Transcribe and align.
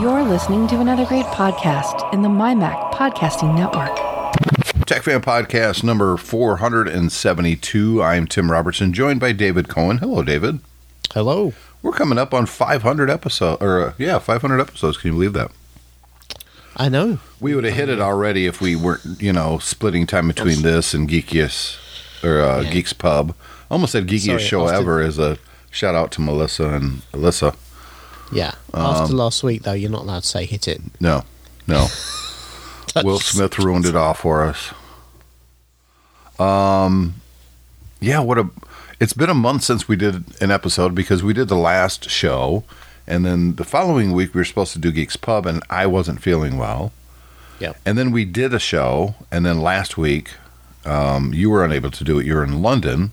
You're 0.00 0.22
listening 0.22 0.66
to 0.68 0.80
another 0.80 1.04
great 1.06 1.26
podcast 1.26 2.12
in 2.12 2.22
the 2.22 2.28
MyMac 2.28 2.92
Podcasting 2.92 3.54
Network. 3.54 3.94
Tech 4.86 5.02
Fan 5.02 5.20
Podcast 5.20 5.82
number 5.84 6.16
472. 6.16 8.02
I'm 8.02 8.26
Tim 8.26 8.50
Robertson, 8.50 8.92
joined 8.92 9.20
by 9.20 9.32
David 9.32 9.68
Cohen. 9.68 9.98
Hello, 9.98 10.22
David. 10.22 10.58
Hello. 11.12 11.52
We're 11.82 11.92
coming 11.92 12.18
up 12.18 12.34
on 12.34 12.46
500 12.46 13.10
episodes, 13.10 13.62
or 13.62 13.88
uh, 13.88 13.92
yeah, 13.98 14.18
500 14.18 14.60
episodes. 14.60 14.96
Can 14.98 15.08
you 15.08 15.14
believe 15.14 15.32
that? 15.34 15.50
I 16.76 16.88
know. 16.88 17.18
We 17.40 17.54
would 17.54 17.64
have 17.64 17.74
hit 17.74 17.88
it 17.88 18.00
already 18.00 18.46
if 18.46 18.60
we 18.60 18.74
weren't, 18.76 19.20
you 19.20 19.32
know, 19.32 19.58
splitting 19.58 20.06
time 20.06 20.28
between 20.28 20.62
this 20.62 20.94
and 20.94 21.08
Geekiest 21.08 22.24
or 22.24 22.40
uh, 22.40 22.60
Yeah. 22.62 22.70
Geeks 22.70 22.92
Pub. 22.92 23.34
Almost 23.70 23.92
said 23.92 24.06
Geekiest 24.08 24.26
Sorry, 24.26 24.42
show 24.42 24.66
ever 24.66 25.00
as 25.00 25.18
a 25.18 25.38
shout 25.70 25.94
out 25.94 26.10
to 26.12 26.20
Melissa 26.20 26.70
and 26.70 27.02
Alyssa. 27.12 27.54
Yeah. 28.32 28.54
Um, 28.72 28.82
After 28.82 29.14
last 29.14 29.42
week, 29.42 29.62
though, 29.62 29.72
you're 29.72 29.90
not 29.90 30.02
allowed 30.02 30.22
to 30.22 30.28
say 30.28 30.46
hit 30.46 30.68
it. 30.68 30.80
No, 31.00 31.24
no. 31.66 31.86
Will 33.04 33.18
Smith 33.18 33.58
ruined 33.58 33.86
it 33.86 33.96
all 33.96 34.14
for 34.14 34.42
us. 34.42 34.72
Um, 36.38 37.14
yeah, 38.00 38.20
what 38.20 38.38
a. 38.38 38.50
It's 39.00 39.12
been 39.12 39.30
a 39.30 39.34
month 39.34 39.64
since 39.64 39.88
we 39.88 39.96
did 39.96 40.24
an 40.40 40.50
episode 40.50 40.94
because 40.94 41.22
we 41.22 41.32
did 41.32 41.48
the 41.48 41.56
last 41.56 42.08
show, 42.08 42.64
and 43.06 43.24
then 43.24 43.56
the 43.56 43.64
following 43.64 44.12
week 44.12 44.34
we 44.34 44.40
were 44.40 44.44
supposed 44.44 44.72
to 44.74 44.78
do 44.78 44.92
Geeks 44.92 45.16
Pub, 45.16 45.46
and 45.46 45.62
I 45.70 45.86
wasn't 45.86 46.22
feeling 46.22 46.56
well. 46.56 46.92
Yep. 47.58 47.76
And 47.84 47.96
then 47.98 48.12
we 48.12 48.24
did 48.24 48.54
a 48.54 48.58
show, 48.58 49.14
and 49.30 49.46
then 49.46 49.60
last 49.60 49.96
week 49.96 50.34
um, 50.84 51.32
you 51.32 51.50
were 51.50 51.64
unable 51.64 51.90
to 51.90 52.04
do 52.04 52.18
it. 52.18 52.26
You're 52.26 52.44
in 52.44 52.62
London, 52.62 53.12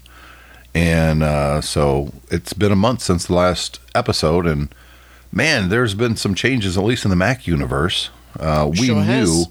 and 0.73 1.23
uh, 1.23 1.61
so 1.61 2.13
it's 2.29 2.53
been 2.53 2.71
a 2.71 2.75
month 2.75 3.01
since 3.01 3.25
the 3.25 3.33
last 3.33 3.79
episode, 3.95 4.45
and 4.45 4.73
man, 5.31 5.69
there's 5.69 5.93
been 5.93 6.15
some 6.15 6.35
changes, 6.35 6.77
at 6.77 6.83
least 6.83 7.05
in 7.05 7.09
the 7.09 7.15
Mac 7.15 7.47
universe. 7.47 8.09
Uh, 8.39 8.69
we 8.71 8.87
Sure 8.87 9.03
knew 9.03 9.45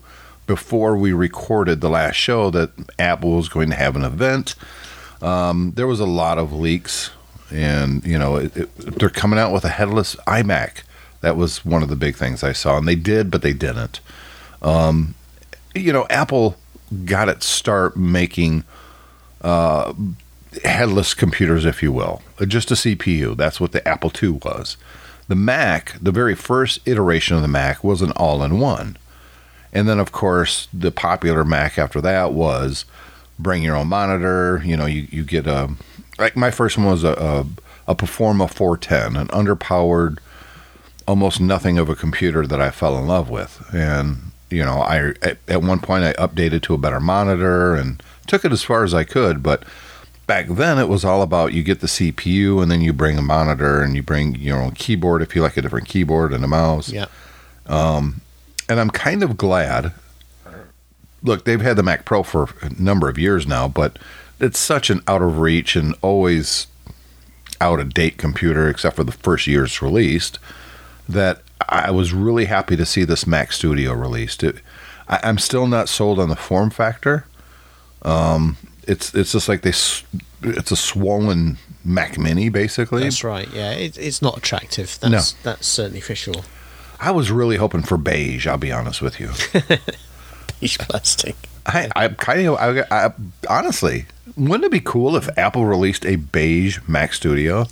before 0.46 0.96
we 0.96 1.12
recorded 1.12 1.80
the 1.80 1.90
last 1.90 2.16
show 2.16 2.50
that 2.50 2.70
Apple 2.98 3.36
was 3.36 3.48
going 3.48 3.70
to 3.70 3.76
have 3.76 3.96
an 3.96 4.04
event. 4.04 4.54
Um, 5.20 5.72
there 5.76 5.86
was 5.86 6.00
a 6.00 6.06
lot 6.06 6.38
of 6.38 6.52
leaks, 6.52 7.10
and 7.50 8.04
you 8.04 8.18
know 8.18 8.36
it, 8.36 8.56
it, 8.56 8.76
they're 8.76 9.10
coming 9.10 9.38
out 9.38 9.52
with 9.52 9.64
a 9.64 9.68
headless 9.70 10.16
iMac. 10.26 10.82
That 11.20 11.36
was 11.36 11.64
one 11.64 11.82
of 11.82 11.88
the 11.88 11.96
big 11.96 12.16
things 12.16 12.44
I 12.44 12.52
saw, 12.52 12.78
and 12.78 12.86
they 12.86 12.94
did, 12.94 13.30
but 13.30 13.42
they 13.42 13.52
didn't. 13.52 14.00
Um, 14.62 15.14
you 15.74 15.92
know, 15.92 16.06
Apple 16.08 16.56
got 17.04 17.28
its 17.28 17.46
start 17.46 17.96
making 17.96 18.64
uh, 19.42 19.92
headless 20.64 21.14
computers, 21.14 21.64
if 21.64 21.82
you 21.82 21.92
will, 21.92 22.22
just 22.46 22.70
a 22.70 22.74
CPU. 22.74 23.36
That's 23.36 23.60
what 23.60 23.72
the 23.72 23.86
Apple 23.86 24.12
II 24.22 24.40
was. 24.44 24.76
The 25.28 25.36
Mac, 25.36 25.96
the 26.00 26.10
very 26.10 26.34
first 26.34 26.80
iteration 26.86 27.36
of 27.36 27.42
the 27.42 27.48
Mac, 27.48 27.84
was 27.84 28.02
an 28.02 28.12
all-in-one. 28.12 28.96
And 29.72 29.86
then, 29.86 30.00
of 30.00 30.10
course, 30.10 30.68
the 30.72 30.90
popular 30.90 31.44
Mac 31.44 31.78
after 31.78 32.00
that 32.00 32.32
was 32.32 32.86
bring 33.38 33.62
your 33.62 33.76
own 33.76 33.88
monitor. 33.88 34.62
You 34.64 34.76
know, 34.76 34.86
you, 34.86 35.06
you 35.10 35.24
get 35.24 35.46
a 35.46 35.70
like 36.18 36.36
my 36.36 36.50
first 36.50 36.78
one 36.78 36.86
was 36.86 37.04
a 37.04 37.12
a, 37.12 37.92
a 37.92 37.94
Performa 37.94 38.50
410, 38.50 39.16
an 39.16 39.28
underpowered, 39.28 40.18
almost 41.06 41.40
nothing 41.40 41.78
of 41.78 41.88
a 41.88 41.94
computer 41.94 42.46
that 42.46 42.60
I 42.60 42.70
fell 42.70 42.98
in 42.98 43.06
love 43.06 43.30
with. 43.30 43.62
And 43.72 44.32
you 44.50 44.64
know, 44.64 44.80
I 44.80 45.12
at, 45.22 45.38
at 45.46 45.62
one 45.62 45.80
point 45.80 46.04
I 46.04 46.14
updated 46.14 46.62
to 46.62 46.74
a 46.74 46.78
better 46.78 47.00
monitor 47.00 47.74
and 47.74 48.02
took 48.26 48.44
it 48.44 48.52
as 48.52 48.62
far 48.62 48.84
as 48.84 48.94
I 48.94 49.04
could, 49.04 49.42
but 49.42 49.64
back 50.28 50.46
then 50.46 50.78
it 50.78 50.88
was 50.88 51.04
all 51.04 51.22
about 51.22 51.52
you 51.52 51.64
get 51.64 51.80
the 51.80 51.86
CPU 51.88 52.62
and 52.62 52.70
then 52.70 52.80
you 52.80 52.92
bring 52.92 53.18
a 53.18 53.22
monitor 53.22 53.82
and 53.82 53.96
you 53.96 54.02
bring 54.02 54.36
your 54.36 54.62
own 54.62 54.70
keyboard 54.72 55.22
if 55.22 55.34
you 55.34 55.42
like 55.42 55.56
a 55.56 55.62
different 55.62 55.88
keyboard 55.88 56.32
and 56.32 56.44
a 56.44 56.46
mouse 56.48 56.90
Yeah. 56.92 57.06
and 57.66 58.78
I'm 58.80 58.90
kind 58.90 59.22
of 59.24 59.36
glad. 59.36 59.92
Look, 61.22 61.44
they've 61.44 61.60
had 61.60 61.76
the 61.76 61.82
Mac 61.82 62.04
Pro 62.04 62.22
for 62.22 62.48
a 62.62 62.70
number 62.80 63.08
of 63.08 63.18
years 63.18 63.46
now, 63.46 63.66
but 63.66 63.98
it's 64.38 64.58
such 64.58 64.88
an 64.90 65.02
out 65.08 65.22
of 65.22 65.38
reach 65.38 65.74
and 65.74 65.94
always 66.02 66.68
out 67.60 67.80
of 67.80 67.92
date 67.92 68.18
computer, 68.18 68.68
except 68.68 68.94
for 68.96 69.02
the 69.04 69.10
first 69.10 69.46
year's 69.48 69.82
released, 69.82 70.38
that 71.08 71.40
I 71.68 71.90
was 71.90 72.12
really 72.12 72.44
happy 72.44 72.76
to 72.76 72.86
see 72.86 73.02
this 73.02 73.26
Mac 73.26 73.50
Studio 73.50 73.94
released. 73.94 74.44
It, 74.44 74.56
I, 75.08 75.18
I'm 75.24 75.38
still 75.38 75.66
not 75.66 75.88
sold 75.88 76.20
on 76.20 76.28
the 76.28 76.36
form 76.36 76.70
factor. 76.70 77.24
Um, 78.02 78.56
it's 78.88 79.14
it's 79.14 79.32
just 79.32 79.48
like 79.48 79.62
they, 79.62 79.70
it's 79.70 80.70
a 80.70 80.76
swollen 80.76 81.58
Mac 81.84 82.18
Mini 82.18 82.48
basically. 82.48 83.04
That's 83.04 83.22
right. 83.22 83.48
Yeah. 83.52 83.72
It, 83.72 83.98
it's 83.98 84.22
not 84.22 84.38
attractive. 84.38 84.98
That's, 85.00 85.32
that's 85.32 85.66
certainly 85.66 86.00
for 86.00 86.14
sure. 86.14 86.42
I 87.00 87.12
was 87.12 87.30
really 87.30 87.56
hoping 87.56 87.82
for 87.82 87.96
beige. 87.96 88.46
I'll 88.46 88.58
be 88.58 88.72
honest 88.72 89.00
with 89.00 89.20
you. 89.20 89.30
Beige 90.60 90.78
plastic. 90.78 91.36
I, 91.66 91.88
I 91.94 92.08
kind 92.08 92.48
of, 92.48 92.56
I, 92.56 92.84
I, 92.90 93.12
honestly, 93.48 94.06
wouldn't 94.36 94.64
it 94.64 94.72
be 94.72 94.80
cool 94.80 95.14
if 95.16 95.28
Apple 95.38 95.66
released 95.66 96.04
a 96.04 96.16
beige 96.16 96.80
Mac 96.88 97.12
Studio? 97.12 97.66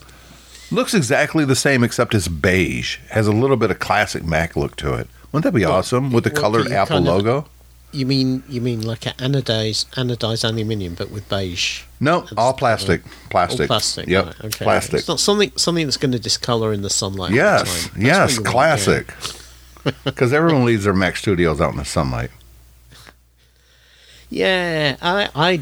Looks 0.71 0.95
exactly 0.95 1.45
the 1.45 1.57
same 1.57 1.83
except 1.83 2.15
it's 2.15 2.29
beige. 2.29 2.99
Has 3.11 3.27
a 3.27 3.33
little 3.33 3.57
bit 3.57 3.71
of 3.71 3.79
classic 3.79 4.23
Mac 4.23 4.55
look 4.55 4.77
to 4.77 4.95
it. 4.95 5.09
Wouldn't 5.33 5.45
that 5.45 5.59
be 5.59 5.65
awesome 5.65 6.13
with 6.13 6.25
the 6.25 6.31
well, 6.31 6.43
colored 6.43 6.71
Apple 6.71 6.99
kind 6.99 7.09
of- 7.09 7.15
logo? 7.15 7.49
You 7.97 8.05
mean 8.07 8.43
you 8.49 8.61
mean 8.61 8.83
like 8.83 9.07
an 9.07 9.15
anodized 9.15 9.87
anodized 9.95 10.45
aluminium, 10.45 10.95
but 10.95 11.11
with 11.11 11.29
beige? 11.29 11.83
No, 11.99 12.21
That's 12.21 12.33
all 12.37 12.53
plastic. 12.53 13.03
Plastic. 13.31 13.61
All 13.63 13.67
plastic. 13.79 14.07
Yep. 14.07 14.25
right, 14.27 14.45
okay. 14.45 14.65
Plastic. 14.65 14.99
It's 14.99 15.09
not 15.09 15.19
something 15.21 15.51
something 15.57 15.87
that's 15.87 15.97
going 15.97 16.13
to 16.13 16.19
discolor 16.19 16.73
in 16.73 16.83
the 16.83 16.91
sunlight. 16.91 17.31
all 17.31 17.37
the 17.37 17.37
Yes. 17.37 17.89
time. 17.89 18.03
Yes. 18.03 18.19
what 18.21 18.31
you 18.37 18.43
want, 18.43 18.53
Classic. 18.53 19.15
Because 20.05 20.33
everyone 20.33 20.65
leaves 20.65 20.83
their 20.85 20.93
Mac 20.95 21.17
Studios 21.17 21.61
out 21.61 21.71
in 21.73 21.79
the 21.79 21.85
sunlight. 21.85 22.31
Yeah, 24.29 24.97
I, 25.01 25.29
I, 25.35 25.61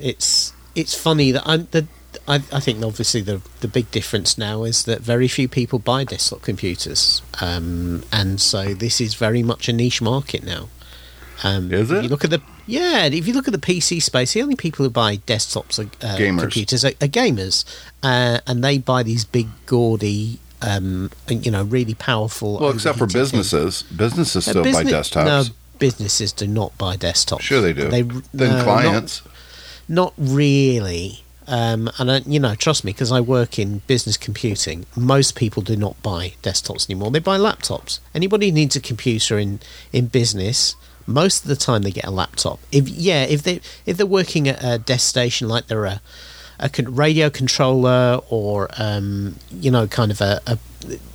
it's 0.00 0.52
it's 0.74 0.94
funny 0.94 1.30
that 1.32 1.42
I'm 1.46 1.68
the. 1.70 1.86
I, 2.26 2.36
I 2.52 2.60
think 2.60 2.82
obviously 2.82 3.20
the 3.20 3.40
the 3.60 3.68
big 3.68 3.90
difference 3.90 4.36
now 4.36 4.64
is 4.64 4.84
that 4.84 5.00
very 5.00 5.28
few 5.28 5.46
people 5.48 5.78
buy 5.78 6.04
desktop 6.04 6.42
computers, 6.42 7.22
um, 7.40 8.02
and 8.12 8.40
so 8.40 8.74
this 8.74 9.00
is 9.00 9.14
very 9.14 9.42
much 9.42 9.68
a 9.68 9.72
niche 9.72 10.02
market 10.02 10.42
now. 10.42 10.68
Um, 11.42 11.72
Is 11.72 11.90
If 11.90 11.98
it? 11.98 12.02
you 12.04 12.08
look 12.08 12.24
at 12.24 12.30
the 12.30 12.40
yeah, 12.66 13.04
if 13.06 13.26
you 13.26 13.34
look 13.34 13.46
at 13.48 13.52
the 13.52 13.58
PC 13.58 14.00
space, 14.02 14.32
the 14.32 14.42
only 14.42 14.56
people 14.56 14.84
who 14.84 14.90
buy 14.90 15.18
desktops 15.18 15.78
are 15.78 15.88
uh, 16.06 16.16
Gamers. 16.16 16.40
computers 16.40 16.84
are, 16.84 16.92
are 17.02 17.08
gamers, 17.08 17.64
uh, 18.02 18.38
and 18.46 18.64
they 18.64 18.78
buy 18.78 19.02
these 19.02 19.24
big 19.24 19.48
gaudy, 19.66 20.38
um, 20.62 21.10
you 21.28 21.50
know, 21.50 21.62
really 21.64 21.92
powerful. 21.94 22.58
Well, 22.58 22.70
except 22.70 22.96
for 22.98 23.04
overheated 23.04 23.30
things. 23.32 23.50
businesses. 23.52 23.82
Businesses 23.94 24.44
still 24.46 24.62
buy 24.64 24.84
desktops. 24.84 25.24
No, 25.26 25.44
businesses 25.78 26.32
do 26.32 26.46
not 26.46 26.76
buy 26.78 26.96
desktops. 26.96 27.40
Sure 27.42 27.60
they 27.60 27.74
do. 27.74 27.88
They, 27.88 28.00
then 28.02 28.22
no, 28.32 28.56
not- 28.56 28.64
clients. 28.64 29.22
not 29.88 30.14
really. 30.16 31.20
Um, 31.46 31.90
and 31.98 32.10
I, 32.10 32.18
you 32.20 32.40
know, 32.40 32.54
trust 32.54 32.84
me, 32.84 32.92
because 32.92 33.12
I 33.12 33.20
work 33.20 33.58
in 33.58 33.80
business 33.86 34.16
computing. 34.16 34.86
Most 34.96 35.34
people 35.34 35.62
do 35.62 35.76
not 35.76 36.02
buy 36.02 36.32
desktops 36.42 36.88
anymore. 36.88 37.10
They 37.10 37.18
buy 37.18 37.36
laptops. 37.36 37.98
Anybody 38.14 38.46
who 38.48 38.52
needs 38.54 38.74
a 38.76 38.80
computer 38.80 39.38
in 39.38 39.60
in 39.92 40.06
business, 40.06 40.74
most 41.06 41.42
of 41.42 41.48
the 41.48 41.56
time 41.56 41.82
they 41.82 41.90
get 41.90 42.04
a 42.04 42.10
laptop. 42.10 42.58
If 42.72 42.88
yeah, 42.88 43.24
if 43.24 43.42
they 43.42 43.60
if 43.86 43.96
they're 43.96 44.06
working 44.06 44.48
at 44.48 44.62
a 44.62 44.78
desk 44.78 45.08
station 45.08 45.48
like 45.48 45.66
they're 45.66 45.84
a 45.84 46.00
a 46.58 46.70
radio 46.84 47.30
controller 47.30 48.20
or 48.30 48.68
um, 48.78 49.36
you 49.50 49.70
know, 49.70 49.86
kind 49.86 50.10
of 50.10 50.20
a, 50.20 50.40
a 50.46 50.58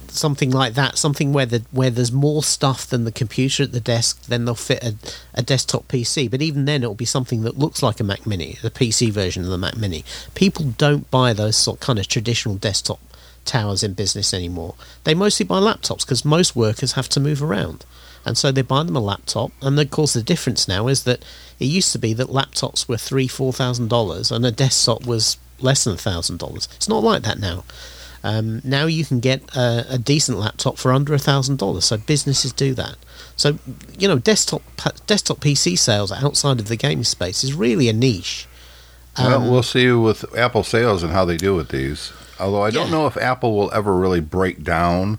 something 0.08 0.52
like 0.52 0.74
that, 0.74 0.98
something 0.98 1.34
where 1.34 1.46
the 1.46 1.64
where 1.72 1.90
there's 1.90 2.12
more 2.12 2.44
stuff 2.44 2.88
than 2.88 3.06
the 3.06 3.12
computer 3.12 3.64
at 3.64 3.72
the 3.72 3.80
desk, 3.80 4.26
then 4.26 4.46
they'll 4.46 4.56
fit 4.56 4.84
a, 4.84 4.96
a 5.34 5.42
desktop 5.42 5.88
PC. 5.88 6.30
But 6.30 6.42
even 6.42 6.66
then, 6.66 6.84
it'll 6.84 6.96
be 6.96 7.06
something 7.06 7.42
that 7.44 7.58
looks 7.58 7.82
like 7.82 8.00
a 8.00 8.04
Mac 8.04 8.26
Mini, 8.26 8.58
the 8.62 8.72
PC 8.72 9.12
version 9.12 9.44
of 9.44 9.50
the 9.50 9.58
Mac 9.58 9.78
Mini. 9.78 10.04
People 10.36 10.74
don't 10.78 11.10
buy 11.10 11.34
those 11.34 11.56
sort 11.56 11.80
kind 11.80 12.00
of 12.00 12.08
traditional 12.08 12.56
desktop 12.56 13.00
towers 13.46 13.84
in 13.84 13.94
business 13.94 14.34
anymore. 14.34 14.76
They 15.04 15.16
mostly 15.16 15.46
buy 15.46 15.60
laptops 15.60 16.06
because 16.06 16.26
most 16.26 16.56
workers 16.56 16.94
have 16.94 17.09
to 17.09 17.20
move 17.20 17.42
around. 17.42 17.85
And 18.29 18.37
so 18.37 18.52
they 18.52 18.61
buy 18.61 18.84
them 18.84 18.96
a 18.96 18.99
laptop, 18.99 19.52
and 19.59 19.79
of 19.79 19.90
course 19.90 20.14
the 20.14 20.22
difference 20.22 20.67
now 20.67 20.87
is 20.87 21.03
that 21.05 21.26
it 21.59 21.66
used 21.66 21.91
to 21.93 21.97
be 21.97 22.14
that 22.14 22.28
laptops 22.28 22.87
were 22.87 22.96
three, 22.97 23.28
four 23.28 23.52
thousand 23.52 23.87
dollars, 23.90 24.29
and 24.31 24.46
a 24.46 24.52
desktop 24.52 25.08
was 25.08 25.37
less 25.59 25.84
than 25.85 25.96
a 25.96 25.97
thousand 25.97 26.37
dollars. 26.37 26.70
It's 26.76 26.87
not 26.87 27.02
like 27.03 27.23
that 27.23 27.40
now. 27.40 27.64
Um, 28.23 28.61
now 28.64 28.85
you 28.85 29.03
can 29.03 29.20
get 29.20 29.41
a, 29.55 29.85
a 29.90 29.97
decent 29.97 30.37
laptop 30.37 30.78
for 30.78 30.91
under 30.93 31.16
a 31.16 31.17
thousand 31.20 31.58
dollars. 31.58 31.85
So 31.85 31.97
businesses 31.97 32.53
do 32.53 32.76
that. 32.76 32.97
So 33.35 33.58
you 33.97 34.08
know, 34.08 34.20
desktop 34.20 34.61
desktop 35.08 35.40
PC 35.40 35.75
sales 35.79 36.11
outside 36.11 36.59
of 36.59 36.67
the 36.67 36.75
gaming 36.75 37.05
space 37.05 37.43
is 37.43 37.53
really 37.55 37.90
a 37.90 37.93
niche. 37.93 38.46
Um, 39.16 39.25
well, 39.43 39.52
we'll 39.52 39.64
see 39.64 39.91
with 39.91 40.23
Apple 40.37 40.64
sales 40.64 41.02
and 41.02 41.11
how 41.11 41.25
they 41.25 41.35
do 41.37 41.55
with 41.55 41.70
these. 41.70 42.14
Although 42.40 42.61
I 42.61 42.70
don't 42.70 42.85
Yeah. 42.87 42.91
know 42.91 43.08
if 43.08 43.17
Apple 43.17 43.55
will 43.58 43.72
ever 43.73 43.97
really 43.97 44.22
break 44.22 44.64
down 44.64 45.17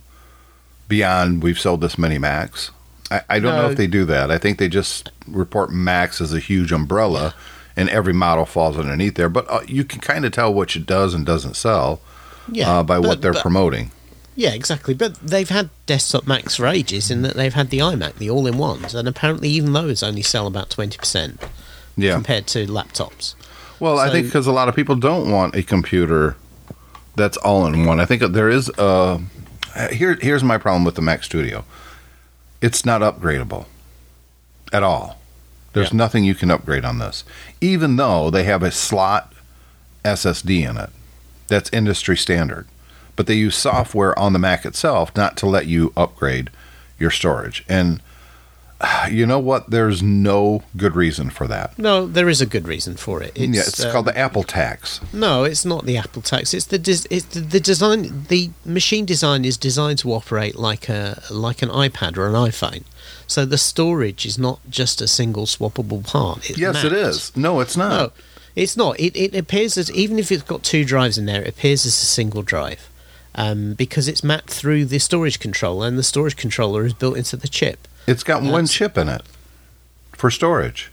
beyond 0.87 1.43
we've 1.43 1.59
sold 1.59 1.81
this 1.81 1.99
many 1.99 2.17
Macs. 2.19 2.71
I, 3.11 3.23
I 3.29 3.39
don't 3.41 3.57
know 3.57 3.69
if 3.71 3.77
they 3.77 3.87
do 3.87 4.05
that. 4.07 4.31
I 4.31 4.39
think 4.39 4.59
they 4.59 4.69
just 4.69 5.11
report 5.27 5.71
Macs 5.73 6.21
as 6.21 6.33
a 6.33 6.39
huge 6.39 6.73
umbrella, 6.73 7.35
and 7.77 7.89
every 7.89 8.13
model 8.13 8.47
falls 8.47 8.79
underneath 8.79 9.15
there. 9.17 9.29
But 9.29 9.47
uh, 9.51 9.61
you 9.67 9.85
can 9.85 10.01
kind 10.01 10.25
of 10.25 10.33
tell 10.33 10.53
which 10.53 10.77
it 10.77 10.87
does 10.87 11.15
and 11.15 11.25
doesn't 11.27 11.55
sell 11.57 12.01
Yeah, 12.51 12.71
uh, 12.79 12.83
by 12.83 12.99
what 12.99 13.21
they're 13.23 13.33
but- 13.33 13.43
promoting. 13.43 13.91
Yeah, 14.37 14.53
exactly. 14.55 14.95
But 14.95 15.17
they've 15.17 15.49
had 15.51 15.69
desktop 15.87 16.27
Macs 16.27 16.57
for 16.57 16.67
ages 16.67 17.11
in 17.11 17.23
that 17.23 17.35
they've 17.35 17.53
had 17.53 17.69
the 17.69 17.79
iMac, 17.81 18.15
the 18.15 18.31
all 18.31 18.47
in 18.47 18.57
ones, 18.57 18.95
and 18.95 19.07
apparently 19.07 19.51
even 19.51 19.73
those 19.75 20.03
only 20.03 20.23
sell 20.23 20.47
about 20.47 20.71
20% 20.71 21.37
Yeah. 21.97 22.15
compared 22.15 22.47
to 22.47 22.67
laptops. 22.67 23.35
Well, 23.81 23.99
I 23.99 24.09
think 24.11 24.27
because 24.27 24.47
a 24.47 24.53
lot 24.53 24.69
of 24.69 24.77
people 24.77 24.95
don't 24.95 25.31
want 25.31 25.57
a 25.57 25.63
computer 25.63 26.37
that's 27.17 27.37
all 27.39 27.67
in 27.67 27.85
one. 27.85 27.99
I 28.01 28.07
think 28.07 28.23
there 28.33 28.49
is 28.49 28.71
a 28.79 29.21
here. 29.91 30.17
Here's 30.23 30.45
my 30.45 30.57
problem 30.59 30.85
with 30.85 30.95
the 30.95 31.03
Mac 31.03 31.23
Studio. 31.25 31.65
It's 32.61 32.85
not 32.85 33.01
upgradable 33.01 33.67
at 34.73 34.83
all. 34.83 35.19
There's 35.73 35.91
Yeah. 35.93 35.97
nothing 35.99 36.25
you 36.25 36.35
can 36.35 36.51
upgrade 36.51 36.85
on 36.85 36.99
this, 36.99 37.25
even 37.61 37.97
though 37.97 38.31
they 38.31 38.45
have 38.45 38.63
a 38.63 38.71
slot 38.71 39.33
SSD 40.05 40.63
in 40.65 40.77
it. 40.77 40.91
That's 41.49 41.71
industry 41.73 42.17
standard, 42.17 42.67
but 43.17 43.27
they 43.27 43.35
use 43.35 43.57
software 43.57 44.17
on 44.19 44.33
the 44.33 44.39
Mac 44.39 44.65
itself 44.65 45.13
not 45.17 45.37
to 45.39 45.47
let 45.47 45.67
you 45.67 45.93
upgrade 45.97 46.51
your 46.99 47.11
storage. 47.11 47.65
And 47.69 48.01
you 49.11 49.27
know 49.27 49.39
what? 49.39 49.71
There's 49.71 50.03
no 50.03 50.63
good 50.77 50.97
reason 50.97 51.31
for 51.31 51.47
that. 51.47 51.79
No, 51.79 52.07
there 52.07 52.29
is 52.29 52.41
a 52.41 52.47
good 52.47 52.67
reason 52.67 52.97
for 52.97 53.23
it. 53.23 53.33
It's, 53.35 53.55
yeah, 53.55 53.61
it's 53.63 53.85
um, 53.85 53.93
called 53.93 54.07
the 54.07 54.17
Apple 54.17 54.43
tax. 54.43 55.01
No, 55.13 55.45
it's 55.45 55.65
not 55.65 55.85
the 55.85 55.97
Apple 55.99 56.23
tax. 56.23 56.55
It's 56.55 56.67
the 56.67 56.79
des- 56.79 57.07
it's 57.11 57.27
the, 57.27 57.41
the 57.41 57.61
design. 57.61 58.25
The 58.29 58.51
machine 58.65 59.05
design 59.05 59.45
is 59.45 59.57
designed 59.57 59.99
to 60.01 60.13
operate 60.13 60.57
like 60.57 60.89
a 60.89 61.23
like 61.31 61.63
an 61.63 61.69
iPad 61.69 62.17
or 62.17 62.27
an 62.27 62.35
iPhone. 62.35 62.85
So 63.27 63.45
the 63.45 63.59
storage 63.59 64.25
is 64.27 64.39
not 64.39 64.61
just 64.69 65.01
a 65.01 65.07
single 65.07 65.47
swappable 65.47 66.05
part. 66.07 66.49
It's 66.51 66.59
Yes, 66.59 66.83
it 66.83 66.93
mapped. 66.93 66.95
is. 67.07 67.37
No, 67.37 67.61
it's 67.61 67.77
not. 67.77 67.91
No, 67.91 68.13
it's 68.57 68.77
not. 68.77 68.99
It, 68.99 69.15
it 69.17 69.35
appears 69.37 69.77
as 69.79 69.93
even 69.93 70.19
if 70.19 70.33
it's 70.33 70.43
got 70.43 70.63
two 70.63 70.85
drives 70.85 71.19
in 71.19 71.27
there, 71.27 71.43
it 71.43 71.49
appears 71.49 71.85
as 71.87 71.93
a 71.93 72.07
single 72.07 72.43
drive, 72.43 72.89
um, 73.35 73.75
because 73.75 74.09
it's 74.09 74.25
mapped 74.25 74.51
through 74.51 74.87
the 74.87 74.99
storage 74.99 75.39
controller, 75.39 75.87
and 75.87 75.97
the 75.99 76.03
storage 76.03 76.37
controller 76.37 76.85
is 76.87 76.95
built 76.95 77.17
into 77.19 77.37
the 77.37 77.47
chip. 77.47 77.87
It's 78.07 78.23
got 78.23 78.43
one 78.43 78.67
chip 78.67 78.99
in 78.99 79.09
it 79.09 79.23
for 80.13 80.31
storage. 80.31 80.91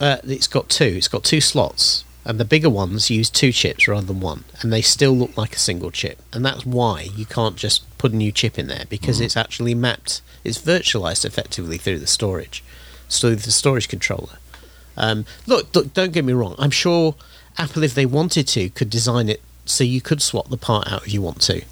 Uh, 0.00 0.18
it's 0.24 0.46
got 0.46 0.68
two. 0.68 0.84
It's 0.84 1.08
got 1.08 1.24
two 1.24 1.40
slots, 1.40 2.04
and 2.24 2.40
the 2.40 2.44
bigger 2.44 2.70
ones 2.70 3.10
use 3.10 3.30
two 3.30 3.52
chips 3.52 3.86
rather 3.86 4.06
than 4.06 4.20
one, 4.20 4.44
and 4.60 4.72
they 4.72 4.82
still 4.82 5.12
look 5.12 5.36
like 5.36 5.54
a 5.54 5.58
single 5.58 5.90
chip. 5.90 6.18
And 6.32 6.44
that's 6.44 6.66
why 6.66 7.08
you 7.14 7.26
can't 7.26 7.56
just 7.56 7.86
put 7.98 8.12
a 8.12 8.16
new 8.16 8.32
chip 8.32 8.58
in 8.58 8.66
there 8.66 8.84
because 8.88 9.20
it's 9.20 9.36
actually 9.36 9.74
mapped. 9.74 10.20
It's 10.42 10.58
virtualized 10.58 11.24
effectively 11.24 11.78
through 11.78 12.00
the 12.00 12.06
storage, 12.06 12.64
through 13.08 13.36
the 13.36 13.50
storage 13.50 13.88
controller. 13.88 14.38
Um, 14.96 15.24
look, 15.46 15.74
look, 15.74 15.92
don't 15.94 16.12
get 16.12 16.24
me 16.24 16.32
wrong. 16.32 16.54
I'm 16.58 16.70
sure 16.70 17.14
Apple, 17.56 17.82
if 17.82 17.94
they 17.94 18.06
wanted 18.06 18.48
to, 18.48 18.70
could 18.70 18.90
design 18.90 19.28
it 19.28 19.40
so 19.64 19.84
you 19.84 20.00
could 20.00 20.20
swap 20.20 20.48
the 20.48 20.56
part 20.56 20.90
out 20.92 21.06
if 21.06 21.14
you 21.14 21.22
want 21.22 21.40
to. 21.42 21.62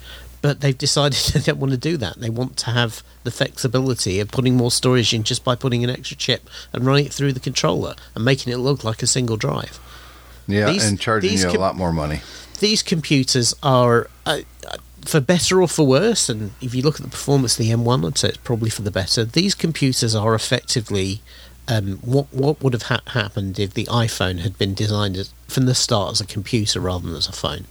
But 0.42 0.60
they've 0.60 0.76
decided 0.76 1.18
they 1.32 1.40
don't 1.40 1.58
want 1.58 1.70
to 1.72 1.78
do 1.78 1.96
that. 1.96 2.18
They 2.18 2.28
want 2.30 2.56
to 2.58 2.70
have 2.72 3.02
the 3.24 3.30
flexibility 3.30 4.20
of 4.20 4.30
putting 4.30 4.56
more 4.56 4.70
storage 4.70 5.14
in 5.14 5.22
just 5.22 5.44
by 5.44 5.54
putting 5.54 5.82
an 5.84 5.90
extra 5.90 6.16
chip 6.16 6.50
and 6.72 6.84
running 6.84 7.06
it 7.06 7.12
through 7.14 7.32
the 7.32 7.40
controller 7.40 7.94
and 8.14 8.24
making 8.24 8.52
it 8.52 8.56
look 8.58 8.82
like 8.84 9.02
a 9.02 9.06
single 9.06 9.36
drive. 9.36 9.78
Yeah, 10.48 10.70
These- 10.70 10.84
and 10.84 11.00
charging 11.00 11.32
you 11.38 11.48
a 11.48 11.52
lot 11.52 11.76
more 11.76 11.92
money. 11.92 12.20
These 12.58 12.82
computers 12.82 13.54
are, 13.62 14.08
uh, 14.26 14.40
uh, 14.68 14.76
for 15.04 15.20
better 15.20 15.60
or 15.60 15.66
for 15.68 15.84
worse, 15.86 16.28
and 16.28 16.52
if 16.60 16.74
you 16.76 16.82
look 16.82 16.96
at 16.96 17.02
the 17.02 17.10
performance 17.10 17.58
of 17.58 17.64
the 17.64 17.72
M1, 17.72 18.04
I'd 18.06 18.18
say 18.18 18.28
it's 18.28 18.36
probably 18.38 18.70
for 18.70 18.82
the 18.82 18.90
better. 18.92 19.24
These 19.24 19.54
computers 19.56 20.14
are 20.14 20.34
effectively 20.34 21.22
um, 21.68 21.98
what 22.02 22.26
what 22.32 22.60
would 22.62 22.72
have 22.72 22.82
ha- 22.84 23.00
happened 23.08 23.58
if 23.60 23.74
the 23.74 23.84
iPhone 23.86 24.40
had 24.40 24.58
been 24.58 24.74
designed 24.74 25.16
as, 25.16 25.32
from 25.46 25.66
the 25.66 25.74
start 25.76 26.12
as 26.12 26.20
a 26.20 26.26
computer 26.26 26.80
rather 26.80 27.06
than 27.06 27.16
as 27.16 27.28
a 27.28 27.32
phone. 27.32 27.66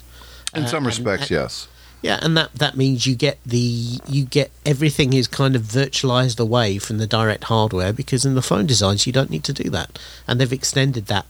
In 0.56 0.64
Uh, 0.64 0.68
some 0.68 0.86
respects, 0.88 1.24
and- 1.24 1.32
yes. 1.32 1.68
Yeah, 2.02 2.20
and 2.22 2.36
that 2.36 2.54
that 2.56 2.76
means 2.76 3.06
you 3.06 3.16
get 3.16 3.38
the 3.46 4.00
you 4.08 4.26
get 4.26 4.52
everything 4.66 5.14
is 5.14 5.28
kind 5.28 5.56
of 5.56 5.62
virtualized 5.62 6.40
away 6.40 6.80
from 6.80 6.98
the 6.98 7.06
direct 7.06 7.46
hardware 7.46 7.94
because 7.94 8.26
in 8.26 8.34
the 8.34 8.42
phone 8.42 8.66
designs 8.66 9.06
you 9.06 9.14
don't 9.14 9.30
need 9.30 9.44
to 9.44 9.54
do 9.54 9.70
that, 9.70 10.00
and 10.28 10.40
they've 10.40 10.52
extended 10.52 11.06
that 11.08 11.26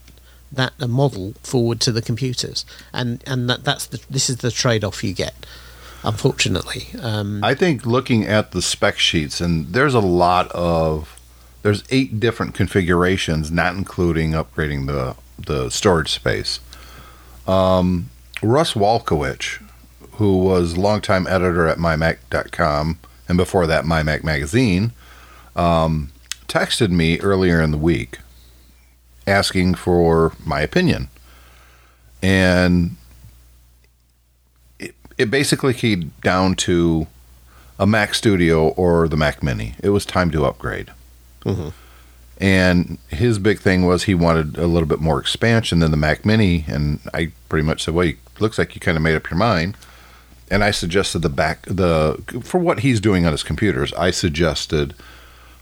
that 0.50 0.78
model 0.88 1.34
forward 1.42 1.80
to 1.80 1.92
the 1.92 2.02
computers, 2.02 2.64
and 2.92 3.22
and 3.26 3.48
that 3.50 3.64
that's 3.64 3.86
the 3.86 4.00
this 4.08 4.30
is 4.30 4.38
the 4.38 4.50
trade 4.50 4.82
off 4.84 5.04
you 5.04 5.12
get, 5.12 5.34
unfortunately. 6.04 6.88
Um, 7.00 7.44
I 7.44 7.54
think 7.54 7.84
looking 7.84 8.26
at 8.26 8.52
the 8.52 8.62
spec 8.62 8.98
sheets, 8.98 9.40
and 9.40 9.72
there's 9.72 9.94
a 9.94 10.00
lot 10.00 10.50
of 10.52 11.18
there's 11.62 11.84
eight 11.90 12.18
different 12.18 12.54
configurations, 12.54 13.50
not 13.50 13.74
including 13.74 14.32
upgrading 14.32 14.86
the 14.86 15.16
the 15.38 15.70
storage 15.70 16.12
space. 16.12 16.60
Um, 17.46 18.10
Russ 18.42 18.74
Walkowicz, 18.74 19.61
who 20.12 20.38
was 20.38 20.76
longtime 20.76 21.26
editor 21.26 21.66
at 21.66 21.78
mymac.com 21.78 22.98
and 23.28 23.38
before 23.38 23.66
that 23.66 23.84
mymac 23.84 24.22
magazine, 24.24 24.92
um, 25.56 26.10
texted 26.48 26.90
me 26.90 27.18
earlier 27.20 27.60
in 27.60 27.70
the 27.70 27.78
week 27.78 28.18
asking 29.26 29.74
for 29.74 30.32
my 30.44 30.60
opinion, 30.60 31.08
and 32.22 32.96
it, 34.78 34.94
it 35.16 35.30
basically 35.30 35.72
came 35.74 36.12
down 36.22 36.54
to 36.56 37.06
a 37.78 37.86
Mac 37.86 38.14
Studio 38.14 38.68
or 38.70 39.08
the 39.08 39.16
Mac 39.16 39.42
Mini. 39.42 39.74
It 39.82 39.90
was 39.90 40.04
time 40.04 40.30
to 40.32 40.44
upgrade. 40.44 40.90
Mhm. 41.44 41.72
And 42.38 42.98
his 43.08 43.38
big 43.38 43.60
thing 43.60 43.86
was 43.86 44.04
he 44.04 44.14
wanted 44.14 44.58
a 44.58 44.66
little 44.66 44.88
bit 44.88 45.00
more 45.00 45.20
expansion 45.20 45.78
than 45.78 45.90
the 45.92 45.96
Mac 45.96 46.24
Mini. 46.24 46.64
And 46.66 46.98
I 47.14 47.30
pretty 47.48 47.64
much 47.66 47.84
said, 47.84 47.94
"Well, 47.94 48.08
it 48.08 48.16
looks 48.40 48.58
like 48.58 48.74
you 48.74 48.80
kind 48.80 48.96
of 48.96 49.02
made 49.02 49.14
up 49.14 49.30
your 49.30 49.38
mind." 49.38 49.76
And 50.52 50.62
I 50.62 50.70
suggested 50.70 51.20
the 51.20 51.30
back 51.30 51.62
the 51.66 52.22
for 52.44 52.58
what 52.58 52.80
he's 52.80 53.00
doing 53.00 53.24
on 53.24 53.32
his 53.32 53.42
computers. 53.42 53.92
I 53.94 54.10
suggested 54.10 54.92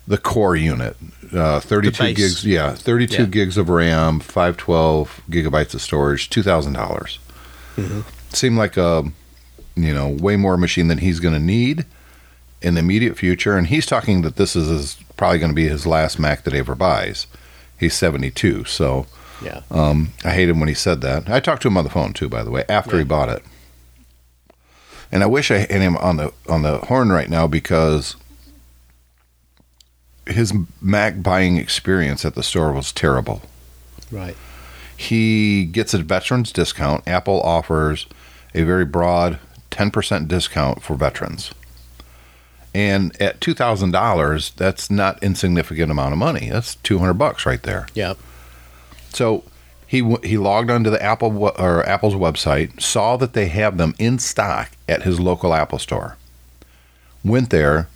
the 0.08 0.18
core 0.18 0.56
unit, 0.56 0.96
uh, 1.32 1.60
thirty-two 1.60 2.12
gigs. 2.14 2.44
Yeah, 2.44 2.74
thirty-two 2.74 3.22
Yeah. 3.22 3.28
gigs 3.28 3.56
of 3.56 3.68
RAM, 3.68 4.18
five 4.18 4.56
twelve 4.56 5.20
gigabytes 5.30 5.74
of 5.74 5.80
storage, 5.80 6.28
two 6.28 6.42
thousand 6.42 6.72
dollars. 6.72 7.20
Seemed 8.30 8.58
like 8.58 8.76
a 8.76 9.04
you 9.76 9.94
know 9.94 10.08
way 10.08 10.34
more 10.34 10.56
machine 10.56 10.88
than 10.88 10.98
he's 10.98 11.20
going 11.20 11.34
to 11.34 11.40
need 11.40 11.84
in 12.60 12.74
the 12.74 12.80
immediate 12.80 13.16
future. 13.16 13.56
And 13.56 13.68
he's 13.68 13.86
talking 13.86 14.22
that 14.22 14.34
this 14.36 14.56
is 14.56 14.68
his, 14.68 14.96
probably 15.16 15.38
going 15.38 15.52
to 15.52 15.54
be 15.56 15.68
his 15.68 15.86
last 15.86 16.18
Mac 16.18 16.42
that 16.42 16.52
he 16.52 16.58
ever 16.58 16.74
buys. 16.74 17.28
He's 17.78 17.94
seventy-two, 17.94 18.64
so 18.64 19.06
yeah, 19.40 19.62
um, 19.70 20.10
I 20.24 20.32
hate 20.32 20.48
him 20.48 20.58
when 20.58 20.68
he 20.68 20.74
said 20.74 21.00
that. 21.02 21.30
I 21.30 21.38
talked 21.38 21.62
to 21.62 21.68
him 21.68 21.76
on 21.76 21.84
the 21.84 21.90
phone 21.90 22.12
too, 22.12 22.28
by 22.28 22.42
the 22.42 22.50
way, 22.50 22.64
after 22.68 22.98
he 22.98 23.04
bought 23.04 23.28
it. 23.28 23.44
And 25.12 25.22
I 25.22 25.26
wish 25.26 25.50
I 25.50 25.58
had 25.58 25.70
him 25.70 25.96
on 25.96 26.16
the 26.16 26.32
on 26.48 26.62
the 26.62 26.78
horn 26.78 27.10
right 27.10 27.28
now 27.28 27.46
because 27.46 28.16
his 30.26 30.52
Mac 30.80 31.22
buying 31.22 31.56
experience 31.56 32.24
at 32.24 32.34
the 32.34 32.42
store 32.42 32.72
was 32.72 32.92
terrible. 32.92 33.42
right, 34.12 34.36
He 34.96 35.64
gets 35.64 35.92
a 35.94 35.98
veterans 35.98 36.52
discount. 36.52 37.06
Apple 37.08 37.40
offers 37.42 38.06
a 38.54 38.62
very 38.62 38.84
broad 38.84 39.38
10% 39.72 40.28
discount 40.28 40.82
for 40.82 40.94
veterans. 40.94 41.52
And 42.72 43.20
at 43.20 43.40
$2,000, 43.40 44.54
that's 44.54 44.90
not 44.90 45.20
insignificant 45.22 45.90
amount 45.90 46.12
of 46.12 46.18
money. 46.18 46.50
That's 46.50 46.76
200 46.76 47.14
bucks 47.14 47.44
right 47.44 47.62
there. 47.62 47.88
yeah, 47.94 48.14
So 49.12 49.42
he 49.90 50.16
he 50.22 50.38
logged 50.38 50.70
onto 50.70 50.88
the 50.88 51.02
Apple 51.02 51.36
or 51.58 51.84
Apple's 51.84 52.14
website, 52.14 52.80
saw 52.80 53.16
that 53.16 53.32
they 53.32 53.46
have 53.48 53.76
them 53.76 53.96
in 53.98 54.20
stock 54.20 54.70
at 54.88 55.02
his 55.02 55.18
local 55.18 55.52
Apple 55.52 55.80
store. 55.80 56.16
Went 57.24 57.50
there, 57.50 57.88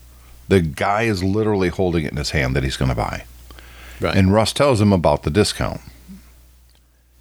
the 0.48 0.60
guy 0.60 1.02
is 1.02 1.22
literally 1.22 1.68
holding 1.68 2.04
it 2.04 2.10
in 2.10 2.16
his 2.16 2.30
hand 2.30 2.56
that 2.56 2.64
he's 2.64 2.76
going 2.76 2.88
to 2.88 2.96
buy. 2.96 3.26
right, 4.00 4.16
And 4.16 4.32
Russ 4.32 4.52
tells 4.52 4.80
him 4.80 4.92
about 4.92 5.22
the 5.22 5.30
discount. 5.30 5.82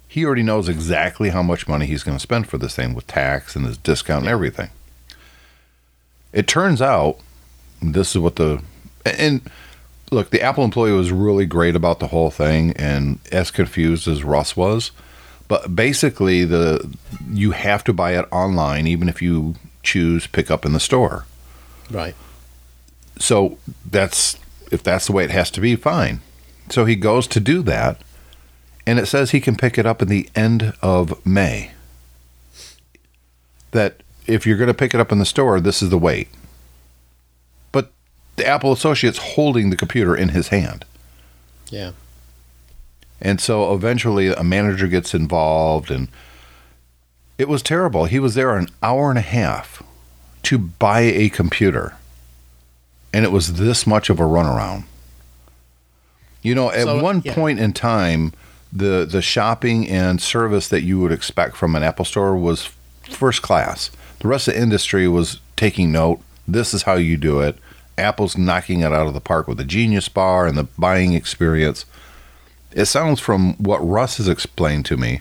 He 0.08 0.24
already 0.24 0.42
knows 0.42 0.68
exactly 0.68 1.30
how 1.30 1.44
much 1.44 1.68
money 1.68 1.86
he's 1.86 2.02
going 2.02 2.16
to 2.16 2.20
spend 2.20 2.48
for 2.48 2.58
this 2.58 2.74
thing 2.74 2.94
with 2.94 3.06
tax 3.06 3.54
and 3.54 3.64
his 3.66 3.78
discount 3.78 4.24
and 4.24 4.32
everything. 4.32 4.70
It 6.32 6.48
turns 6.48 6.82
out, 6.82 7.18
this 7.80 8.10
is 8.16 8.18
what 8.18 8.34
the 8.34 8.60
and 9.06 9.48
look, 10.14 10.30
the 10.30 10.42
Apple 10.42 10.64
employee 10.64 10.92
was 10.92 11.12
really 11.12 11.46
great 11.46 11.76
about 11.76 11.98
the 11.98 12.08
whole 12.08 12.30
thing 12.30 12.72
and 12.76 13.18
as 13.30 13.50
confused 13.50 14.08
as 14.08 14.24
Russ 14.24 14.56
was. 14.56 14.92
But 15.46 15.76
basically, 15.76 16.44
the 16.44 16.96
you 17.30 17.50
have 17.50 17.84
to 17.84 17.92
buy 17.92 18.16
it 18.18 18.26
online, 18.32 18.86
even 18.86 19.08
if 19.08 19.20
you 19.20 19.56
choose 19.82 20.26
pick 20.26 20.50
up 20.50 20.64
in 20.64 20.72
the 20.72 20.80
store. 20.80 21.26
right, 21.90 22.14
So 23.18 23.58
that's 23.88 24.38
if 24.70 24.82
that's 24.82 25.06
the 25.06 25.12
way 25.12 25.24
it 25.24 25.30
has 25.30 25.50
to 25.52 25.60
be, 25.60 25.76
fine. 25.76 26.20
So 26.70 26.86
he 26.86 26.96
goes 26.96 27.26
to 27.28 27.40
do 27.40 27.60
that, 27.62 28.00
and 28.86 28.98
it 28.98 29.06
says 29.06 29.30
he 29.30 29.40
can 29.40 29.56
pick 29.56 29.76
it 29.76 29.84
up 29.84 30.00
in 30.00 30.08
the 30.08 30.28
end 30.34 30.72
of 30.80 31.24
May. 31.26 31.72
That 33.72 34.02
if 34.26 34.46
you're 34.46 34.56
going 34.56 34.68
to 34.68 34.74
pick 34.74 34.94
it 34.94 35.00
up 35.00 35.12
in 35.12 35.18
the 35.18 35.26
store, 35.26 35.60
this 35.60 35.82
is 35.82 35.90
the 35.90 35.98
wait. 35.98 36.28
The 38.36 38.46
Apple 38.46 38.72
associate's 38.72 39.18
holding 39.18 39.70
the 39.70 39.76
computer 39.76 40.16
in 40.16 40.30
his 40.30 40.48
hand. 40.48 40.84
yeah, 41.70 41.92
And 43.20 43.40
so 43.40 43.72
eventually 43.74 44.28
a 44.28 44.42
manager 44.42 44.88
gets 44.88 45.14
involved 45.14 45.90
and 45.90 46.08
it 47.38 47.48
was 47.48 47.62
terrible. 47.62 48.04
He 48.04 48.18
was 48.18 48.34
there 48.34 48.56
an 48.56 48.68
hour 48.82 49.10
and 49.10 49.18
a 49.18 49.22
half 49.22 49.82
to 50.44 50.58
buy 50.58 51.00
a 51.00 51.28
computer, 51.28 51.94
and 53.12 53.24
it 53.24 53.32
was 53.32 53.54
this 53.54 53.86
much 53.86 54.08
of 54.10 54.20
a 54.20 54.24
runaround. 54.24 54.84
You 56.42 56.54
know, 56.54 56.70
at 56.70 56.84
So, 56.84 57.02
one 57.02 57.22
yeah. 57.24 57.34
point 57.34 57.58
in 57.58 57.72
time, 57.72 58.32
the 58.72 59.04
the 59.04 59.22
shopping 59.22 59.88
and 59.88 60.20
service 60.20 60.68
that 60.68 60.82
you 60.82 61.00
would 61.00 61.10
expect 61.12 61.56
from 61.56 61.74
an 61.74 61.82
Apple 61.82 62.04
store 62.04 62.36
was 62.36 62.70
first 63.02 63.42
class. 63.42 63.90
The 64.20 64.28
rest 64.28 64.46
of 64.48 64.54
the 64.54 64.60
industry 64.60 65.08
was 65.08 65.40
taking 65.56 65.90
note. 65.90 66.20
This 66.46 66.72
is 66.74 66.82
how 66.82 66.94
you 66.94 67.16
do 67.16 67.40
it. 67.40 67.56
Apple's 67.96 68.36
knocking 68.36 68.80
it 68.80 68.92
out 68.92 69.06
of 69.06 69.14
the 69.14 69.20
park 69.20 69.46
with 69.46 69.58
the 69.58 69.64
Genius 69.64 70.08
Bar 70.08 70.46
and 70.46 70.56
the 70.58 70.64
buying 70.78 71.14
experience. 71.14 71.84
It 72.72 72.86
sounds 72.86 73.20
from 73.20 73.54
what 73.54 73.78
Russ 73.78 74.16
has 74.16 74.28
explained 74.28 74.84
to 74.86 74.96
me 74.96 75.20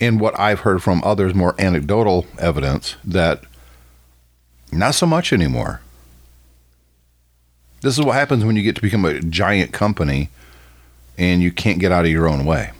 and 0.00 0.20
what 0.20 0.38
I've 0.38 0.60
heard 0.60 0.82
from 0.82 1.02
others, 1.04 1.34
more 1.34 1.54
anecdotal 1.58 2.26
evidence, 2.38 2.96
that 3.04 3.42
not 4.70 4.94
so 4.94 5.06
much 5.06 5.32
anymore. 5.32 5.80
This 7.80 7.98
is 7.98 8.04
what 8.04 8.14
happens 8.14 8.44
when 8.44 8.56
you 8.56 8.62
get 8.62 8.76
to 8.76 8.82
become 8.82 9.04
a 9.04 9.20
giant 9.20 9.72
company 9.72 10.30
and 11.16 11.42
you 11.42 11.50
can't 11.50 11.80
get 11.80 11.92
out 11.92 12.04
of 12.04 12.10
your 12.10 12.28
own 12.28 12.44
way. 12.44 12.70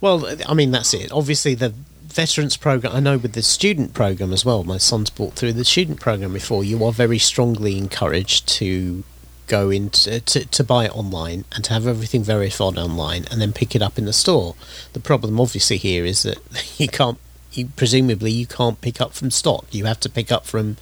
Well, 0.00 0.26
I 0.48 0.54
mean, 0.54 0.70
that's 0.70 0.94
it. 0.94 1.10
Obviously, 1.12 1.54
the 1.54 1.74
veterans 2.08 2.56
program, 2.56 2.94
I 2.94 3.00
know 3.00 3.18
with 3.18 3.34
the 3.34 3.42
student 3.42 3.94
program 3.94 4.32
as 4.32 4.44
well, 4.44 4.64
my 4.64 4.78
son's 4.78 5.10
brought 5.10 5.34
through 5.34 5.52
the 5.52 5.64
student 5.64 6.00
program 6.00 6.32
before, 6.32 6.64
you 6.64 6.84
are 6.84 6.92
very 6.92 7.18
strongly 7.18 7.78
encouraged 7.78 8.48
to 8.48 9.04
go 9.46 9.70
into 9.70 10.20
to, 10.20 10.44
to 10.44 10.62
buy 10.62 10.84
it 10.84 10.94
online 10.94 11.44
and 11.54 11.64
to 11.64 11.72
have 11.72 11.86
everything 11.86 12.22
verified 12.22 12.76
online 12.76 13.24
and 13.30 13.40
then 13.40 13.52
pick 13.52 13.74
it 13.74 13.82
up 13.82 13.98
in 13.98 14.04
the 14.04 14.12
store. 14.12 14.54
The 14.92 15.00
problem 15.00 15.40
obviously 15.40 15.76
here 15.76 16.04
is 16.04 16.22
that 16.22 16.38
you 16.78 16.88
can't 16.88 17.18
you 17.52 17.66
presumably 17.76 18.30
you 18.30 18.46
can't 18.46 18.80
pick 18.80 19.00
up 19.00 19.12
from 19.12 19.30
stock. 19.30 19.66
You 19.70 19.86
have 19.86 20.00
to 20.00 20.10
pick 20.10 20.30
up 20.30 20.46
from 20.46 20.76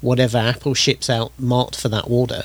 whatever 0.00 0.38
Apple 0.38 0.74
ships 0.74 1.10
out 1.10 1.32
marked 1.38 1.80
for 1.80 1.88
that 1.88 2.04
order. 2.06 2.44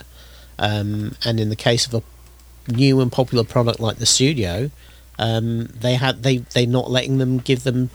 Um, 0.57 1.15
and 1.23 1.39
in 1.39 1.49
the 1.49 1.55
case 1.55 1.85
of 1.87 1.93
a 1.93 2.71
new 2.71 2.99
and 2.99 3.11
popular 3.11 3.43
product 3.43 3.79
like 3.79 3.97
the 3.97 4.05
Studio, 4.05 4.71
um, 5.17 5.67
they 5.67 5.95
had 5.95 6.23
they 6.23 6.37
they're 6.37 6.67
not 6.67 6.89
letting 6.89 7.17
them 7.17 7.37
give 7.37 7.63
them 7.63 7.89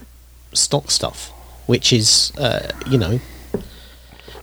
stock 0.54 0.90
stuff, 0.90 1.30
which 1.66 1.92
is 1.92 2.32
uh, 2.38 2.70
you 2.88 2.98
know, 2.98 3.20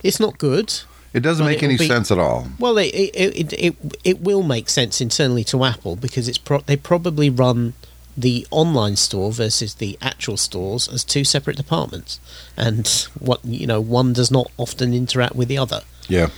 it's 0.02 0.20
not 0.20 0.38
good. 0.38 0.72
It 1.12 1.20
doesn't 1.20 1.44
make 1.44 1.62
any 1.62 1.76
be- 1.76 1.86
sense 1.86 2.10
at 2.10 2.18
all. 2.18 2.46
Well, 2.58 2.78
it 2.78 2.86
it, 2.94 3.36
it 3.36 3.52
it 3.52 3.76
it 4.04 4.20
will 4.22 4.42
make 4.42 4.68
sense 4.70 5.00
internally 5.00 5.44
to 5.44 5.64
Apple 5.64 5.96
because 5.96 6.26
it's 6.28 6.38
pro- 6.38 6.60
they 6.60 6.76
probably 6.76 7.28
run 7.28 7.74
the 8.16 8.46
online 8.50 8.96
store 8.96 9.32
versus 9.32 9.74
the 9.74 9.98
actual 10.02 10.36
stores 10.36 10.88
as 10.88 11.04
two 11.04 11.24
separate 11.24 11.56
departments, 11.56 12.18
and 12.56 12.86
what 13.18 13.44
you 13.44 13.66
know 13.66 13.80
one 13.80 14.12
does 14.12 14.30
not 14.30 14.50
often 14.56 14.92
interact 14.94 15.34
with 15.34 15.48
the 15.48 15.56
other 15.58 15.80
Yeah. 16.08 16.28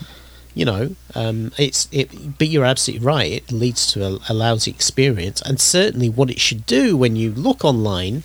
you 0.55 0.65
know, 0.65 0.95
um, 1.17 1.53
it's 1.59 1.89
it. 1.93 2.39
But 2.39 2.49
you're 2.49 2.65
absolutely 2.65 3.05
right. 3.07 3.31
It 3.31 3.53
leads 3.53 3.93
to 3.93 4.05
a, 4.05 4.19
a 4.29 4.35
lousy 4.35 4.71
experience, 4.73 5.41
and 5.43 5.61
certainly 5.61 6.09
what 6.09 6.31
it 6.31 6.41
should 6.41 6.67
do 6.67 6.97
when 6.97 7.15
you 7.17 7.33
look 7.33 7.65
online, 7.65 8.23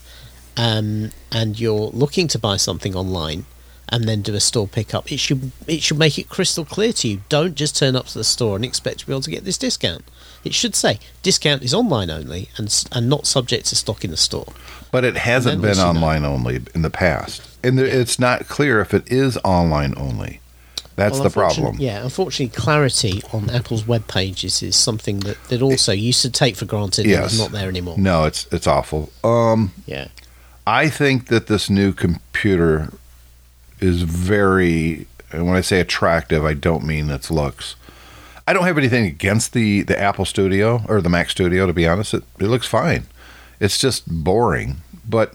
um, 0.60 1.12
and 1.32 1.60
you're 1.60 1.89
looking 2.04 2.28
to 2.30 2.39
buy 2.39 2.58
something 2.58 2.94
online, 2.96 3.46
and 3.88 4.04
then 4.08 4.22
do 4.22 4.36
a 4.36 4.39
store 4.39 4.68
pickup. 4.68 5.12
It 5.12 5.20
should 5.20 5.51
it 5.68 5.82
should 5.82 5.98
make 5.98 6.20
it 6.20 6.28
crystal 6.30 6.66
clear 6.66 6.94
to 6.94 7.08
you. 7.08 7.22
Don't 7.30 7.56
just 7.56 7.78
turn 7.78 7.96
up 7.96 8.08
to 8.08 8.18
the 8.18 8.24
store 8.24 8.56
and 8.56 8.66
expect 8.66 9.00
to 9.00 9.08
be 9.08 9.13
able 9.13 9.22
to 9.22 9.32
get 9.32 9.46
this 9.46 9.58
discount. 9.58 10.04
It 10.44 10.54
should 10.54 10.75
say 10.75 11.00
discount 11.24 11.63
is 11.63 11.74
online 11.74 12.10
only 12.10 12.50
and 12.58 12.68
and 12.92 13.10
not 13.10 13.25
subject 13.25 13.68
to 13.68 13.75
stock 13.75 14.04
in 14.04 14.12
the 14.12 14.18
store. 14.18 14.51
But 14.92 15.04
it 15.06 15.18
hasn't 15.18 15.62
been 15.62 15.78
you 15.78 15.84
know. 15.84 15.89
online 15.89 16.25
only 16.25 16.60
in 16.75 16.82
the 16.82 16.89
past. 16.89 17.42
And 17.63 17.78
there, 17.78 17.86
it's 17.86 18.20
not 18.20 18.48
clear 18.48 18.82
if 18.82 18.94
it 18.94 19.04
is 19.12 19.38
online 19.44 19.94
only. 19.98 20.42
That's 20.96 21.13
Well, 21.13 21.24
the 21.24 21.30
problem. 21.30 21.78
Yeah, 21.80 22.04
unfortunately, 22.04 22.54
clarity 22.62 23.22
on 23.32 23.50
Apple's 23.50 23.88
web 23.88 24.08
pages 24.08 24.62
is 24.62 24.75
something 24.75 25.22
that, 25.22 25.38
that 25.50 25.62
also 25.62 25.94
used 25.94 26.22
to 26.24 26.30
take 26.30 26.58
for 26.58 26.66
granted 26.66 27.04
and 27.06 27.12
Yes. 27.12 27.38
not 27.38 27.51
there 27.51 27.70
anymore. 27.70 27.98
No, 27.98 28.25
it's 28.25 28.48
it's 28.51 28.68
awful. 28.68 29.10
Um 29.24 29.72
Yeah. 29.86 30.08
I 30.70 30.88
think 30.88 31.30
that 31.30 31.48
this 31.48 31.68
new 31.68 31.94
computer 31.94 32.94
is 33.80 34.04
very 34.04 35.08
and 35.32 35.48
when 35.48 35.56
I 35.56 35.62
say 35.62 35.80
attractive, 35.80 36.46
I 36.46 36.54
don't 36.54 36.86
mean 36.86 37.10
its 37.10 37.32
looks. 37.32 37.76
I 38.48 38.54
don't 38.54 38.66
have 38.66 38.78
anything 38.78 39.06
against 39.06 39.54
the 39.54 39.82
the 39.82 40.00
Apple 40.00 40.26
Studio 40.26 40.84
or 40.88 41.02
the 41.02 41.10
Mac 41.10 41.32
Studio 41.32 41.66
to 41.66 41.74
be 41.74 41.88
honest. 41.88 42.14
It 42.14 42.24
it 42.40 42.46
looks 42.46 42.68
fine. 42.68 43.08
It's 43.60 43.80
just 43.80 44.08
boring, 44.08 44.78
but 45.08 45.34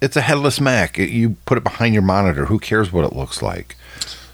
it's 0.00 0.16
a 0.16 0.22
headless 0.22 0.58
Mac. 0.58 0.98
It, 0.98 1.10
you 1.10 1.36
put 1.44 1.58
it 1.58 1.64
behind 1.64 1.92
your 1.92 2.02
monitor. 2.02 2.46
Who 2.46 2.58
cares 2.58 2.90
what 2.90 3.04
it 3.04 3.14
looks 3.14 3.42
like? 3.42 3.76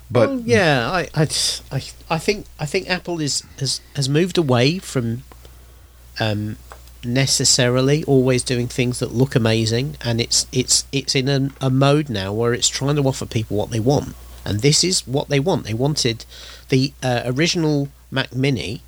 But 0.09 0.29
Well, 0.29 0.41
yeah, 0.41 0.89
I, 0.89 1.09
I, 1.17 1.27
I, 1.73 1.83
I 2.11 2.19
think 2.19 2.47
I 2.61 2.67
think 2.67 2.89
Apple 2.89 3.21
is 3.21 3.43
has 3.59 3.81
has 3.97 4.09
moved 4.09 4.39
away 4.39 4.79
from 4.79 5.25
um, 6.21 6.59
necessarily 7.05 8.05
always 8.05 8.43
doing 8.43 8.69
things 8.69 8.99
that 8.99 9.13
look 9.15 9.35
amazing, 9.35 9.97
and 10.03 10.21
it's 10.21 10.47
it's 10.53 10.85
it's 10.93 11.15
in 11.15 11.29
a, 11.29 11.51
a 11.61 11.71
mode 11.71 12.09
now 12.09 12.33
where 12.33 12.53
it's 12.55 12.69
trying 12.69 12.97
to 12.97 13.03
offer 13.03 13.27
people 13.27 13.57
what 13.57 13.71
they 13.71 13.81
want, 13.81 14.15
and 14.45 14.61
this 14.61 14.83
is 14.85 15.07
what 15.07 15.29
they 15.29 15.41
want. 15.41 15.65
They 15.65 15.75
wanted 15.75 16.25
the 16.69 16.93
uh, 17.03 17.23
original 17.27 17.89
Mac 18.11 18.35
Mini. 18.35 18.83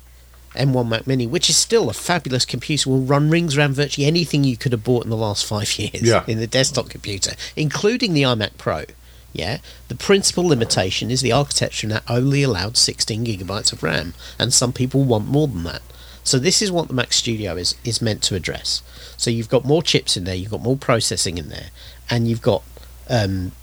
M1 0.55 0.87
Mac 0.87 1.05
Mini, 1.05 1.27
which 1.27 1.49
is 1.49 1.57
still 1.57 1.89
a 1.89 1.93
fabulous 1.93 2.45
computer, 2.45 2.89
will 2.89 3.01
run 3.01 3.29
rings 3.29 3.57
around 3.57 3.73
virtually 3.73 4.07
anything 4.07 4.45
you 4.45 4.55
could 4.55 4.71
have 4.71 4.85
bought 4.85 5.03
in 5.03 5.09
the 5.09 5.17
last 5.17 5.43
five 5.45 5.69
years 5.77 6.01
Yeah. 6.01 6.23
in 6.27 6.39
the 6.39 6.47
desktop 6.47 6.87
computer, 6.87 7.33
including 7.57 8.13
the 8.13 8.21
iMac 8.21 8.51
Pro. 8.57 8.85
Yeah, 9.33 9.57
the 9.89 9.95
principal 9.95 10.45
limitation 10.45 11.11
is 11.11 11.19
the 11.19 11.33
architecture, 11.33 11.87
that 11.89 12.03
only 12.09 12.41
allowed 12.41 12.77
16 12.77 13.25
gigabytes 13.25 13.73
of 13.73 13.83
RAM, 13.83 14.13
and 14.39 14.53
some 14.53 14.71
people 14.71 15.03
want 15.03 15.27
more 15.27 15.45
than 15.49 15.63
that. 15.65 15.81
So 16.25 16.37
this 16.39 16.61
is 16.61 16.71
what 16.71 16.87
the 16.89 16.93
Mac 16.93 17.13
Studio 17.13 17.55
is 17.55 17.75
is 17.85 18.01
meant 18.01 18.21
to 18.23 18.35
address. 18.35 18.81
So 19.15 19.29
you've 19.29 19.47
got 19.49 19.63
more 19.63 19.81
chips 19.81 20.17
in 20.17 20.25
there, 20.25 20.35
you've 20.35 20.51
got 20.51 20.61
more 20.61 20.75
processing 20.75 21.37
in 21.37 21.47
there, 21.49 21.67
and 22.09 22.27
you've 22.27 22.41
got 22.41 22.63
um, 23.09 23.53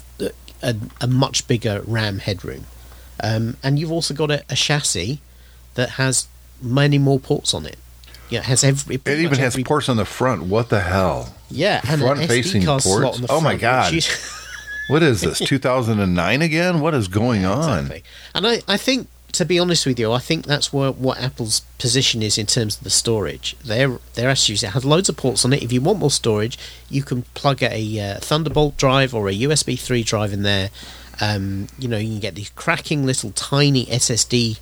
a, 0.63 0.75
a 1.01 1.07
much 1.07 1.47
bigger 1.49 1.83
RAM 1.85 2.21
headroom, 2.21 2.65
um, 3.23 3.57
and 3.63 3.79
you've 3.79 3.93
also 3.93 4.15
got 4.15 4.31
a, 4.31 4.45
a 4.49 4.55
chassis 4.55 5.21
that 5.75 5.91
has 5.91 6.29
many 6.63 6.99
more 6.99 7.19
ports 7.19 7.53
on 7.53 7.67
it. 7.67 7.77
Yeah, 8.31 8.39
it 8.39 8.45
has 8.47 8.65
every. 8.65 8.95
it 8.95 9.07
even 9.09 9.39
has 9.39 9.55
every- 9.55 9.65
ports 9.65 9.89
on 9.89 9.97
the 9.99 10.05
front. 10.07 10.45
What 10.45 10.71
the 10.71 10.81
hell? 10.81 11.35
Yeah, 11.51 11.81
and 11.87 12.01
an 12.01 12.07
front-facing 12.17 12.63
SD 12.63 12.65
card 12.65 12.83
slot 12.83 13.03
ports? 13.03 13.17
on 13.19 13.23
the 13.27 13.33
Oh 13.33 13.41
my 13.41 13.57
God. 13.57 13.93
What 14.89 15.03
is 15.03 15.21
this? 15.21 15.39
2009 15.39 16.43
again? 16.43 16.81
What 16.81 16.95
is 16.95 17.09
going 17.09 17.45
on? 17.61 17.81
Exactly. 17.87 18.05
And 18.35 18.47
I, 18.47 18.63
I 18.67 18.77
think, 18.77 19.09
to 19.33 19.45
be 19.47 19.59
honest 19.59 19.87
with 19.87 19.99
you, 19.99 20.13
I 20.13 20.19
think 20.19 20.47
that's 20.47 20.73
where, 20.73 20.93
what 20.93 21.19
Apple's 21.19 21.61
position 21.79 22.23
is 22.23 22.37
in 22.37 22.47
terms 22.47 22.77
of 22.77 22.85
the 22.85 22.91
storage. 22.91 23.57
They're, 23.65 23.99
they're 24.15 24.29
actually, 24.29 24.55
it 24.57 24.73
has 24.73 24.85
loads 24.85 25.09
of 25.09 25.17
ports 25.17 25.45
on 25.45 25.53
it. 25.53 25.63
If 25.63 25.73
you 25.73 25.81
want 25.81 25.99
more 25.99 26.11
storage, 26.11 26.59
you 26.91 27.03
can 27.03 27.23
plug 27.35 27.63
a 27.63 28.01
uh, 28.01 28.21
Thunderbolt 28.21 28.77
drive 28.77 29.15
or 29.15 29.29
a 29.29 29.33
USB 29.35 29.79
3 29.79 30.03
drive 30.03 30.33
in 30.33 30.43
there. 30.43 30.71
Um, 31.21 31.69
you 31.79 31.89
know, 31.89 31.97
you 31.97 32.09
can 32.09 32.21
get 32.21 32.35
these 32.35 32.51
cracking 32.51 33.07
little 33.07 33.31
tiny 33.31 33.87
SSD 33.87 34.59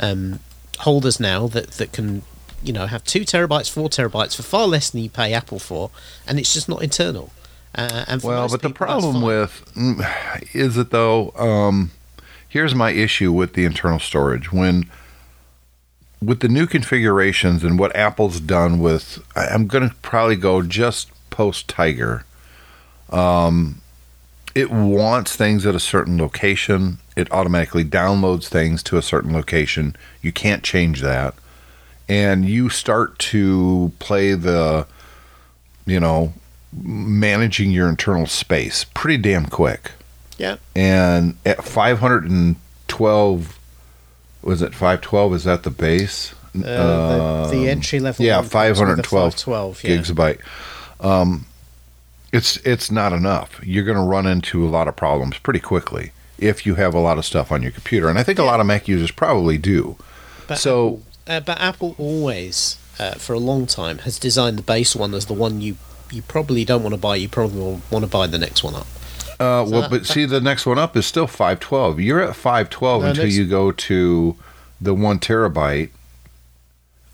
um, 0.00 0.40
holders 0.80 1.20
now 1.20 1.46
that, 1.48 1.72
that 1.72 1.92
can, 1.92 2.22
you 2.62 2.72
know, 2.72 2.86
have 2.86 3.04
two 3.04 3.20
terabytes, 3.20 3.70
four 3.70 3.88
terabytes 3.88 4.34
for 4.34 4.42
far 4.42 4.66
less 4.66 4.90
than 4.90 5.02
you 5.02 5.10
pay 5.10 5.34
Apple 5.34 5.58
for, 5.58 5.90
and 6.26 6.38
it's 6.38 6.54
just 6.54 6.68
not 6.68 6.82
internal. 6.82 7.32
Uh, 7.74 8.06
and 8.08 8.22
for 8.22 8.28
Well, 8.28 8.48
but 8.48 8.62
the 8.62 8.68
people, 8.70 8.86
that's 8.86 9.02
problem 9.02 9.22
with 9.22 9.70
mm, 9.74 10.54
is 10.54 10.78
it 10.78 10.90
though. 10.90 11.32
Um, 11.36 11.90
here's 12.56 12.74
my 12.74 12.90
issue 12.90 13.30
with 13.30 13.52
the 13.52 13.66
internal 13.66 13.98
storage 13.98 14.50
when 14.50 14.90
with 16.22 16.40
the 16.40 16.48
new 16.48 16.66
configurations 16.66 17.62
and 17.62 17.78
what 17.78 17.94
Apple's 17.94 18.40
done 18.40 18.78
with. 18.78 19.22
I'm 19.36 19.66
going 19.66 19.90
to 19.90 19.94
probably 19.96 20.36
go 20.36 20.62
just 20.62 21.10
post 21.28 21.68
Tiger. 21.68 22.24
Um, 23.10 23.82
it 24.54 24.70
wants 24.70 25.36
things 25.36 25.66
at 25.66 25.74
a 25.74 25.78
certain 25.78 26.16
location. 26.16 26.96
It 27.14 27.30
automatically 27.30 27.84
downloads 27.84 28.48
things 28.48 28.82
to 28.84 28.96
a 28.96 29.02
certain 29.02 29.34
location. 29.34 29.94
You 30.22 30.32
can't 30.32 30.62
change 30.62 31.02
that, 31.02 31.34
and 32.08 32.48
you 32.48 32.70
start 32.70 33.18
to 33.18 33.92
play 33.98 34.32
the, 34.32 34.86
you 35.84 36.00
know, 36.00 36.32
managing 36.72 37.70
your 37.70 37.90
internal 37.90 38.26
space 38.26 38.86
pretty 38.94 39.18
damn 39.18 39.44
quick. 39.44 39.92
Yeah. 40.38 40.56
And 40.74 41.36
at 41.44 41.64
512, 41.64 43.58
was 44.42 44.62
it 44.62 44.72
512? 44.74 45.34
Is 45.34 45.44
that 45.44 45.62
the 45.62 45.70
base? 45.70 46.34
Uh, 46.54 46.58
the, 46.60 47.50
the 47.52 47.62
Um, 47.62 47.68
entry 47.68 48.00
level. 48.00 48.24
yeah, 48.24 48.36
one 48.36 48.42
comes 48.44 48.48
a 48.48 48.50
512 48.52 49.34
512, 49.34 49.84
yeah. 49.84 49.96
gigabyte. 49.96 50.38
Um, 51.00 51.46
it's 52.32 52.56
it's 52.58 52.90
not 52.90 53.12
enough. 53.12 53.60
You're 53.62 53.84
going 53.84 53.96
to 53.98 54.02
run 54.02 54.26
into 54.26 54.66
a 54.66 54.68
lot 54.70 54.88
of 54.88 54.96
problems 54.96 55.38
pretty 55.38 55.60
quickly 55.60 56.12
if 56.38 56.66
you 56.66 56.74
have 56.74 56.94
a 56.94 56.98
lot 56.98 57.18
of 57.18 57.24
stuff 57.24 57.50
on 57.52 57.62
your 57.62 57.70
computer, 57.72 58.08
and 58.08 58.18
I 58.18 58.22
think 58.22 58.38
a 58.38 58.42
lot 58.42 58.60
of 58.60 58.66
Mac 58.66 58.88
users 58.88 59.10
probably 59.10 59.58
do. 59.58 59.96
But 60.46 60.58
so 60.58 61.00
Uh, 61.26 61.40
but 61.40 61.58
Apple 61.60 61.94
always, 61.98 62.78
uh, 62.98 63.12
for 63.14 63.32
a 63.34 63.38
long 63.38 63.66
time, 63.66 63.98
has 63.98 64.18
designed 64.18 64.58
the 64.58 64.62
base 64.62 64.94
one 64.96 65.14
as 65.14 65.26
the 65.26 65.34
one 65.34 65.60
you 65.60 65.76
you 66.10 66.22
probably 66.22 66.64
don't 66.64 66.82
want 66.82 66.94
to 66.94 67.00
buy. 67.00 67.16
You 67.16 67.28
probably 67.28 67.80
want 67.90 68.04
to 68.04 68.10
buy 68.10 68.26
the 68.26 68.38
next 68.38 68.62
one 68.64 68.74
up. 68.74 68.86
Uh, 69.38 69.64
well, 69.68 69.88
but 69.90 70.06
see, 70.06 70.24
the 70.24 70.40
next 70.40 70.64
one 70.66 70.78
up 70.78 70.96
is 70.96 71.04
still 71.06 71.26
512. 71.26 72.00
You're 72.00 72.20
at 72.20 72.34
512 72.36 73.02
No, 73.02 73.08
until 73.08 73.24
next- 73.24 73.36
you 73.36 73.46
go 73.46 73.70
to 73.72 74.36
the 74.80 74.94
one 74.94 75.18
terabyte. 75.18 75.90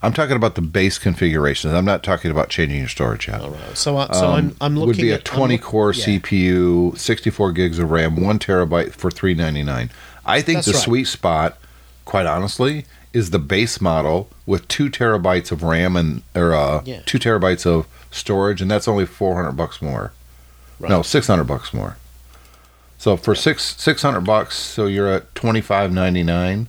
I'm 0.01 0.11
talking 0.13 0.35
about 0.35 0.55
the 0.55 0.61
base 0.61 0.97
configurations. 0.97 1.73
I'm 1.73 1.85
not 1.85 2.03
talking 2.03 2.29
about 2.29 2.49
changing 2.49 2.79
your 2.79 2.89
storage 2.89 3.27
yet. 3.29 3.39
All 3.41 3.51
right. 3.51 3.77
So, 3.77 3.97
I, 3.97 4.07
so 4.11 4.27
Um, 4.27 4.33
I'm 4.33 4.55
I'm 4.59 4.75
looking 4.75 4.87
would 4.87 4.97
be 4.97 5.11
a 5.11 5.15
at 5.15 5.25
20 5.25 5.53
look- 5.55 5.61
core 5.63 5.93
yeah. 5.93 6.05
CPU, 6.05 6.97
64 6.97 7.51
gigs 7.53 7.79
of 7.79 7.89
RAM, 7.89 8.21
one 8.21 8.37
terabyte 8.39 8.91
for 8.93 9.09
399. 9.09 9.89
I 10.25 10.41
think 10.41 10.57
That's 10.57 10.67
the 10.67 10.73
right. 10.73 10.81
sweet 10.81 11.07
spot, 11.07 11.57
quite 12.03 12.25
honestly, 12.25 12.85
is 13.13 13.29
the 13.29 13.39
base 13.39 13.79
model 13.79 14.27
with 14.45 14.67
two 14.67 14.89
terabytes 14.89 15.51
of 15.53 15.63
RAM 15.63 15.95
and 15.95 16.21
or 16.35 16.53
uh, 16.53 16.81
Yeah. 16.83 16.99
two 17.05 17.17
terabytes 17.19 17.65
of 17.65 17.85
storage, 18.11 18.61
and 18.61 18.69
that's 18.69 18.87
only 18.89 19.05
400 19.05 19.53
bucks 19.53 19.81
more. 19.81 20.11
Right. 20.79 20.89
No, 20.89 21.01
600 21.01 21.45
bucks 21.45 21.73
more. 21.73 21.95
So 23.03 23.17
for 23.17 23.35
six 23.35 23.75
600 23.81 24.21
bucks, 24.21 24.55
so 24.55 24.85
you're 24.85 25.09
at 25.09 25.33
25.99. 25.33 26.67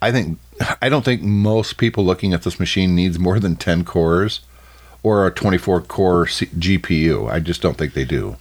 I 0.00 0.10
think 0.10 0.38
I 0.80 0.88
don't 0.88 1.04
think 1.04 1.20
most 1.20 1.76
people 1.76 2.06
looking 2.06 2.32
at 2.32 2.40
this 2.42 2.58
machine 2.58 2.94
needs 2.94 3.18
more 3.18 3.38
than 3.38 3.54
10 3.54 3.84
cores 3.84 4.40
or 5.02 5.26
a 5.26 5.30
24 5.30 5.82
core 5.82 6.26
C- 6.26 6.46
GPU. 6.46 7.30
I 7.30 7.40
just 7.40 7.60
don't 7.60 7.76
think 7.76 7.92
they 7.92 8.06
do. 8.06 8.38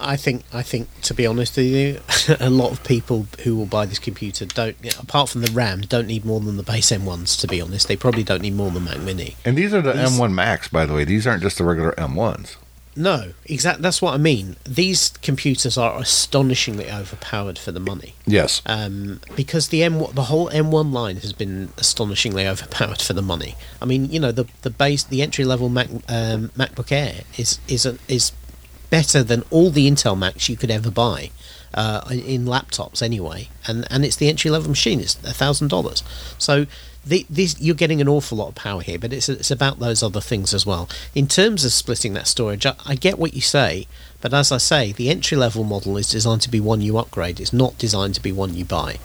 I 0.00 0.16
think 0.16 0.44
I 0.50 0.62
think 0.62 0.88
to 1.02 1.12
be 1.12 1.26
honest 1.26 1.58
with 1.58 1.66
you, 1.66 2.00
a 2.40 2.48
lot 2.48 2.72
of 2.72 2.82
people 2.84 3.26
who 3.44 3.54
will 3.54 3.66
buy 3.66 3.84
this 3.84 3.98
computer 3.98 4.46
don't, 4.46 4.78
apart 4.98 5.28
from 5.28 5.42
the 5.42 5.50
RAM, 5.50 5.82
don't 5.82 6.06
need 6.06 6.24
more 6.24 6.40
than 6.40 6.56
the 6.56 6.62
base 6.62 6.90
M1s. 6.90 7.38
To 7.42 7.48
be 7.48 7.60
honest, 7.60 7.86
they 7.86 7.96
probably 7.96 8.22
don't 8.22 8.40
need 8.40 8.54
more 8.54 8.70
than 8.70 8.84
Mac 8.84 9.00
Mini. 9.00 9.36
And 9.44 9.58
these 9.58 9.74
are 9.74 9.82
the 9.82 9.92
These- 9.92 10.18
M1 10.18 10.32
Max, 10.32 10.68
by 10.68 10.86
the 10.86 10.94
way. 10.94 11.04
These 11.04 11.26
aren't 11.26 11.42
just 11.42 11.58
the 11.58 11.64
regular 11.64 11.92
M1s. 11.98 12.56
No, 12.96 13.32
exactly. 13.46 13.82
That's 13.82 14.02
what 14.02 14.14
I 14.14 14.18
mean. 14.18 14.56
These 14.64 15.10
computers 15.22 15.78
are 15.78 15.98
astonishingly 16.00 16.90
overpowered 16.90 17.58
for 17.58 17.70
the 17.72 17.80
money. 17.80 18.14
Yes. 18.26 18.62
um, 18.66 19.20
because 19.36 19.68
the 19.68 19.82
M 19.82 19.98
the 20.12 20.24
whole 20.24 20.48
M1 20.50 20.92
line 20.92 21.16
has 21.16 21.32
been 21.32 21.70
astonishingly 21.78 22.46
overpowered 22.52 23.00
for 23.00 23.12
the 23.12 23.22
money. 23.22 23.54
I 23.80 23.84
mean, 23.84 24.10
you 24.10 24.18
know, 24.18 24.32
the 24.32 24.46
the 24.62 24.70
base 24.70 25.04
the 25.04 25.22
entry 25.22 25.44
level 25.44 25.68
Mac 25.68 25.88
um, 26.08 26.50
MacBook 26.56 26.90
Air 26.90 27.22
is 27.38 27.60
is 27.68 27.86
a, 27.86 27.96
is 28.08 28.32
better 28.90 29.22
than 29.22 29.44
all 29.50 29.70
the 29.70 29.88
Intel 29.88 30.18
Macs 30.18 30.48
you 30.48 30.56
could 30.56 30.70
ever 30.70 30.90
buy 30.90 31.30
uh, 31.74 32.02
in 32.10 32.44
laptops 32.44 33.02
anyway, 33.02 33.48
and 33.68 33.86
and 33.90 34.04
it's 34.04 34.16
the 34.16 34.28
entry 34.28 34.50
level 34.50 34.68
machine. 34.68 35.00
It's 35.00 35.14
a 35.24 35.32
thousand 35.32 35.68
dollars. 35.68 36.02
So. 36.38 36.66
The, 37.06 37.24
these, 37.30 37.58
you're 37.60 37.74
getting 37.74 38.00
an 38.02 38.08
awful 38.08 38.36
lot 38.38 38.48
of 38.48 38.54
power 38.54 38.82
here, 38.82 38.98
but 38.98 39.12
it's 39.12 39.28
it's 39.28 39.50
about 39.50 39.78
those 39.78 40.02
other 40.02 40.20
things 40.20 40.52
as 40.52 40.66
well. 40.66 40.88
In 41.14 41.26
terms 41.26 41.64
of 41.64 41.72
splitting 41.72 42.12
that 42.14 42.26
storage, 42.26 42.66
I, 42.66 42.74
I 42.84 42.94
get 42.94 43.18
what 43.18 43.32
you 43.32 43.40
say, 43.40 43.86
but 44.20 44.34
as 44.34 44.52
I 44.52 44.58
say, 44.58 44.92
the 44.92 45.08
entry 45.08 45.36
level 45.36 45.64
model 45.64 45.96
is 45.96 46.10
designed 46.10 46.42
to 46.42 46.50
be 46.50 46.60
one 46.60 46.82
you 46.82 46.98
upgrade. 46.98 47.40
It's 47.40 47.52
not 47.54 47.78
designed 47.78 48.14
to 48.16 48.20
be 48.22 48.32
one 48.32 48.54
you 48.54 48.64
buy. 48.66 48.98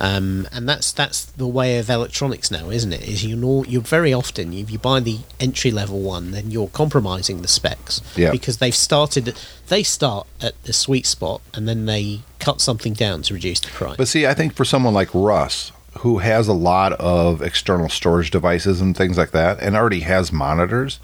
Um, 0.00 0.46
and 0.52 0.68
that's 0.68 0.92
that's 0.92 1.24
the 1.24 1.46
way 1.46 1.78
of 1.78 1.90
electronics 1.90 2.50
now, 2.52 2.70
isn't 2.70 2.92
it? 2.92 3.02
Is 3.08 3.24
you 3.24 3.34
know 3.34 3.64
you 3.64 3.80
very 3.80 4.12
often 4.12 4.52
if 4.52 4.70
you 4.70 4.78
buy 4.78 5.00
the 5.00 5.18
entry 5.40 5.70
level 5.72 6.00
one, 6.00 6.30
then 6.30 6.50
you're 6.52 6.68
compromising 6.68 7.42
the 7.42 7.48
specs 7.48 8.00
Yeah. 8.16 8.30
because 8.30 8.58
they've 8.58 8.74
started 8.74 9.36
they 9.66 9.82
start 9.82 10.26
at 10.40 10.60
the 10.64 10.72
sweet 10.72 11.04
spot 11.04 11.40
and 11.52 11.68
then 11.68 11.86
they 11.86 12.20
cut 12.38 12.60
something 12.60 12.92
down 12.92 13.22
to 13.22 13.34
reduce 13.34 13.58
the 13.60 13.68
price. 13.68 13.96
But 13.96 14.06
see, 14.08 14.24
I 14.26 14.34
think 14.34 14.54
for 14.54 14.64
someone 14.64 14.94
like 14.94 15.08
Russ, 15.12 15.72
who 15.98 16.18
has 16.18 16.48
a 16.48 16.52
lot 16.52 16.92
of 16.94 17.42
external 17.42 17.88
storage 17.88 18.30
devices 18.30 18.80
and 18.80 18.96
things 18.96 19.16
like 19.18 19.30
that, 19.32 19.60
and 19.60 19.76
already 19.76 20.00
has 20.00 20.32
monitors, 20.32 20.98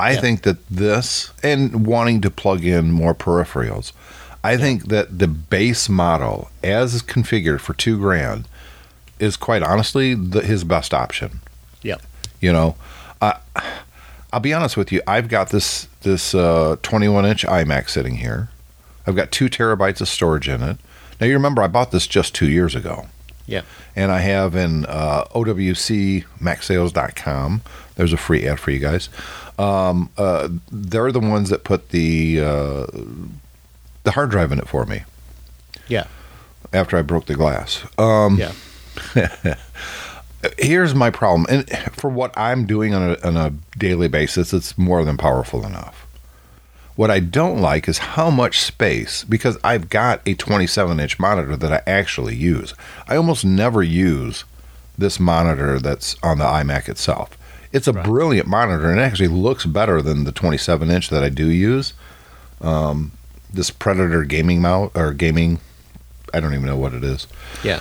I 0.00 0.12
Yeah. 0.12 0.20
think 0.20 0.42
that 0.42 0.56
this, 0.68 1.30
and 1.42 1.86
wanting 1.86 2.20
to 2.22 2.30
plug 2.30 2.64
in 2.64 2.90
more 2.90 3.14
peripherals, 3.14 3.92
I 4.44 4.56
think 4.56 4.88
that 4.88 5.18
the 5.20 5.28
base 5.28 5.88
model, 5.88 6.50
as 6.64 7.02
configured 7.02 7.60
for 7.60 7.74
two 7.74 7.98
grand, 7.98 8.48
is 9.20 9.36
quite 9.36 9.62
honestly 9.62 10.14
the, 10.14 10.40
his 10.40 10.64
best 10.64 10.92
option. 10.92 11.40
Yeah. 11.82 11.96
You 12.40 12.52
know, 12.52 12.74
I, 13.20 13.36
I'll 14.32 14.40
be 14.40 14.52
honest 14.52 14.76
with 14.76 14.90
you. 14.90 15.00
I've 15.06 15.28
got 15.28 15.50
this 15.50 15.86
this 16.00 16.34
uh, 16.34 16.76
21 16.82 17.24
inch 17.26 17.44
iMac 17.46 17.88
sitting 17.88 18.16
here. 18.16 18.48
I've 19.06 19.14
got 19.14 19.30
two 19.30 19.48
terabytes 19.48 20.00
of 20.00 20.08
storage 20.08 20.48
in 20.48 20.62
it. 20.62 20.78
Now 21.20 21.26
you 21.28 21.34
remember 21.34 21.62
I 21.62 21.68
bought 21.68 21.92
this 21.92 22.08
just 22.08 22.34
two 22.34 22.48
years 22.50 22.74
ago, 22.74 23.06
Yeah. 23.46 23.62
and 23.96 24.10
I 24.12 24.20
have 24.20 24.54
in 24.56 24.84
uh, 24.86 25.24
OWCMacSales.com. 25.34 27.62
There's 27.96 28.12
a 28.12 28.16
free 28.16 28.46
ad 28.46 28.60
for 28.60 28.70
you 28.70 28.78
guys. 28.78 29.08
Um, 29.58 30.08
uh, 30.16 30.48
they're 30.70 31.10
the 31.12 31.20
ones 31.20 31.50
that 31.50 31.64
put 31.64 31.88
the 31.90 32.40
uh, 32.40 32.86
the 34.04 34.12
hard 34.12 34.30
drive 34.30 34.50
in 34.52 34.58
it 34.58 34.66
for 34.68 34.86
me 34.86 35.02
Yeah. 35.88 36.06
after 36.72 36.96
I 36.96 37.02
broke 37.02 37.26
the 37.26 37.34
glass. 37.34 37.84
Um, 37.98 38.38
Yeah. 38.38 38.52
here's 40.58 40.94
my 40.94 41.08
problem 41.08 41.46
and 41.48 41.66
for 41.92 42.10
what 42.10 42.36
i'm 42.36 42.66
doing 42.66 42.92
on 42.94 43.12
a, 43.12 43.16
on 43.26 43.36
a 43.38 43.50
daily 43.78 44.06
basis 44.08 44.52
it's 44.52 44.76
more 44.76 45.02
than 45.04 45.16
powerful 45.16 45.64
enough 45.64 46.01
what 46.96 47.10
i 47.10 47.18
don't 47.20 47.60
like 47.60 47.88
is 47.88 47.98
how 47.98 48.30
much 48.30 48.60
space 48.60 49.24
because 49.24 49.56
i've 49.64 49.88
got 49.88 50.20
a 50.26 50.34
27 50.34 51.00
inch 51.00 51.18
monitor 51.18 51.56
that 51.56 51.72
i 51.72 51.80
actually 51.90 52.34
use 52.36 52.74
i 53.08 53.16
almost 53.16 53.44
never 53.44 53.82
use 53.82 54.44
this 54.98 55.18
monitor 55.18 55.78
that's 55.78 56.16
on 56.22 56.38
the 56.38 56.44
imac 56.44 56.88
itself 56.88 57.36
it's 57.72 57.88
a 57.88 57.92
Right. 57.92 58.04
brilliant 58.04 58.46
monitor 58.46 58.90
and 58.90 58.98
it 59.00 59.02
actually 59.02 59.28
looks 59.28 59.64
better 59.64 60.02
than 60.02 60.24
the 60.24 60.32
27 60.32 60.90
inch 60.90 61.08
that 61.08 61.22
i 61.24 61.28
do 61.28 61.46
use 61.46 61.94
um, 62.60 63.12
this 63.52 63.70
predator 63.70 64.22
gaming 64.24 64.60
mount 64.60 64.92
or 64.94 65.12
gaming 65.12 65.58
i 66.34 66.40
don't 66.40 66.52
even 66.54 66.66
know 66.66 66.76
what 66.76 66.92
it 66.94 67.02
is 67.04 67.26
Yeah. 67.64 67.80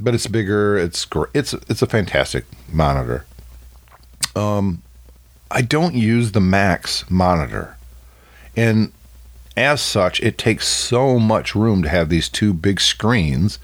but 0.00 0.14
it's 0.14 0.26
bigger. 0.28 0.76
It's 0.78 1.06
it's 1.34 1.54
it's 1.68 1.82
a 1.82 1.86
fantastic 1.86 2.44
monitor. 2.72 3.24
Um, 4.36 4.82
I 5.50 5.62
don't 5.62 5.94
use 5.94 6.32
the 6.32 6.40
Mac's 6.40 7.04
monitor, 7.10 7.76
and 8.58 8.92
as 9.56 9.80
such, 9.80 10.20
it 10.20 10.38
takes 10.38 10.68
so 10.68 11.18
much 11.18 11.54
room 11.54 11.82
to 11.82 11.88
have 11.88 12.08
these 12.08 12.28
two 12.28 12.52
big 12.52 12.80
screens 12.80 13.58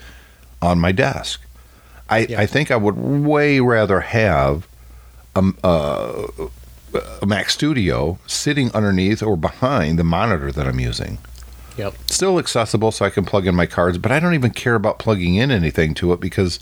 on 0.61 0.78
my 0.78 0.92
desk. 0.92 1.40
I 2.09 2.18
Yeah. 2.20 2.40
I 2.40 2.46
think 2.46 2.70
I 2.70 2.76
would 2.76 2.96
way 2.96 3.61
rather 3.61 4.00
have 4.00 4.66
a, 5.37 5.52
a, 5.62 5.66
uh, 5.66 6.48
a 7.22 7.26
Mac 7.26 7.50
Studio 7.50 8.18
sitting 8.26 8.72
underneath 8.72 9.22
or 9.22 9.37
behind 9.37 9.98
the 9.98 10.04
monitor 10.04 10.52
that 10.52 10.66
I'm 10.66 10.80
using 10.80 11.18
Yep. 11.76 11.94
still 12.07 12.38
accessible 12.38 12.92
so 12.92 13.04
I 13.04 13.11
can 13.11 13.24
plug 13.24 13.46
in 13.46 13.54
my 13.54 13.66
cards, 13.66 13.98
but 13.98 14.12
I 14.12 14.20
don't 14.20 14.35
even 14.35 14.50
care 14.50 14.76
about 14.76 14.98
plugging 15.00 15.35
in 15.35 15.50
anything 15.50 15.94
to 15.94 16.12
it 16.12 16.20
because 16.20 16.61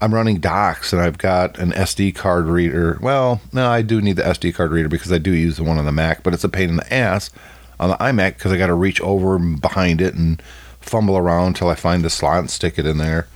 I'm 0.00 0.14
running 0.14 0.38
docks 0.38 0.92
and 0.92 1.02
I've 1.02 1.18
got 1.18 1.58
an 1.58 1.72
SD 1.72 2.14
card 2.14 2.46
reader. 2.46 2.98
Well, 3.02 3.40
no, 3.52 3.68
I 3.68 3.82
do 3.82 4.00
need 4.00 4.16
the 4.16 4.22
SD 4.22 4.54
card 4.54 4.70
reader 4.70 4.88
because 4.88 5.12
I 5.12 5.18
do 5.18 5.32
use 5.32 5.56
the 5.56 5.64
one 5.64 5.76
on 5.76 5.84
the 5.84 5.92
Mac, 5.92 6.22
but 6.22 6.32
it's 6.32 6.44
a 6.44 6.48
pain 6.48 6.70
in 6.70 6.76
the 6.76 6.94
ass 6.94 7.30
on 7.80 7.90
the 7.90 7.96
iMac 7.96 8.34
because 8.34 8.52
I 8.52 8.56
got 8.56 8.66
to 8.68 8.74
reach 8.74 9.00
over 9.00 9.38
behind 9.38 10.00
it 10.00 10.14
and 10.14 10.42
fumble 10.80 11.16
around 11.16 11.54
till 11.56 11.68
I 11.68 11.74
find 11.74 12.04
the 12.04 12.10
slot 12.10 12.38
and 12.40 12.50
stick 12.50 12.78
it 12.78 12.86
in 12.86 12.98
there. 12.98 13.28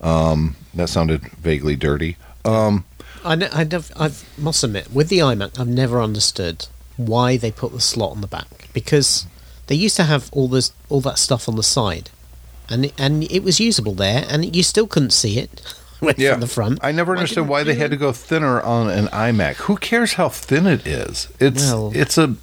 Um, 0.00 0.56
that 0.74 0.88
sounded 0.88 1.22
vaguely 1.32 1.76
dirty. 1.76 2.16
Um, 2.44 2.84
I, 3.24 3.34
ne- 3.36 3.48
I 3.52 3.64
nev- 3.64 3.92
I 3.96 4.10
must 4.36 4.62
admit, 4.64 4.92
with 4.92 5.08
the 5.08 5.18
iMac, 5.18 5.58
I've 5.58 5.68
never 5.68 6.00
understood 6.00 6.66
why 6.96 7.36
they 7.36 7.50
put 7.50 7.72
the 7.72 7.80
slot 7.80 8.12
on 8.12 8.20
the 8.20 8.26
back 8.26 8.68
because 8.72 9.26
they 9.66 9.74
used 9.74 9.96
to 9.96 10.04
have 10.04 10.28
all 10.32 10.46
this 10.48 10.72
all 10.90 11.00
that 11.00 11.18
stuff 11.18 11.48
on 11.48 11.56
the 11.56 11.62
side, 11.62 12.10
and 12.68 12.84
it, 12.86 12.94
and 12.98 13.24
it 13.32 13.42
was 13.42 13.60
usable 13.60 13.94
there, 13.94 14.26
and 14.28 14.54
you 14.54 14.62
still 14.62 14.86
couldn't 14.86 15.10
see 15.12 15.38
it 15.38 15.62
yeah, 16.18 16.32
from 16.32 16.40
the 16.40 16.46
front. 16.46 16.78
I 16.82 16.92
never 16.92 17.12
understood 17.16 17.36
didn't 17.44 17.48
why 17.48 17.62
they 17.64 17.74
had 17.76 17.90
to 17.92 17.96
go 17.96 18.12
thinner 18.12 18.60
on 18.60 18.90
an 18.90 19.06
iMac. 19.06 19.54
Who 19.56 19.76
cares 19.76 20.12
how 20.14 20.28
thin 20.28 20.66
it 20.66 20.86
is? 20.86 21.28
It's 21.40 21.62
Well- 21.62 21.92
it's 21.94 22.18
a 22.18 22.36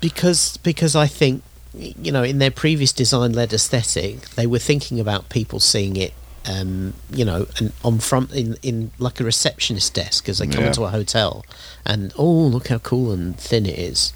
because 0.00 0.56
because 0.58 0.94
I 0.96 1.06
think 1.06 1.42
you 1.74 2.10
know 2.12 2.22
in 2.22 2.38
their 2.38 2.50
previous 2.50 2.92
design 2.92 3.32
led 3.32 3.52
aesthetic 3.52 4.20
they 4.30 4.46
were 4.46 4.58
thinking 4.58 4.98
about 4.98 5.28
people 5.28 5.60
seeing 5.60 5.96
it 5.96 6.12
um, 6.48 6.94
you 7.12 7.24
know 7.24 7.46
and 7.58 7.72
on 7.84 7.98
front 7.98 8.32
in, 8.32 8.56
in 8.62 8.90
like 8.98 9.20
a 9.20 9.24
receptionist 9.24 9.92
desk 9.94 10.28
as 10.28 10.38
they 10.38 10.46
come 10.46 10.62
Yeah. 10.62 10.68
into 10.68 10.84
a 10.84 10.88
hotel. 10.90 11.44
And 11.84 12.12
oh 12.16 12.24
look 12.32 12.68
how 12.68 12.78
cool 12.78 13.12
and 13.12 13.38
thin 13.38 13.66
it 13.66 13.78
is. 13.78 14.12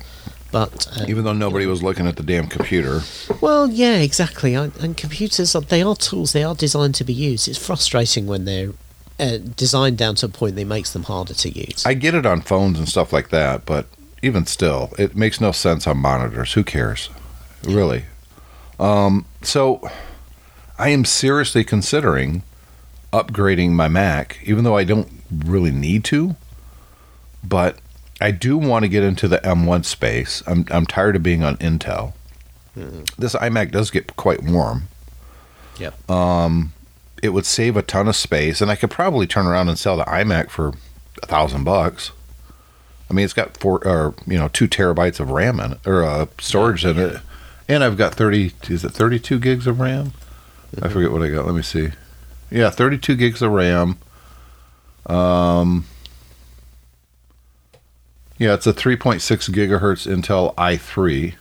But 0.51 0.87
um, 0.99 1.09
even 1.09 1.25
though 1.25 1.33
nobody 1.33 1.64
was 1.66 1.83
looking 1.83 2.07
at 2.07 2.16
the 2.16 2.23
damn 2.23 2.47
computer. 2.47 3.03
well 3.40 3.71
yeah 3.71 3.97
exactly. 3.99 4.55
And, 4.55 4.75
and 4.77 4.97
computers 4.97 5.55
are, 5.55 5.62
they 5.62 5.83
are 5.83 5.97
tools 5.97 6.33
they 6.33 6.45
are 6.45 6.55
designed 6.55 6.95
to 6.97 7.05
be 7.05 7.12
used. 7.14 7.49
It's 7.49 7.59
frustrating 7.64 8.27
when 8.27 8.45
they're 8.45 8.73
uh, 9.21 9.38
designed 9.57 9.99
down 9.99 10.14
to 10.16 10.27
a 10.27 10.29
point 10.29 10.57
that 10.57 10.64
makes 10.66 10.92
them 10.92 11.05
harder 11.05 11.35
to 11.35 11.49
use. 11.51 11.85
I 11.87 11.95
get 11.95 12.14
it 12.14 12.25
on 12.27 12.40
phones 12.40 12.79
and 12.79 12.88
stuff 12.88 13.12
like 13.12 13.29
that, 13.31 13.64
but 13.66 13.87
even 14.22 14.46
still, 14.46 14.92
it 14.98 15.16
makes 15.16 15.40
no 15.40 15.52
sense 15.52 15.87
on 15.87 15.98
monitors. 15.98 16.52
Who 16.54 16.64
cares? 16.64 17.11
Really? 17.64 18.04
Um, 18.78 19.26
so 19.42 19.88
I 20.78 20.88
am 20.88 21.04
seriously 21.04 21.64
considering 21.64 22.42
upgrading 23.12 23.70
my 23.72 23.88
Mac, 23.88 24.38
even 24.44 24.64
though 24.64 24.76
I 24.76 24.85
don't 24.85 25.08
really 25.30 25.70
need 25.72 26.04
to. 26.04 26.37
But 27.44 27.78
I 28.20 28.30
do 28.30 28.56
want 28.56 28.85
to 28.85 28.88
get 28.88 29.02
into 29.02 29.26
the 29.28 29.38
M1 29.38 29.85
space. 29.85 30.42
I'm 30.46 30.64
I'm 30.70 30.87
tired 30.87 31.16
of 31.16 31.22
being 31.22 31.42
on 31.42 31.56
Intel. 31.56 32.14
this 33.18 33.35
iMac 33.35 33.72
does 33.72 33.90
get 33.90 34.16
quite 34.16 34.42
warm. 34.42 34.88
Yep. 35.78 36.11
It 37.22 37.28
would 37.32 37.46
save 37.46 37.76
a 37.76 37.82
ton 37.82 38.08
of 38.08 38.16
space, 38.16 38.61
and 38.61 38.70
I 38.70 38.74
could 38.76 38.90
probably 38.90 39.28
turn 39.28 39.46
around 39.46 39.68
and 39.68 39.78
sell 39.78 39.96
the 39.96 40.04
iMac 40.04 40.50
for 40.50 40.72
a 41.22 41.26
thousand 41.26 41.62
bucks. 41.62 42.11
I 43.12 43.14
mean, 43.14 43.27
it's 43.27 43.35
got 43.35 43.59
four 43.59 43.87
or 43.87 44.14
you 44.27 44.38
know 44.38 44.48
two 44.48 44.66
terabytes 44.66 45.20
of 45.20 45.31
RAM 45.31 45.61
in 45.61 45.72
it 45.72 45.87
or 45.87 46.03
uh, 46.03 46.27
storage 46.40 46.87
in 46.87 46.98
it, 46.98 47.20
and 47.68 47.85
I've 47.85 47.98
got 47.98 48.14
thirty. 48.14 48.53
Is 48.70 48.85
it 48.85 48.92
thirty-two 48.92 49.38
gigs 49.38 49.66
of 49.66 49.81
RAM? 49.81 50.14
I 50.81 50.88
forget 50.88 51.12
what 51.12 51.22
I 51.22 51.29
got. 51.29 51.44
Let 51.44 51.55
me 51.55 51.61
see. 51.61 51.90
Yeah, 52.51 52.70
thirty-two 52.70 53.16
gigs 53.16 53.42
of 53.42 53.53
RAM. 53.53 53.98
Um. 55.05 55.85
Yeah, 58.38 58.55
it's 58.55 58.66
a 58.66 58.72
3.6 58.72 59.20
gigahertz 59.51 60.11
Intel 60.12 60.53
i3. 60.57 61.35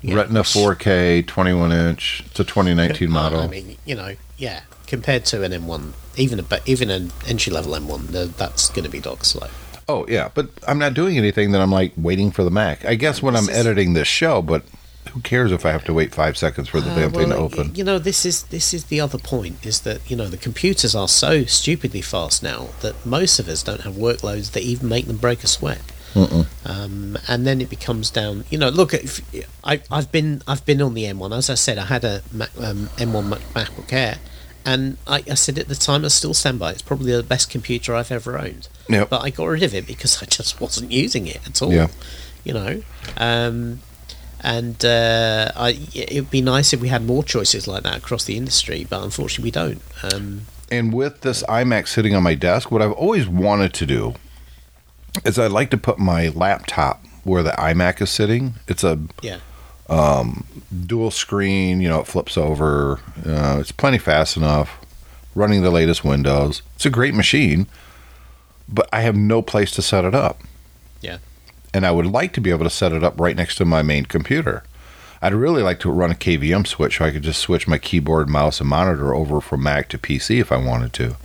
Yeah. 0.00 0.14
Retina 0.14 0.42
4K, 0.42 1.26
21 1.26 1.72
inch. 1.72 2.22
It's 2.26 2.38
a 2.38 2.44
2019 2.44 3.10
model. 3.10 3.40
I 3.40 3.48
mean, 3.48 3.76
you 3.84 3.96
know, 3.96 4.14
yeah, 4.36 4.60
compared 4.86 5.24
to 5.24 5.42
an 5.42 5.50
M1, 5.50 5.92
even 6.16 6.38
a 6.38 6.44
but 6.44 6.62
even 6.68 6.88
an 6.88 7.10
entry 7.26 7.52
level 7.52 7.72
M1, 7.72 8.12
the, 8.12 8.26
that's 8.26 8.68
going 8.68 8.84
to 8.84 8.90
be 8.90 9.00
dog 9.00 9.24
slow. 9.24 9.48
Oh 9.88 10.06
yeah, 10.08 10.30
but 10.34 10.48
I'm 10.66 10.78
not 10.78 10.94
doing 10.94 11.18
anything 11.18 11.52
that 11.52 11.60
I'm 11.60 11.70
like 11.70 11.92
waiting 11.96 12.30
for 12.30 12.42
the 12.44 12.50
Mac. 12.50 12.84
I 12.84 12.94
guess 12.94 13.22
when 13.22 13.36
I'm 13.36 13.48
is- 13.48 13.56
editing 13.56 13.92
this 13.94 14.08
show, 14.08 14.40
but 14.42 14.62
who 15.12 15.20
cares 15.20 15.52
if 15.52 15.66
I 15.66 15.70
have 15.70 15.84
to 15.84 15.92
wait 15.92 16.14
five 16.14 16.36
seconds 16.36 16.68
for 16.68 16.80
the 16.80 16.90
Uh, 16.90 16.94
damn 16.96 17.12
thing 17.12 17.28
to 17.28 17.36
open? 17.36 17.74
You 17.74 17.84
know, 17.84 17.98
this 17.98 18.24
is 18.24 18.44
this 18.44 18.72
is 18.72 18.84
the 18.84 19.00
other 19.00 19.18
point 19.18 19.64
is 19.66 19.80
that 19.80 20.00
you 20.10 20.16
know 20.16 20.26
the 20.28 20.38
computers 20.38 20.94
are 20.94 21.08
so 21.08 21.44
stupidly 21.44 22.00
fast 22.00 22.42
now 22.42 22.68
that 22.80 23.04
most 23.04 23.38
of 23.38 23.46
us 23.48 23.62
don't 23.62 23.82
have 23.82 23.94
workloads 23.94 24.52
that 24.52 24.62
even 24.62 24.88
make 24.88 25.06
them 25.06 25.18
break 25.18 25.44
a 25.44 25.46
sweat. 25.46 25.80
Um, 26.64 27.18
and 27.28 27.44
then 27.46 27.60
it 27.60 27.68
becomes 27.68 28.08
down. 28.10 28.44
You 28.48 28.56
know, 28.58 28.68
look, 28.68 28.94
if, 28.94 29.20
I, 29.64 29.82
I've 29.90 30.10
been 30.12 30.42
I've 30.46 30.64
been 30.64 30.80
on 30.80 30.94
the 30.94 31.04
M1. 31.04 31.36
As 31.36 31.50
I 31.50 31.54
said, 31.54 31.76
I 31.76 31.84
had 31.86 32.04
a 32.04 32.22
Mac, 32.32 32.50
um, 32.60 32.88
M1 32.96 33.26
Mac, 33.28 33.40
MacBook 33.52 33.92
Air, 33.92 34.18
and 34.64 34.96
I, 35.06 35.22
I 35.30 35.34
said 35.34 35.58
at 35.58 35.68
the 35.68 35.74
time 35.74 36.04
I 36.04 36.08
still 36.08 36.34
stand 36.34 36.58
by. 36.58 36.70
it. 36.70 36.72
It's 36.74 36.82
probably 36.82 37.12
the 37.12 37.22
best 37.22 37.50
computer 37.50 37.94
I've 37.94 38.10
ever 38.12 38.38
owned. 38.38 38.68
Yep. 38.88 39.10
But 39.10 39.22
I 39.22 39.30
got 39.30 39.46
rid 39.46 39.62
of 39.62 39.74
it 39.74 39.86
because 39.86 40.22
I 40.22 40.26
just 40.26 40.60
wasn't 40.60 40.90
using 40.92 41.26
it 41.26 41.40
at 41.46 41.60
all. 41.62 41.72
Yeah. 41.72 41.88
You 42.44 42.54
know. 42.54 42.82
Um, 43.16 43.80
and 44.40 44.84
uh, 44.84 45.50
I, 45.56 45.78
it 45.94 46.14
would 46.14 46.30
be 46.30 46.42
nice 46.42 46.72
if 46.74 46.80
we 46.80 46.88
had 46.88 47.04
more 47.04 47.24
choices 47.24 47.66
like 47.66 47.82
that 47.84 47.96
across 47.96 48.24
the 48.24 48.36
industry, 48.36 48.86
but 48.88 49.02
unfortunately 49.02 49.44
we 49.44 49.50
don't. 49.50 49.82
Um, 50.02 50.42
And 50.70 50.92
with 50.92 51.22
this 51.22 51.42
iMac 51.44 51.88
sitting 51.88 52.14
on 52.14 52.22
my 52.22 52.34
desk, 52.34 52.70
what 52.70 52.82
I've 52.82 52.92
always 52.92 53.26
wanted 53.26 53.72
to 53.74 53.86
do 53.86 54.14
is 55.24 55.38
I'd 55.38 55.50
like 55.52 55.70
to 55.70 55.78
put 55.78 55.98
my 55.98 56.28
laptop 56.28 57.02
where 57.22 57.42
the 57.42 57.52
iMac 57.52 58.02
is 58.02 58.10
sitting. 58.10 58.54
It's 58.68 58.84
a 58.84 58.98
yeah, 59.22 59.38
dual 60.86 61.10
screen, 61.10 61.80
you 61.80 61.88
know, 61.88 62.00
it 62.00 62.06
flips 62.06 62.36
over. 62.36 63.00
Uh, 63.24 63.58
it's 63.60 63.72
plenty 63.72 63.98
fast 63.98 64.36
enough, 64.36 64.78
running 65.34 65.62
the 65.62 65.70
latest 65.70 66.04
Windows. 66.04 66.62
It's 66.76 66.86
a 66.86 66.90
great 66.90 67.14
machine, 67.14 67.66
but 68.68 68.88
I 68.92 69.00
have 69.00 69.16
no 69.16 69.42
place 69.42 69.70
to 69.72 69.82
set 69.82 70.04
it 70.04 70.14
up. 70.14 70.40
yeah, 71.00 71.18
and 71.72 71.84
I 71.84 71.90
would 71.90 72.06
like 72.06 72.32
to 72.34 72.40
be 72.40 72.50
able 72.50 72.64
to 72.64 72.70
set 72.70 72.92
it 72.92 73.04
up 73.04 73.18
right 73.20 73.36
next 73.36 73.56
to 73.56 73.64
my 73.64 73.82
main 73.82 74.06
computer. 74.06 74.64
I'd 75.20 75.34
really 75.34 75.62
like 75.62 75.80
to 75.80 75.90
run 75.90 76.10
a 76.10 76.14
KVM 76.14 76.66
switch 76.66 76.98
so 76.98 77.04
I 77.06 77.10
could 77.10 77.22
just 77.22 77.40
switch 77.40 77.66
my 77.66 77.78
keyboard, 77.78 78.28
mouse, 78.28 78.60
and 78.60 78.68
monitor 78.68 79.14
over 79.14 79.40
from 79.40 79.62
Mac 79.62 79.88
to 79.88 79.98
PC 79.98 80.38
if 80.38 80.52
I 80.52 80.58
wanted 80.58 80.92
to. 80.94 81.16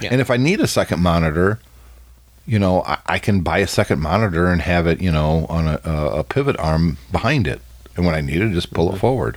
Yeah. 0.00 0.08
And 0.10 0.20
if 0.20 0.30
I 0.30 0.36
need 0.36 0.60
a 0.60 0.66
second 0.66 1.00
monitor, 1.00 1.60
you 2.44 2.58
know, 2.58 2.82
I, 2.82 2.98
I 3.06 3.18
can 3.20 3.42
buy 3.42 3.58
a 3.58 3.68
second 3.68 4.00
monitor 4.00 4.48
and 4.48 4.60
have 4.62 4.88
it, 4.88 5.00
you 5.00 5.12
know, 5.12 5.46
on 5.48 5.68
a, 5.68 5.80
a 5.84 6.24
pivot 6.24 6.58
arm 6.58 6.98
behind 7.12 7.46
it. 7.46 7.60
And 7.96 8.04
when 8.04 8.14
I 8.14 8.20
need 8.20 8.40
it, 8.40 8.50
just 8.52 8.72
pull 8.72 8.92
it 8.94 8.98
forward. 8.98 9.36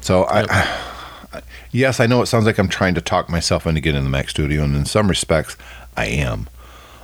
So 0.00 0.24
I, 0.28 1.40
yes, 1.72 2.00
I 2.00 2.06
know 2.06 2.22
it 2.22 2.26
sounds 2.26 2.46
like 2.46 2.58
I'm 2.58 2.68
trying 2.68 2.94
to 2.94 3.00
talk 3.00 3.28
myself 3.28 3.66
into 3.66 3.80
getting 3.80 3.98
in 3.98 4.04
the 4.04 4.10
Mac 4.10 4.28
Studio, 4.30 4.62
and 4.64 4.74
in 4.74 4.84
some 4.84 5.08
respects, 5.08 5.56
I 5.96 6.06
am. 6.06 6.48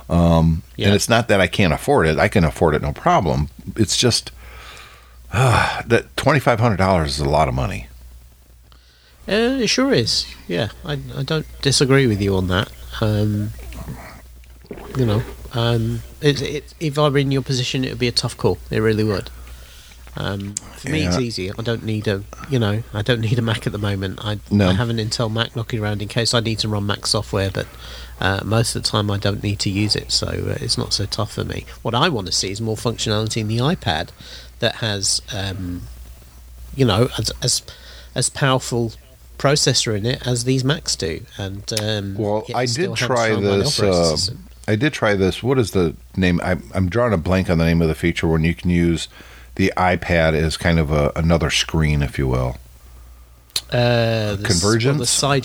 Um, 0.09 0.63
Yeah. 0.75 0.87
And 0.87 0.95
it's 0.95 1.07
not 1.09 1.27
that 1.29 1.39
I 1.39 1.47
can't 1.47 1.73
afford 1.73 2.07
it; 2.07 2.17
I 2.19 2.27
can 2.27 2.43
afford 2.43 2.75
it 2.75 2.81
no 2.81 2.91
problem. 2.93 3.49
It's 3.77 3.97
just 3.97 4.31
uh, 5.31 5.81
that 5.87 6.15
twenty 6.17 6.39
five 6.39 6.59
hundred 6.59 6.77
dollars 6.77 7.11
is 7.15 7.19
a 7.19 7.29
lot 7.29 7.47
of 7.47 7.53
money. 7.53 7.87
uh, 9.27 9.61
it 9.61 9.67
sure 9.67 9.93
is. 9.93 10.25
Yeah, 10.47 10.69
I, 10.83 10.99
I 11.15 11.23
don't 11.23 11.45
disagree 11.61 12.05
with 12.07 12.21
you 12.21 12.35
on 12.35 12.47
that. 12.49 12.69
Um, 13.01 13.51
you 14.97 15.05
know, 15.05 15.23
um, 15.53 16.01
it, 16.21 16.41
it, 16.41 16.73
if 16.79 16.99
I 16.99 17.07
were 17.09 17.17
in 17.17 17.31
your 17.31 17.41
position, 17.41 17.83
it 17.85 17.89
would 17.89 17.99
be 17.99 18.07
a 18.07 18.11
tough 18.11 18.35
call. 18.37 18.57
It 18.69 18.79
really 18.79 19.03
would. 19.03 19.29
Um, 20.15 20.53
for 20.77 20.89
me, 20.89 21.05
it's 21.05 21.17
easy. 21.17 21.51
I 21.51 21.61
don't 21.63 21.83
need 21.83 22.07
a, 22.07 22.23
you 22.49 22.59
know, 22.59 22.83
I 22.93 23.01
don't 23.01 23.21
need 23.21 23.39
a 23.39 23.41
Mac 23.41 23.65
at 23.65 23.73
the 23.73 23.79
moment. 23.79 24.19
I, 24.23 24.39
No. 24.51 24.69
I 24.69 24.73
have 24.73 24.89
an 24.89 24.97
Intel 24.97 25.31
Mac 25.31 25.55
knocking 25.55 25.79
around 25.79 26.01
in 26.01 26.07
case 26.07 26.33
I 26.33 26.39
need 26.39 26.59
to 26.59 26.67
run 26.67 26.85
Mac 26.85 27.07
software, 27.07 27.49
but 27.49 27.67
uh, 28.21 28.41
most 28.45 28.75
of 28.75 28.83
the 28.83 28.89
time 28.89 29.09
I 29.09 29.17
don't 29.17 29.41
need 29.41 29.59
to 29.59 29.69
use 29.69 29.95
it, 29.95 30.11
so 30.11 30.27
uh, 30.27 30.57
it's 30.61 30.77
not 30.77 30.93
so 30.93 31.05
tough 31.05 31.33
for 31.33 31.43
me. 31.43 31.65
What 31.81 31.95
I 31.95 32.09
want 32.09 32.27
to 32.27 32.33
see 32.33 32.51
is 32.51 32.61
more 32.61 32.75
functionality 32.75 33.37
in 33.37 33.47
the 33.47 33.57
iPad 33.57 34.09
that 34.59 34.75
has, 34.75 35.21
um, 35.33 35.83
you 36.75 36.85
know, 36.85 37.09
as 37.17 37.31
as, 37.41 37.61
as 38.13 38.29
powerful 38.29 38.93
processor 39.37 39.97
in 39.97 40.05
it 40.05 40.25
as 40.25 40.43
these 40.43 40.63
Macs 40.63 40.95
do. 40.95 41.21
And 41.37 41.71
um, 41.81 42.15
Well, 42.15 42.45
I 42.55 42.65
did 42.65 42.95
try 42.95 43.35
this. 43.35 43.79
Uh. 43.81 44.15
I 44.67 44.75
did 44.77 44.93
try 44.93 45.15
this. 45.15 45.43
What 45.43 45.59
is 45.59 45.71
the 45.71 45.95
name? 46.15 46.39
I, 46.41 46.57
I'm 46.73 46.87
drawing 46.87 47.11
a 47.13 47.17
blank 47.17 47.49
on 47.49 47.57
the 47.57 47.65
name 47.65 47.81
of 47.81 47.89
the 47.89 47.95
feature 47.95 48.27
when 48.27 48.45
you 48.45 48.55
can 48.55 48.69
use 48.69 49.09
the 49.55 49.71
iPad 49.77 50.33
is 50.33 50.57
kind 50.57 50.79
of 50.79 50.91
a, 50.91 51.11
another 51.15 51.49
screen, 51.49 52.01
if 52.01 52.17
you 52.17 52.27
will. 52.27 52.57
Uh, 53.71 54.35
the, 54.35 54.43
s- 54.45 54.61
well, 54.61 54.61
Convergence? 54.71 54.99
the 54.99 55.05
side, 55.05 55.43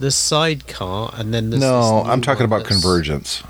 the 0.00 0.10
sidecar, 0.10 1.12
and 1.16 1.32
then 1.32 1.50
no, 1.50 1.56
this 1.58 2.08
I'm 2.10 2.20
talking 2.20 2.44
about 2.44 2.58
that's- 2.64 2.72
convergence. 2.80 3.42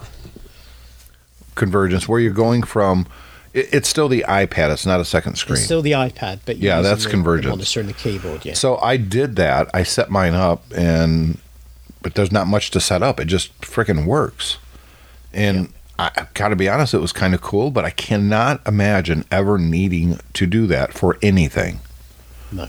Convergence, 1.55 2.09
where 2.09 2.21
you're 2.21 2.33
going 2.33 2.63
from. 2.63 3.07
It, 3.53 3.69
it's 3.73 3.89
still 3.89 4.09
the 4.09 4.25
iPad. 4.29 4.71
It's 4.73 4.87
not 4.87 5.01
a 5.01 5.05
second 5.05 5.37
screen. 5.37 5.57
It's 5.57 5.65
still 5.65 5.83
the 5.83 5.93
iPad, 5.93 6.41
but 6.47 6.57
you're 6.59 6.69
Yeah, 6.73 6.79
using 6.79 6.91
that's 6.93 7.05
the, 7.05 7.11
convergence. 7.11 7.45
The 7.53 7.57
monitor 7.57 7.81
and 7.81 7.89
the 7.89 7.93
keyboard. 7.95 8.45
Yeah. 8.45 8.55
So 8.55 8.79
I 8.79 8.97
did 8.97 9.37
that. 9.37 9.69
I 9.75 9.83
set 9.83 10.11
mine 10.11 10.35
up, 10.35 10.65
and 10.77 11.39
but 12.03 12.15
there's 12.15 12.33
not 12.33 12.47
much 12.47 12.71
to 12.71 12.81
set 12.81 13.03
up. 13.03 13.19
It 13.21 13.25
just 13.27 13.59
freaking 13.61 14.07
works. 14.07 14.59
And 15.33 15.67
I, 15.67 15.71
I 16.01 16.27
got 16.35 16.49
to 16.49 16.57
be 16.57 16.69
honest, 16.69 16.95
it 16.95 16.99
was 16.99 17.13
kind 17.13 17.35
of 17.35 17.43
cool, 17.43 17.71
but 17.71 17.85
I 17.85 17.91
cannot 17.91 18.67
imagine 18.67 19.25
ever 19.31 19.59
needing 19.59 20.19
to 20.33 20.47
do 20.47 20.67
that 20.67 20.95
for 20.95 21.19
anything 21.21 21.81
no. 22.51 22.69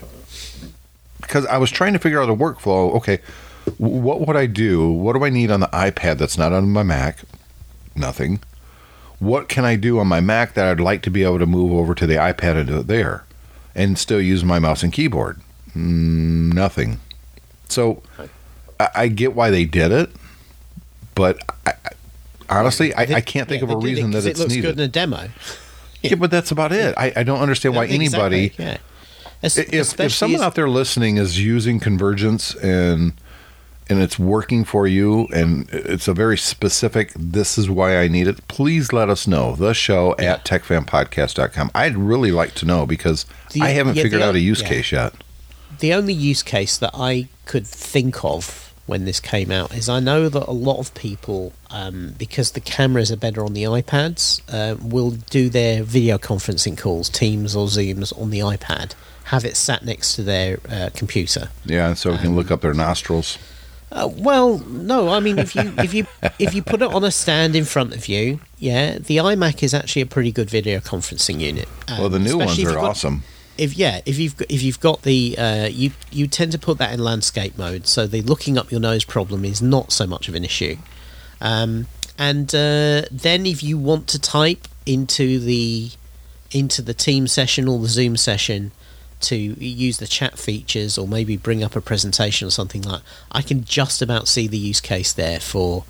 because 1.21 1.45
I 1.45 1.57
was 1.57 1.71
trying 1.71 1.93
to 1.93 1.99
figure 1.99 2.21
out 2.21 2.29
a 2.29 2.35
workflow. 2.35 2.93
Okay, 2.95 3.19
what 3.77 4.27
would 4.27 4.35
I 4.35 4.47
do? 4.47 4.91
What 4.91 5.13
do 5.13 5.23
I 5.23 5.29
need 5.29 5.49
on 5.51 5.61
the 5.61 5.67
iPad 5.67 6.17
that's 6.17 6.37
not 6.37 6.51
on 6.51 6.71
my 6.71 6.83
Mac? 6.83 7.19
Nothing. 7.95 8.41
What 9.19 9.47
can 9.47 9.65
I 9.65 9.75
do 9.75 9.99
on 9.99 10.07
my 10.07 10.19
Mac 10.19 10.55
that 10.55 10.65
I'd 10.65 10.79
like 10.79 11.01
to 11.03 11.11
be 11.11 11.23
able 11.23 11.39
to 11.39 11.45
move 11.45 11.71
over 11.71 11.93
to 11.95 12.07
the 12.07 12.15
iPad 12.15 12.57
and 12.57 12.67
do 12.67 12.79
it 12.79 12.87
there, 12.87 13.23
and 13.75 13.97
still 13.97 14.19
use 14.19 14.43
my 14.43 14.59
mouse 14.59 14.83
and 14.83 14.91
keyboard? 14.91 15.39
Mm, 15.75 16.53
nothing. 16.53 16.99
So 17.69 18.01
I, 18.79 18.89
I 18.95 19.07
get 19.07 19.35
why 19.35 19.51
they 19.51 19.63
did 19.63 19.91
it, 19.91 20.09
but 21.15 21.39
I, 21.65 21.73
honestly, 22.59 22.93
I, 22.93 23.03
I 23.03 23.21
can't 23.21 23.47
think 23.49 23.61
Yeah, 23.63 23.69
of 23.69 23.75
a 23.75 23.77
reason 23.77 24.09
it 24.09 24.13
that 24.13 24.25
it 24.25 24.31
it's 24.31 24.39
looks 24.39 24.53
needed. 24.53 24.67
good 24.75 24.79
in 24.79 24.85
a 24.85 24.87
demo. 24.87 25.29
yeah, 26.01 26.15
but 26.15 26.31
that's 26.31 26.51
about 26.51 26.71
it. 26.71 26.93
I, 26.97 27.13
I 27.15 27.23
don't 27.23 27.39
understand 27.39 27.75
why 27.75 27.85
anybody 27.87 28.45
Exactly, 28.45 28.65
yeah. 28.65 28.77
Es- 29.43 29.57
if, 29.57 29.99
if 29.99 30.11
someone 30.13 30.41
out 30.41 30.55
there 30.55 30.69
listening 30.69 31.17
is 31.17 31.39
using 31.43 31.79
convergence 31.79 32.53
and 32.55 33.13
and 33.89 33.99
it's 33.99 34.17
working 34.19 34.63
for 34.63 34.85
you 34.87 35.27
and 35.33 35.67
it's 35.73 36.07
a 36.07 36.13
very 36.13 36.37
specific 36.37 37.11
this 37.15 37.57
is 37.57 37.67
why 37.69 37.97
i 37.97 38.07
need 38.07 38.27
it 38.27 38.47
please 38.47 38.93
let 38.93 39.09
us 39.09 39.25
know 39.27 39.55
the 39.55 39.73
show 39.73 40.15
at 40.19 40.45
techfanpodcast.com 40.45 41.71
i'd 41.73 41.97
really 41.97 42.31
like 42.31 42.53
to 42.53 42.65
know 42.65 42.85
because 42.85 43.25
The- 43.53 43.61
i 43.61 43.69
haven't 43.69 43.95
yeah, 43.97 44.03
figured 44.03 44.21
the- 44.21 44.27
out 44.27 44.35
a 44.35 44.39
use 44.39 44.61
yeah. 44.61 44.67
case 44.69 44.91
yet 44.91 45.13
the 45.79 45.93
only 45.95 46.13
use 46.13 46.43
case 46.43 46.77
that 46.77 46.91
I 46.93 47.27
could 47.45 47.65
think 47.65 48.23
of 48.23 48.60
when 48.87 49.05
this 49.05 49.19
came 49.19 49.51
out 49.51 49.73
is 49.73 49.87
I 49.87 49.99
know 49.99 50.27
that 50.29 50.47
a 50.47 50.51
lot 50.51 50.79
of 50.79 50.93
people, 50.93 51.53
um, 51.69 52.15
because 52.17 52.51
the 52.51 52.59
cameras 52.59 53.11
are 53.11 53.17
better 53.17 53.43
on 53.45 53.53
the 53.53 53.63
iPads, 53.63 54.41
uh, 54.51 54.75
will 54.81 55.11
do 55.11 55.49
their 55.49 55.83
video 55.83 56.17
conferencing 56.17 56.77
calls, 56.77 57.09
Teams 57.09 57.55
or 57.55 57.67
Zooms, 57.67 58.11
on 58.21 58.29
the 58.31 58.39
iPad, 58.39 58.93
have 59.25 59.45
it 59.45 59.55
sat 59.55 59.85
next 59.85 60.15
to 60.15 60.23
their 60.23 60.59
uh, 60.69 60.89
computer. 60.93 61.49
yeah 61.65 61.93
so 61.93 62.11
we 62.11 62.17
can 62.17 62.27
Um, 62.27 62.35
look 62.35 62.51
up 62.51 62.61
their 62.61 62.73
nostrils 62.73 63.37
Uh, 63.93 64.09
well, 64.17 64.59
no, 64.59 65.09
I 65.09 65.19
mean 65.19 65.37
if 65.37 65.53
you 65.55 65.73
if 65.77 65.93
you 65.93 66.05
if 66.39 66.53
you 66.55 66.61
put 66.63 66.81
it 66.81 66.91
on 66.93 67.03
a 67.03 67.11
stand 67.11 67.55
in 67.57 67.65
front 67.65 67.93
of 67.93 68.07
you, 68.07 68.39
yeah, 68.57 68.97
the 68.97 69.17
iMac 69.17 69.61
is 69.63 69.73
actually 69.73 70.01
a 70.03 70.05
pretty 70.05 70.31
good 70.31 70.49
video 70.49 70.79
conferencing 70.79 71.39
unit. 71.41 71.67
well 71.89 72.07
the 72.09 72.15
Um, 72.17 72.23
new 72.23 72.37
ones 72.37 72.57
are 72.59 72.73
got- 72.73 72.83
awesome 72.91 73.23
if 73.61 73.77
yeah, 73.77 74.01
if 74.07 74.17
you've 74.17 74.41
if 74.49 74.63
you've 74.63 74.79
got 74.79 75.03
the 75.03 75.37
uh, 75.37 75.67
you 75.67 75.91
you 76.11 76.25
tend 76.25 76.51
to 76.53 76.59
put 76.59 76.79
that 76.79 76.91
in 76.91 76.99
landscape 76.99 77.59
mode, 77.59 77.85
so 77.85 78.07
the 78.07 78.23
looking 78.23 78.57
up 78.57 78.71
your 78.71 78.79
nose 78.79 79.05
problem 79.05 79.45
is 79.45 79.61
not 79.61 79.91
so 79.91 80.07
much 80.07 80.27
of 80.27 80.33
an 80.33 80.43
issue. 80.43 80.77
Um, 81.39 81.85
and 82.17 82.53
uh, 82.55 83.03
then 83.11 83.45
if 83.45 83.61
you 83.61 83.77
want 83.77 84.07
to 84.09 84.19
type 84.19 84.67
into 84.87 85.37
the 85.37 85.91
into 86.49 86.81
the 86.81 86.95
team 86.95 87.27
session 87.27 87.67
or 87.67 87.77
the 87.77 87.87
Zoom 87.87 88.17
session 88.17 88.71
to 89.21 89.35
use 89.35 89.99
the 89.99 90.07
chat 90.07 90.39
features 90.39 90.97
or 90.97 91.07
maybe 91.07 91.37
bring 91.37 91.63
up 91.63 91.75
a 91.75 91.81
presentation 91.81 92.47
or 92.47 92.51
something 92.51 92.81
like 92.81 93.03
I 93.31 93.43
can 93.43 93.63
just 93.63 94.01
about 94.01 94.27
see 94.27 94.47
the 94.47 94.57
use 94.57 94.81
case 94.81 95.13
there 95.13 95.39
for 95.39 95.85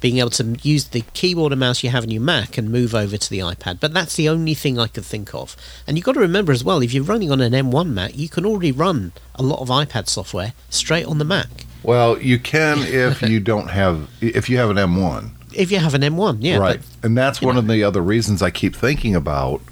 being 0.00 0.18
able 0.18 0.30
to 0.30 0.56
use 0.62 0.84
the 0.88 1.02
keyboard 1.14 1.52
and 1.52 1.60
mouse 1.60 1.82
you 1.82 1.90
have 1.90 2.04
in 2.04 2.10
your 2.10 2.22
Mac 2.22 2.58
and 2.58 2.70
move 2.70 2.94
over 2.94 3.16
to 3.16 3.30
the 3.30 3.38
iPad. 3.38 3.80
But 3.80 3.94
that's 3.94 4.16
the 4.16 4.28
only 4.28 4.54
thing 4.54 4.78
I 4.78 4.86
could 4.86 5.04
think 5.04 5.34
of. 5.34 5.56
And 5.86 5.96
you've 5.96 6.04
got 6.04 6.12
to 6.12 6.20
remember 6.20 6.52
as 6.52 6.62
well, 6.62 6.82
if 6.82 6.92
you're 6.92 7.04
running 7.04 7.30
on 7.30 7.40
an 7.40 7.52
M1 7.52 7.90
Mac, 7.90 8.16
you 8.16 8.28
can 8.28 8.44
already 8.44 8.72
run 8.72 9.12
a 9.34 9.42
lot 9.42 9.60
of 9.60 9.68
iPad 9.68 10.08
software 10.08 10.52
straight 10.70 11.06
on 11.06 11.18
the 11.18 11.24
Mac. 11.24 11.48
Well, 11.82 12.20
you 12.20 12.38
can 12.38 12.78
if 12.80 13.22
you 13.22 13.40
don't 13.40 13.68
have 13.68 14.08
if 14.20 14.50
you 14.50 14.58
have 14.58 14.70
an 14.70 14.76
M1. 14.76 15.30
If 15.52 15.70
you 15.70 15.78
have 15.78 15.94
an 15.94 16.02
M1, 16.02 16.38
yeah. 16.40 16.58
right. 16.58 16.80
but- 16.80 17.06
and 17.06 17.16
that's 17.16 17.40
one 17.40 17.54
know. 17.54 17.60
of 17.60 17.68
the 17.68 17.82
other 17.82 18.02
reasons 18.02 18.42
I 18.42 18.50
keep 18.50 18.76
thinking 18.76 19.14
about 19.14 19.62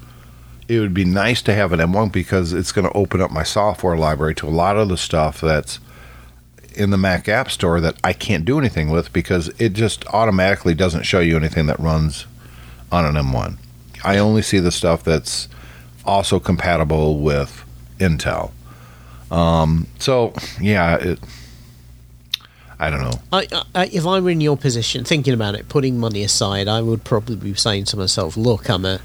it 0.69 0.81
would 0.81 0.95
be 0.95 1.05
nice 1.05 1.43
to 1.43 1.55
have 1.55 1.73
an 1.73 1.81
M1 1.81 2.11
because 2.13 2.53
it's 2.53 2.73
going 2.73 2.87
to 2.87 2.97
open 2.97 3.21
up 3.21 3.31
my 3.31 3.43
software 3.43 3.97
library 3.97 4.35
to 4.37 4.47
a 4.47 4.51
lot 4.51 4.77
of 4.77 4.89
the 4.89 4.97
stuff 4.97 5.41
that's 5.41 5.79
in 6.77 6.91
the 6.91 6.99
Mac 6.99 7.29
App 7.29 7.51
Store 7.51 7.81
that 7.81 7.97
I 8.03 8.13
can't 8.13 8.45
do 8.45 8.59
anything 8.59 8.91
with 8.91 9.13
because 9.13 9.49
it 9.61 9.73
just 9.73 10.07
automatically 10.09 10.75
doesn't 10.75 11.05
show 11.05 11.21
you 11.21 11.37
anything 11.37 11.67
that 11.67 11.79
runs 11.81 12.27
on 12.91 13.05
an 13.05 13.15
M1. 13.15 13.57
I 14.05 14.19
only 14.19 14.43
see 14.43 14.59
the 14.59 14.71
stuff 14.71 15.03
that's 15.03 15.49
also 16.05 16.39
compatible 16.39 17.21
with 17.21 17.65
Intel. 17.99 18.53
Um, 19.31 19.89
so 19.99 20.35
yeah, 20.61 20.97
it, 20.97 21.19
I 22.79 22.91
don't 22.91 23.01
know. 23.01 23.21
I, 23.33 23.47
I, 23.75 23.87
if 23.87 24.07
I 24.07 24.21
were 24.21 24.31
in 24.31 24.41
your 24.41 24.57
position, 24.57 25.05
thinking 25.05 25.33
about 25.33 25.55
it, 25.55 25.69
putting 25.69 25.99
money 25.99 26.23
aside, 26.23 26.69
I 26.69 26.83
would 26.83 27.05
probably 27.05 27.37
be 27.37 27.55
saying 27.55 27.85
to 27.87 27.97
myself, 27.97 28.37
"Look, 28.37 28.69
I'm 28.69 28.85
a, 28.85 29.01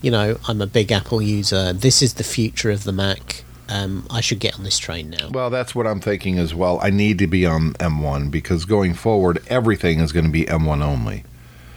you 0.00 0.10
know, 0.10 0.38
I'm 0.48 0.62
a 0.62 0.66
big 0.66 0.90
Apple 0.90 1.20
user. 1.20 1.72
This 1.72 2.00
is 2.00 2.14
the 2.14 2.24
future 2.24 2.70
of 2.70 2.84
the 2.84 2.92
Mac. 2.92 3.44
Um, 3.68 4.06
I 4.10 4.20
should 4.20 4.38
get 4.40 4.56
on 4.58 4.64
this 4.64 4.78
train 4.78 5.10
now." 5.10 5.28
Well, 5.30 5.50
that's 5.50 5.74
what 5.74 5.86
I'm 5.86 6.00
thinking 6.00 6.38
as 6.38 6.54
well. 6.54 6.78
I 6.82 6.90
need 6.90 7.18
to 7.18 7.26
be 7.26 7.44
on 7.46 7.74
M1 7.74 8.30
because 8.30 8.64
going 8.64 8.94
forward, 8.94 9.42
everything 9.48 10.00
is 10.00 10.12
going 10.12 10.24
to 10.26 10.30
be 10.32 10.44
M1 10.46 10.82
only. 10.82 11.24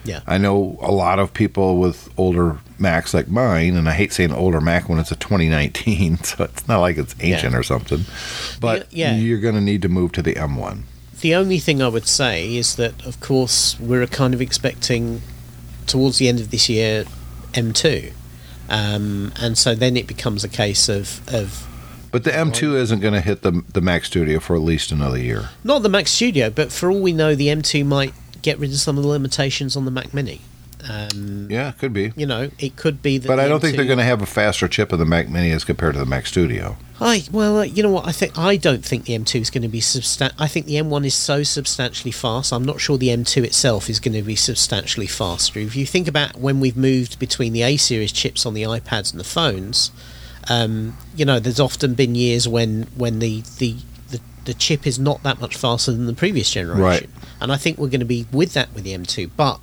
Yeah. 0.04 0.22
I 0.26 0.40
know 0.40 0.80
a 0.82 0.92
lot 0.92 1.20
of 1.20 1.32
people 1.34 1.78
with 1.78 2.10
older 2.18 2.58
Macs 2.80 3.14
like 3.14 3.28
mine, 3.28 3.76
and 3.76 3.88
I 3.88 3.92
hate 3.94 4.12
saying 4.14 4.32
older 4.32 4.60
Mac 4.60 4.90
when 4.90 4.98
it's 4.98 5.12
a 5.12 5.16
2019, 5.16 6.18
so 6.24 6.46
it's 6.46 6.68
not 6.68 6.80
like 6.80 6.98
it's 6.98 7.14
ancient 7.20 7.54
Yeah. 7.54 7.60
or 7.60 7.64
something. 7.64 8.06
But 8.60 8.92
Yeah, 8.92 9.12
yeah. 9.14 9.18
you're 9.20 9.40
going 9.40 9.54
to 9.56 9.62
need 9.62 9.84
to 9.84 9.90
move 9.90 10.12
to 10.14 10.24
the 10.24 10.34
M1. 10.34 10.84
The 11.20 11.36
only 11.36 11.60
thing 11.60 11.84
I 11.84 11.88
would 11.88 12.08
say 12.08 12.56
is 12.56 12.78
that, 12.78 13.06
of 13.06 13.20
course, 13.20 13.80
we're 13.80 14.08
kind 14.08 14.34
of 14.34 14.42
expecting 14.42 15.22
towards 15.86 16.18
the 16.18 16.28
end 16.28 16.40
of 16.40 16.50
this 16.50 16.68
year 16.68 17.06
M2, 17.54 18.12
um, 18.70 19.32
and 19.40 19.56
so 19.56 19.76
then 19.76 19.96
it 19.98 20.08
becomes 20.08 20.44
a 20.44 20.50
case 20.50 20.90
of 20.90 21.22
of 21.32 21.68
But 22.12 22.26
the 22.26 22.32
M2 22.32 22.76
isn't 22.76 23.00
going 23.00 23.14
to 23.14 23.22
hit 23.22 23.42
the 23.42 23.64
the 23.74 23.82
Mac 23.82 24.06
Studio 24.06 24.40
for 24.40 24.56
at 24.56 24.62
least 24.62 24.92
another 24.92 25.18
year. 25.18 25.50
not 25.64 25.82
the 25.82 25.90
Mac 25.90 26.08
Studio, 26.08 26.50
but 26.50 26.72
for 26.72 26.92
all 26.92 27.02
we 27.02 27.14
know, 27.14 27.36
the 27.36 27.48
M2 27.48 27.86
might 27.86 28.14
get 28.42 28.60
rid 28.60 28.72
of 28.72 28.78
some 28.78 28.98
of 28.98 29.04
the 29.04 29.10
limitations 29.10 29.76
on 29.76 29.86
the 29.86 29.92
Mac 29.92 30.14
Mini. 30.14 30.42
Um, 30.90 31.48
Yeah, 31.50 31.72
could 31.74 31.94
be. 31.94 32.12
You 32.16 32.26
know, 32.26 32.50
it 32.58 32.76
could 32.76 33.02
be 33.04 33.20
that. 33.20 33.28
But 33.28 33.40
I 33.40 33.48
don't 33.48 33.60
think 33.60 33.74
M2 33.74 33.78
they're 33.78 33.86
going 33.86 34.00
to 34.00 34.04
have 34.04 34.22
a 34.22 34.26
faster 34.26 34.68
chip 34.68 34.92
in 34.92 35.00
the 35.00 35.06
Mac 35.06 35.30
Mini 35.30 35.52
as 35.52 35.64
compared 35.64 35.94
to 35.94 36.00
the 36.00 36.06
Mac 36.06 36.26
Studio. 36.26 36.78
I 37.00 37.24
well, 37.32 37.60
uh, 37.60 37.64
you 37.64 37.82
know 37.84 37.92
what? 37.92 38.08
I 38.08 38.12
think 38.12 38.38
I 38.38 38.58
don't 38.58 38.84
think 38.84 39.06
the 39.06 39.18
M2 39.18 39.42
is 39.42 39.50
going 39.50 39.62
to 39.64 39.68
be 39.68 39.80
substan. 39.80 40.32
I 40.40 40.48
think 40.48 40.66
the 40.66 40.76
M1 40.76 41.06
is 41.06 41.14
so 41.14 41.44
substantially 41.44 42.12
fast. 42.12 42.52
I'm 42.52 42.66
not 42.66 42.82
sure 42.82 42.98
the 42.98 43.10
M2 43.10 43.44
itself 43.44 43.90
is 43.90 44.00
going 44.00 44.14
to 44.14 44.22
be 44.22 44.36
substantially 44.36 45.08
faster. 45.08 45.60
If 45.60 45.76
you 45.76 45.86
think 45.86 46.08
about 46.08 46.38
when 46.38 46.60
we've 46.60 46.78
moved 46.78 47.20
between 47.20 47.54
the 47.54 47.64
A 47.64 47.78
series 47.78 48.12
chips 48.12 48.46
on 48.46 48.54
the 48.54 48.64
iPads 48.64 49.12
and 49.12 49.20
the 49.20 49.26
phones, 49.26 49.92
um, 50.52 50.98
you 51.16 51.26
know, 51.26 51.40
there's 51.40 51.60
often 51.60 51.94
been 51.94 52.16
years 52.16 52.48
when 52.48 52.84
when 52.96 53.20
the 53.20 53.42
the 53.60 53.76
the, 54.10 54.20
the 54.46 54.54
chip 54.54 54.86
is 54.86 55.00
not 55.00 55.24
that 55.24 55.40
much 55.40 55.56
faster 55.56 55.92
than 55.92 56.06
the 56.08 56.14
previous 56.14 56.52
generation. 56.52 56.82
Right. 56.82 57.10
And 57.40 57.52
I 57.52 57.58
think 57.58 57.78
we're 57.78 57.90
going 57.90 58.02
to 58.02 58.06
be 58.06 58.28
with 58.32 58.54
that 58.54 58.74
with 58.74 58.84
the 58.84 58.94
M2, 58.94 59.32
but. 59.36 59.60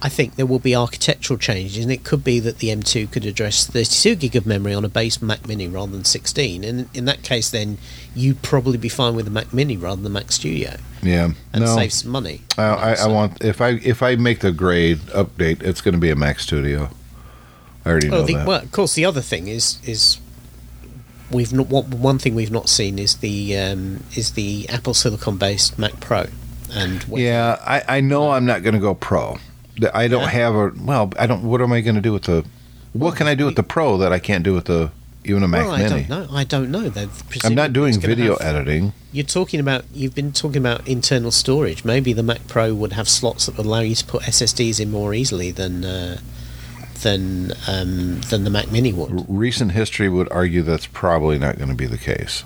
I 0.00 0.08
think 0.08 0.36
there 0.36 0.46
will 0.46 0.60
be 0.60 0.76
architectural 0.76 1.40
changes, 1.40 1.82
and 1.82 1.90
it 1.90 2.04
could 2.04 2.22
be 2.22 2.38
that 2.38 2.58
the 2.58 2.68
M2 2.68 3.10
could 3.10 3.24
address 3.24 3.66
32 3.66 4.14
gig 4.14 4.36
of 4.36 4.46
memory 4.46 4.72
on 4.72 4.84
a 4.84 4.88
base 4.88 5.20
Mac 5.20 5.48
Mini 5.48 5.66
rather 5.66 5.90
than 5.90 6.04
16. 6.04 6.62
And 6.62 6.88
in 6.94 7.04
that 7.06 7.24
case, 7.24 7.50
then 7.50 7.78
you'd 8.14 8.40
probably 8.40 8.78
be 8.78 8.88
fine 8.88 9.16
with 9.16 9.24
the 9.24 9.32
Mac 9.32 9.52
Mini 9.52 9.76
rather 9.76 9.96
than 9.96 10.04
the 10.04 10.10
Mac 10.20 10.30
Studio, 10.30 10.76
Yeah, 11.02 11.30
and 11.52 11.64
no. 11.64 11.74
save 11.74 11.92
some 11.92 12.12
money. 12.12 12.42
I, 12.56 12.62
I, 12.62 12.92
I 12.92 13.08
want 13.08 13.42
if 13.42 13.60
I 13.60 13.70
if 13.70 14.00
I 14.00 14.14
make 14.14 14.38
the 14.38 14.52
grade 14.52 14.98
update, 15.16 15.64
it's 15.64 15.80
going 15.80 15.94
to 15.94 16.00
be 16.00 16.10
a 16.10 16.16
Mac 16.16 16.38
Studio. 16.38 16.90
I 17.84 17.90
already 17.90 18.08
know 18.08 18.22
the, 18.22 18.34
that. 18.34 18.46
well, 18.46 18.62
of 18.62 18.70
course, 18.70 18.94
the 18.94 19.04
other 19.04 19.20
thing 19.20 19.48
is 19.48 19.80
is 19.84 20.20
we've 21.30 21.52
not 21.52 21.68
what 21.68 21.88
one 21.88 22.18
thing 22.18 22.34
we've 22.34 22.50
not 22.50 22.68
seen 22.68 22.98
is 22.98 23.16
the 23.16 23.56
um, 23.56 24.04
is 24.16 24.32
the 24.32 24.68
Apple 24.68 24.94
Silicon 24.94 25.36
based 25.36 25.78
Mac 25.78 25.98
Pro, 26.00 26.26
and 26.72 27.04
Yeah, 27.08 27.56
I, 27.66 27.96
I 27.98 28.00
know 28.00 28.30
I'm 28.30 28.44
not 28.46 28.62
going 28.62 28.74
to 28.74 28.80
go 28.80 28.94
pro. 28.94 29.38
I 29.94 30.08
don't 30.08 30.22
Yeah. 30.22 30.28
have 30.30 30.54
a 30.54 30.72
well. 30.80 31.12
I 31.18 31.26
don't. 31.26 31.42
What 31.44 31.60
am 31.60 31.72
I 31.72 31.80
going 31.80 31.94
to 31.96 32.00
do 32.00 32.12
with 32.12 32.24
the? 32.24 32.44
What 32.92 33.16
can 33.16 33.26
I 33.28 33.34
do 33.34 33.44
with 33.46 33.56
the 33.56 33.62
pro 33.62 33.96
that 33.98 34.12
I 34.12 34.18
can't 34.18 34.42
do 34.42 34.54
with 34.54 34.64
the 34.64 34.90
even 35.24 35.42
a 35.42 35.48
Mac 35.48 35.64
well, 35.66 35.74
I 35.74 35.78
Mini? 35.82 36.04
don't 36.04 36.08
know. 36.08 36.26
I 36.34 36.44
don't 36.44 36.70
know. 36.70 36.88
They're 36.88 37.08
I'm 37.44 37.54
not 37.54 37.72
doing 37.72 38.00
video 38.00 38.36
have- 38.38 38.40
editing. 38.56 38.92
You're 39.12 39.24
talking 39.26 39.60
about 39.60 39.84
you've 39.94 40.14
been 40.14 40.32
talking 40.32 40.58
about 40.58 40.86
internal 40.88 41.30
storage. 41.30 41.84
Maybe 41.84 42.12
the 42.12 42.22
Mac 42.22 42.46
Pro 42.48 42.74
would 42.74 42.92
have 42.94 43.08
slots 43.08 43.46
that 43.46 43.56
would 43.56 43.66
allow 43.66 43.80
you 43.80 43.94
to 43.94 44.04
put 44.04 44.22
SSDs 44.22 44.80
in 44.80 44.90
more 44.90 45.14
easily 45.14 45.50
than 45.50 45.84
uh, 45.84 46.18
than 47.02 47.52
um, 47.66 48.20
than 48.30 48.44
the 48.44 48.50
Mac 48.50 48.70
Mini 48.70 48.92
would. 48.92 49.24
Recent 49.28 49.72
history 49.72 50.08
would 50.08 50.30
argue 50.30 50.62
that's 50.62 50.86
probably 50.86 51.38
not 51.38 51.56
going 51.56 51.68
to 51.70 51.74
be 51.74 51.86
the 51.86 51.98
case. 51.98 52.44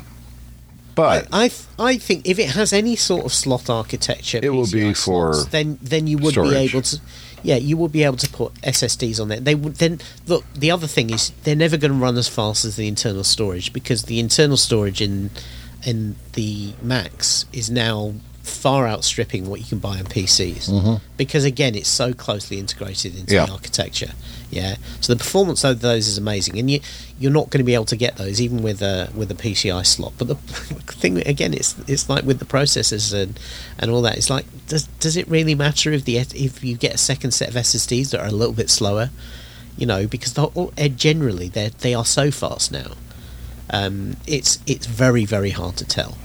But 0.95 1.27
I 1.33 1.49
th- 1.49 1.65
I 1.79 1.97
think 1.97 2.27
if 2.29 2.39
it 2.39 2.51
has 2.51 2.73
any 2.73 2.97
sort 2.97 3.25
of 3.25 3.33
slot 3.33 3.71
architecture, 3.71 4.41
It 4.43 4.51
will 4.51 4.67
be 4.71 4.93
PCI 4.93 5.05
for 5.05 5.45
then 5.51 5.79
then 5.81 6.07
you 6.07 6.19
would 6.19 6.33
storage. 6.33 6.51
be 6.53 6.57
able 6.77 6.83
to. 6.83 7.01
Yeah, 7.45 7.57
you 7.57 7.77
would 7.79 7.91
be 7.91 8.05
able 8.05 8.19
to 8.19 8.29
put 8.29 8.55
SSDs 8.63 9.19
on 9.21 9.27
there. 9.29 9.41
They 9.41 9.55
would 9.57 9.77
then 9.77 10.01
look. 10.27 10.45
The 10.55 10.71
other 10.71 10.87
thing 10.87 11.11
is 11.11 11.31
they're 11.45 11.57
never 11.57 11.77
going 11.77 11.93
to 11.93 11.99
run 11.99 12.17
as 12.19 12.29
fast 12.29 12.65
as 12.65 12.77
the 12.77 12.87
internal 12.87 13.25
storage 13.25 13.73
because 13.73 14.05
the 14.05 14.21
internal 14.21 14.57
storage 14.57 15.01
in 15.01 15.31
in 15.85 16.15
the 16.35 16.75
Macs 16.83 17.47
is 17.53 17.69
now 17.71 18.13
far 18.43 18.89
outstripping 18.89 19.49
what 19.49 19.61
you 19.61 19.67
can 19.67 19.79
buy 19.79 19.99
on 19.99 20.05
PCs 20.05 21.01
because 21.17 21.45
again 21.45 21.75
it's 21.77 21.89
so 21.89 22.13
closely 22.13 22.59
integrated 22.59 23.15
into 23.15 23.27
Mm-hmm. 23.27 23.35
Yeah. 23.35 23.47
the 23.47 23.53
architecture. 23.53 24.11
Yeah, 24.51 24.77
so 25.01 25.15
the 25.15 25.19
performance 25.19 25.65
of 25.65 25.81
those 25.81 26.09
is 26.09 26.19
amazing, 26.19 26.59
and 26.59 26.71
you 26.71 26.81
you're 27.19 27.33
not 27.33 27.49
going 27.49 27.61
to 27.61 27.65
be 27.65 27.73
able 27.73 27.87
to 27.87 27.97
get 27.97 28.17
those 28.17 28.39
even 28.39 28.63
with 28.63 28.83
a 28.83 29.09
with 29.17 29.31
a 29.31 29.35
PCI 29.35 29.87
slot. 29.87 30.13
But 30.19 30.29
the 30.29 30.35
thing 31.01 31.27
again, 31.27 31.55
it's 31.55 31.75
it's 31.89 32.11
like 32.11 32.25
with 32.25 32.39
the 32.39 32.45
processors 32.45 33.15
and 33.15 33.41
and 33.79 33.91
all 33.91 34.03
that. 34.03 34.19
It's 34.19 34.29
like 34.29 34.45
does 34.67 34.89
does 35.01 35.17
it 35.17 35.27
really 35.29 35.55
matter 35.55 35.91
if 35.93 36.05
the 36.05 36.19
if 36.19 36.63
you 36.63 36.77
get 36.77 36.95
a 36.95 36.99
second 36.99 37.31
set 37.31 37.49
of 37.49 37.55
SSDs 37.55 38.11
that 38.11 38.21
are 38.21 38.27
a 38.27 38.31
little 38.31 38.53
bit 38.53 38.69
slower? 38.69 39.09
You 39.79 39.87
know, 39.87 40.07
because 40.07 40.37
eh, 40.77 40.89
generally 40.89 41.49
they 41.49 41.69
they 41.71 41.95
are 41.95 42.05
so 42.05 42.31
fast 42.31 42.71
now. 42.73 42.93
Um, 43.71 44.17
it's 44.27 44.59
it's 44.67 44.85
very 44.87 45.25
very 45.25 45.51
hard 45.51 45.77
to 45.79 45.87
tell. 45.87 46.19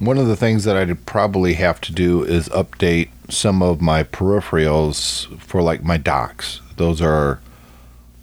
One 0.00 0.18
of 0.18 0.26
the 0.26 0.34
things 0.36 0.64
that 0.64 0.76
I'd 0.76 1.06
probably 1.06 1.54
have 1.54 1.80
to 1.82 1.92
do 1.92 2.24
is 2.24 2.48
update 2.48 3.10
some 3.28 3.62
of 3.62 3.80
my 3.80 4.02
peripherals 4.02 5.26
for 5.40 5.62
like 5.62 5.84
my 5.84 5.96
docks. 5.96 6.60
Those 6.76 7.00
are 7.00 7.38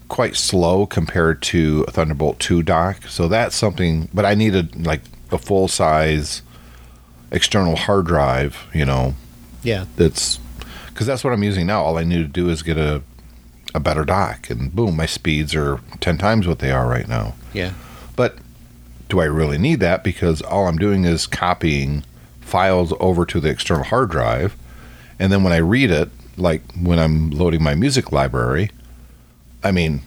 quite 0.09 0.35
slow 0.35 0.85
compared 0.85 1.41
to 1.43 1.85
a 1.87 1.91
Thunderbolt 1.91 2.39
2 2.39 2.63
dock. 2.63 3.03
So 3.07 3.27
that's 3.27 3.55
something, 3.55 4.09
but 4.13 4.25
I 4.25 4.33
needed 4.33 4.85
like 4.85 5.01
a 5.31 5.37
full 5.37 5.67
size 5.67 6.41
external 7.31 7.75
hard 7.75 8.07
drive, 8.07 8.57
you 8.73 8.85
know, 8.85 9.13
Yeah, 9.63 9.85
that's 9.97 10.39
because 10.87 11.05
that's 11.07 11.23
what 11.23 11.31
I'm 11.33 11.43
using 11.43 11.67
now. 11.67 11.83
All 11.83 11.97
I 11.97 12.03
need 12.03 12.17
to 12.19 12.27
do 12.27 12.49
is 12.49 12.61
get 12.63 12.77
a 12.77 13.01
a 13.75 13.79
better 13.81 14.05
dock, 14.05 14.49
and 14.49 14.73
boom, 14.73 14.95
my 14.95 15.05
speeds 15.05 15.53
are 15.53 15.79
ten 15.99 16.17
times 16.17 16.47
what 16.47 16.59
they 16.59 16.71
are 16.71 16.87
right 16.87 17.07
now. 17.07 17.35
yeah, 17.53 17.73
do 19.09 19.19
I 19.19 19.25
really 19.25 19.57
need 19.57 19.79
that? 19.79 20.03
Because 20.03 20.41
all 20.41 20.67
I'm 20.67 20.77
doing 20.77 21.05
is 21.05 21.27
copying 21.27 22.03
files 22.41 22.93
over 22.99 23.25
to 23.25 23.39
the 23.39 23.49
external 23.49 23.83
hard 23.83 24.09
drive, 24.09 24.55
and 25.19 25.31
then 25.31 25.43
when 25.43 25.53
I 25.53 25.57
read 25.57 25.91
it, 25.91 26.09
like 26.37 26.61
when 26.73 26.99
I'm 26.99 27.31
loading 27.31 27.63
my 27.63 27.75
music 27.75 28.11
library, 28.11 28.69
I 29.63 29.71
mean, 29.71 30.01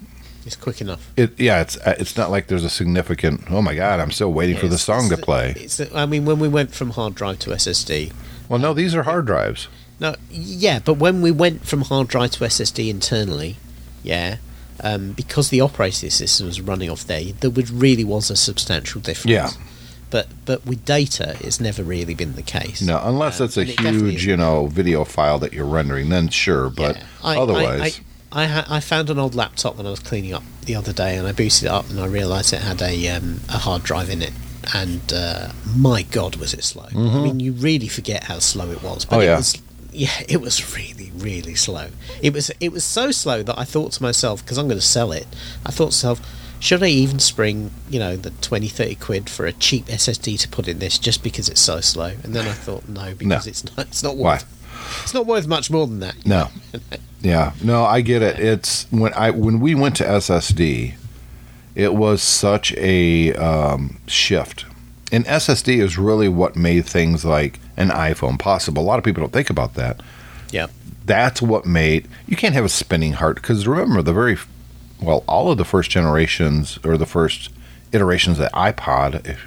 it's 0.47 0.57
quick 0.57 0.81
enough. 0.81 1.13
it 1.17 1.39
yeah, 1.39 1.61
it's 1.61 1.77
uh, 1.79 1.97
it's 1.99 2.17
not 2.17 2.31
like 2.31 2.47
there's 2.47 2.65
a 2.65 2.71
significant. 2.71 3.51
Oh 3.51 3.63
my 3.63 3.75
God, 3.75 4.01
I'm 4.01 4.11
still 4.11 4.33
waiting 4.33 4.57
for 4.57 4.69
the 4.69 4.79
song 4.79 5.09
to 5.11 5.17
play. 5.17 5.55
It's 5.57 5.81
I 5.95 6.07
mean, 6.07 6.25
when 6.25 6.39
we 6.39 6.49
went 6.49 6.75
from 6.75 6.91
hard 6.91 7.15
drive 7.15 7.41
to 7.41 7.51
SSD, 7.51 8.13
Well, 8.49 8.59
no, 8.59 8.73
these 8.73 8.95
are 8.95 9.03
hard 9.03 9.27
drives. 9.27 9.69
No, 9.99 10.15
yeah, 10.31 10.79
but 10.79 10.95
when 10.95 11.21
we 11.21 11.31
went 11.31 11.67
from 11.67 11.83
hard 11.83 12.09
drive 12.09 12.31
to 12.33 12.45
SSD 12.45 12.89
internally, 12.89 13.57
yeah, 14.03 14.39
um, 14.83 15.13
because 15.13 15.51
the 15.51 15.61
operating 15.61 16.11
system 16.11 16.47
was 16.47 16.61
running 16.61 16.91
off 16.91 17.05
there, 17.07 17.23
there 17.41 17.51
was, 17.51 17.71
really 17.73 18.05
was 18.05 18.31
a 18.31 18.37
substantial 18.37 19.01
difference. 19.01 19.31
Yeah. 19.33 19.51
But 20.11 20.27
but 20.45 20.67
with 20.67 20.85
data, 20.85 21.37
it's 21.41 21.61
never 21.61 21.85
really 21.85 22.15
been 22.15 22.35
the 22.35 22.43
case. 22.43 22.83
No, 22.83 23.01
unless 23.05 23.41
Um, 23.41 23.45
it's 23.47 23.57
a 23.57 23.61
it 23.61 23.79
huge, 23.81 24.27
you 24.27 24.37
know, 24.37 24.67
video 24.67 25.05
file 25.05 25.39
that 25.39 25.53
you're 25.53 25.65
rendering, 25.65 26.09
then 26.09 26.29
sure. 26.31 26.69
But 26.69 26.97
Yeah. 26.97 27.03
I- 27.23 27.37
otherwise, 27.39 28.01
I, 28.33 28.43
I 28.43 28.47
ha- 28.47 28.67
I 28.69 28.81
found 28.81 29.09
an 29.11 29.19
old 29.21 29.35
laptop 29.37 29.77
when 29.77 29.87
I 29.87 29.91
was 29.91 30.01
cleaning 30.01 30.35
up 30.35 30.43
the 30.65 30.75
other 30.75 30.93
day, 30.93 31.17
and 31.17 31.29
I 31.29 31.33
boosted 31.33 31.67
it 31.67 31.71
up, 31.71 31.89
and 31.91 32.01
I 32.01 32.07
realised 32.07 32.53
it 32.53 32.61
had 32.63 32.83
a 32.83 33.09
um, 33.09 33.41
a 33.49 33.59
hard 33.59 33.85
drive 33.85 34.11
in 34.11 34.21
it, 34.21 34.33
and 34.75 35.01
uh, 35.13 35.53
my 35.77 36.03
God, 36.03 36.35
was 36.37 36.55
it 36.55 36.65
slow! 36.65 36.87
I 36.93 36.95
mean, 37.23 37.39
you 37.39 37.53
really 37.53 37.87
forget 37.89 38.25
how 38.25 38.41
slow 38.41 38.69
it 38.73 38.83
was. 38.83 39.05
But 39.05 39.17
Oh, 39.17 39.21
it 39.21 39.25
yeah. 39.27 39.37
was, 39.37 39.55
yeah, 39.93 40.11
it 40.29 40.41
was 40.41 40.77
really, 40.77 41.11
really 41.15 41.55
slow. 41.55 41.89
It 42.23 42.33
was 42.33 42.51
it 42.61 42.73
was 42.73 42.85
so 42.85 43.11
slow 43.11 43.43
that 43.43 43.59
I 43.59 43.65
thought 43.65 43.93
to 43.93 44.03
myself, 44.03 44.43
because 44.45 44.59
I'm 44.59 44.67
going 44.67 44.81
to 44.81 44.87
sell 44.87 45.13
it, 45.13 45.27
I 45.65 45.71
thought 45.71 45.93
to 45.93 46.07
myself. 46.07 46.37
Should 46.63 46.83
I 46.83 46.89
even 46.89 47.21
spring, 47.21 47.71
you 47.89 47.99
know, 47.99 48.17
the 48.17 48.33
20, 48.33 48.69
30 48.69 48.95
quid 48.97 49.31
for 49.31 49.47
a 49.47 49.53
cheap 49.55 49.87
SSD 49.87 50.39
to 50.41 50.49
put 50.51 50.69
in 50.69 50.79
this 50.79 50.99
just 50.99 51.23
because 51.23 51.49
it's 51.49 51.61
so 51.61 51.81
slow? 51.81 52.13
And 52.23 52.35
then 52.35 52.47
I 52.47 52.53
thought, 52.53 52.87
no, 52.87 53.15
because 53.15 53.47
it's 53.47 53.65
not. 53.65 53.87
It's 53.87 54.03
not 54.03 54.19
Why? 54.19 54.35
worth. 54.35 55.03
It's 55.03 55.15
not 55.15 55.25
worth 55.25 55.47
much 55.47 55.71
more 55.71 55.87
than 55.87 56.01
that. 56.01 56.27
No. 56.27 56.49
Yeah, 57.23 57.53
no, 57.63 57.85
I 57.85 58.01
get 58.01 58.23
it. 58.23 58.39
It's 58.39 58.91
when 58.91 59.13
I 59.13 59.31
when 59.31 59.61
we 59.61 59.75
went 59.75 59.97
to 59.97 60.05
SSD, 60.05 60.95
it 61.75 61.95
was 61.95 62.23
such 62.23 62.73
a 62.77 63.35
um, 63.35 63.99
shift. 64.07 64.65
And 65.13 65.25
SSD 65.27 65.79
is 65.83 65.99
really 65.99 66.29
what 66.29 66.55
made 66.57 66.87
things 66.87 67.25
like 67.25 67.59
an 67.77 67.89
iPhone 67.91 68.39
possible. 68.39 68.83
A 68.83 68.85
lot 68.85 68.99
of 68.99 69.05
people 69.05 69.23
don't 69.23 69.33
think 69.33 69.51
about 69.51 69.75
that. 69.75 70.01
Yeah. 70.51 70.69
That's 71.05 71.43
what 71.43 71.67
made 71.67 72.07
you 72.29 72.37
can't 72.37 72.55
have 72.55 72.65
a 72.65 72.69
spinning 72.69 73.15
heart 73.15 73.37
because 73.37 73.67
remember 73.67 74.03
the 74.03 74.13
very 74.13 74.37
well 75.01 75.25
all 75.27 75.51
of 75.51 75.59
the 75.59 75.65
first 75.65 75.91
generations 75.91 76.79
or 76.85 76.97
the 76.97 77.07
first 77.07 77.51
iterations 77.93 78.39
of 78.39 78.51
iPod, 78.53 79.27
if 79.27 79.45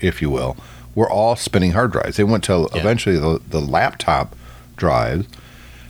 if 0.00 0.20
you 0.20 0.28
will, 0.30 0.56
were 0.94 1.08
all 1.08 1.36
spinning 1.36 1.72
hard 1.72 1.92
drives. 1.92 2.16
They 2.16 2.24
went 2.24 2.44
to 2.44 2.68
Yeah. 2.74 2.80
eventually 2.80 3.16
the 3.18 3.40
the 3.48 3.60
laptop 3.60 4.36
drives 4.76 5.26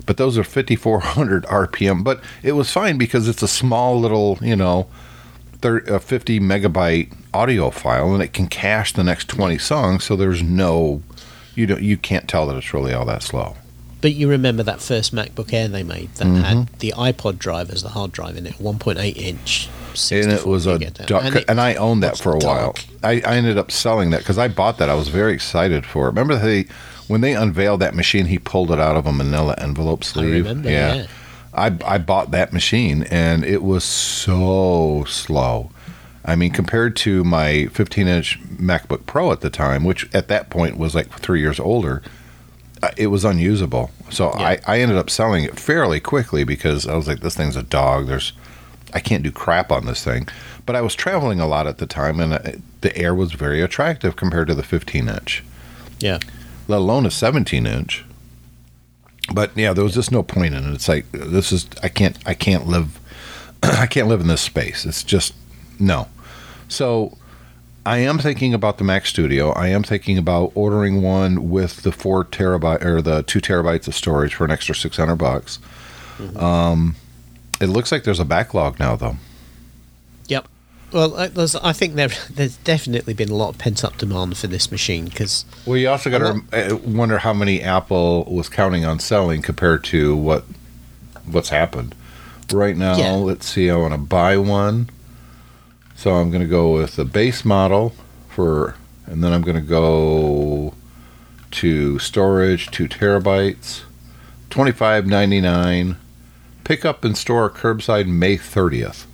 but 0.07 0.17
those 0.17 0.37
are 0.37 0.43
5400 0.43 1.45
rpm 1.45 2.03
but 2.03 2.21
it 2.43 2.53
was 2.53 2.73
fine 2.73 2.99
because 2.99 3.29
it's 3.29 3.43
a 3.43 3.47
small 3.49 4.01
little 4.01 4.37
you 4.41 4.57
know 4.57 4.89
thir- 5.61 5.79
a 5.87 6.01
50 6.01 6.41
megabyte 6.41 7.13
audio 7.35 7.71
file 7.71 8.13
and 8.15 8.23
it 8.23 8.33
can 8.33 8.47
cache 8.49 8.93
the 8.93 9.05
next 9.05 9.29
20 9.29 9.59
songs 9.59 10.05
so 10.05 10.17
there's 10.17 10.43
no 10.43 11.03
you 11.55 11.67
don't 11.67 11.83
you 11.83 11.97
can't 11.97 12.29
tell 12.29 12.47
that 12.47 12.57
it's 12.57 12.73
really 12.75 12.93
all 12.93 13.05
that 13.05 13.23
slow 13.23 13.57
But 14.01 14.15
you 14.15 14.29
remember 14.29 14.63
that 14.63 14.81
first 14.81 15.15
MacBook 15.15 15.53
Air 15.53 15.69
they 15.69 15.83
made 15.83 16.11
that 16.15 16.27
Mm-hmm. 16.27 16.43
had 16.43 16.69
the 16.79 16.93
iPod 16.97 17.39
drive 17.39 17.71
as 17.71 17.83
the 17.83 17.91
hard 17.91 18.13
drive 18.13 18.37
in 18.37 18.47
it, 18.47 18.55
1.8 18.55 19.17
inch. 19.17 19.69
and 20.11 20.33
it 20.33 20.47
was 20.47 20.67
a 20.67 20.79
down. 20.79 21.07
dark, 21.07 21.45
and, 21.49 21.61
I 21.61 21.75
owned 21.75 22.03
that 22.03 22.17
for 22.17 22.33
a 22.33 22.39
while. 22.39 22.75
I, 23.03 23.21
I 23.27 23.35
ended 23.37 23.59
up 23.59 23.71
selling 23.71 24.11
that 24.11 24.19
because 24.21 24.39
I 24.39 24.49
bought 24.49 24.79
that. 24.79 24.89
I 24.89 24.95
was 24.95 25.09
very 25.09 25.35
excited 25.35 25.85
for 25.85 26.05
it. 26.07 26.11
Remember 26.11 26.37
they 26.37 26.67
when 27.09 27.21
they 27.23 27.35
unveiled 27.35 27.81
that 27.81 27.95
machine, 27.95 28.27
he 28.27 28.39
pulled 28.39 28.71
it 28.71 28.79
out 28.79 28.97
of 28.97 29.05
a 29.07 29.13
Manila 29.13 29.55
envelope 29.59 30.05
sleeve. 30.05 30.45
remember, 30.47 30.71
yeah. 30.71 31.07
I 31.55 31.75
I 31.85 31.99
bought 31.99 32.31
that 32.31 32.53
machine 32.53 33.03
and 33.05 33.45
it 33.45 33.63
was 33.63 33.85
so 33.85 35.05
slow. 35.09 35.71
I 36.25 36.37
mean, 36.37 36.51
compared 36.53 36.97
to 36.97 37.25
my 37.25 37.67
15 37.67 38.07
inch 38.07 38.39
MacBook 38.57 39.07
Pro 39.07 39.33
at 39.33 39.41
the 39.41 39.51
time, 39.51 39.85
which 39.85 40.13
at 40.15 40.29
that 40.29 40.51
point 40.51 40.77
was 40.77 40.95
like 40.95 41.09
three 41.19 41.41
years 41.41 41.59
older, 41.59 42.03
uh, 42.83 42.91
it 42.97 43.07
was 43.09 43.25
unusable. 43.25 43.91
So 44.11 44.31
Yeah. 44.39 44.47
I, 44.47 44.61
I 44.67 44.81
ended 44.81 44.99
up 44.99 45.09
selling 45.11 45.45
it 45.45 45.59
fairly 45.59 45.99
quickly 45.99 46.45
because 46.45 46.87
I 46.87 46.95
was 46.95 47.09
like, 47.09 47.21
this 47.21 47.37
thing's 47.37 47.57
a 47.57 47.63
dog. 47.63 48.07
There's, 48.07 48.33
I 48.93 49.01
can't 49.01 49.23
do 49.23 49.31
crap 49.33 49.73
on 49.73 49.87
this 49.87 50.05
thing. 50.05 50.29
But 50.67 50.77
I 50.77 50.83
was 50.83 50.95
traveling 50.95 51.41
a 51.41 51.47
lot 51.47 51.67
at 51.67 51.79
the 51.79 51.87
time, 51.87 52.21
and 52.21 52.35
uh, 52.35 52.53
the 52.83 52.97
Air 52.97 53.15
was 53.15 53.33
very 53.33 53.61
attractive 53.63 54.15
compared 54.15 54.47
to 54.49 54.55
the 54.55 54.63
15 54.63 55.09
inch, 55.09 55.43
Yeah. 56.01 56.19
let 56.69 56.79
alone 56.79 57.07
a 57.07 57.11
17 57.11 57.67
inch. 57.67 58.05
But 59.33 59.57
yeah, 59.57 59.73
there 59.73 59.85
was 59.85 59.95
just 59.95 60.11
no 60.11 60.23
point 60.23 60.55
in 60.55 60.69
it. 60.69 60.75
It's 60.75 60.89
like 60.89 61.11
this 61.13 61.53
is 61.53 61.69
I 61.83 61.89
can't 61.89 62.19
I 62.27 62.35
can't 62.35 62.67
live 62.67 62.99
I 63.63 63.87
can't 63.87 64.09
live 64.09 64.21
in 64.21 64.27
this 64.27 64.41
space. 64.41 64.85
It's 64.85 65.03
just 65.05 65.35
no. 65.79 66.09
So 66.69 67.17
I 67.87 67.99
am 67.99 68.19
thinking 68.19 68.53
about 68.55 68.79
the 68.79 68.85
Mac 68.85 69.07
Studio. 69.07 69.51
I 69.53 69.69
am 69.69 69.83
thinking 69.83 70.19
about 70.19 70.53
ordering 70.55 71.01
one 71.03 71.51
with 71.51 71.83
the 71.83 71.93
four 71.93 72.25
terabyte 72.25 72.85
or 72.85 73.01
the 73.01 73.23
two 73.23 73.41
terabytes 73.41 73.89
of 73.89 73.95
storage 73.95 74.35
for 74.35 74.45
an 74.45 74.51
extra 74.51 74.75
six 74.75 74.97
hundred 74.97 75.17
bucks. 75.17 75.59
Um, 76.37 76.97
it 77.61 77.67
looks 77.69 77.91
like 77.91 78.05
there's 78.05 78.21
a 78.21 78.25
backlog 78.27 78.79
now, 78.79 78.97
though. 78.97 79.17
Well, 80.93 81.17
I, 81.17 81.31
I 81.63 81.73
think 81.73 81.95
there, 81.95 82.09
there's 82.31 82.57
definitely 82.59 83.15
been 83.15 83.29
a 83.31 83.35
lot 83.35 83.51
of 83.51 83.59
pent 83.59 83.85
up 83.85 83.97
demand 83.99 84.37
for 84.37 84.47
this 84.47 84.71
machine 84.71 85.07
because 85.07 85.45
Well, 85.67 85.77
you 85.77 85.89
also 85.89 86.11
got 86.11 86.19
to 86.19 86.73
uh, 86.73 86.77
wonder 86.77 87.19
how 87.19 87.33
many 87.33 87.63
Apple 87.63 88.25
was 88.25 88.49
counting 88.49 88.85
on 88.85 88.99
selling 88.99 89.43
compared 89.43 89.85
to 89.85 90.17
what 90.17 90.45
what's 91.27 91.51
happened. 91.51 91.95
Right 92.53 92.77
now, 92.77 92.97
Yeah. 92.97 93.13
let's 93.13 93.47
see. 93.47 93.71
I 93.71 93.77
want 93.77 93.95
to 93.95 93.99
buy 93.99 94.37
one, 94.37 94.91
so 95.95 96.15
I'm 96.15 96.31
going 96.31 96.43
to 96.43 96.49
go 96.49 96.73
with 96.73 96.97
the 96.97 97.05
base 97.05 97.45
model 97.45 97.95
for, 98.29 98.75
and 99.07 99.23
then 99.23 99.33
I'm 99.33 99.43
going 99.43 99.55
to 99.55 99.61
go 99.63 100.75
to 101.53 101.99
storage, 102.01 102.69
two 102.73 102.89
terabytes, 102.89 103.83
twenty 104.51 104.73
five 104.73 105.07
ninety 105.07 105.41
nine. 105.41 105.97
Pick 106.65 106.85
up 106.85 107.05
and 107.05 107.17
store 107.17 107.49
curbside 107.51 108.07
May 108.09 108.37
thirtieth. 108.37 109.07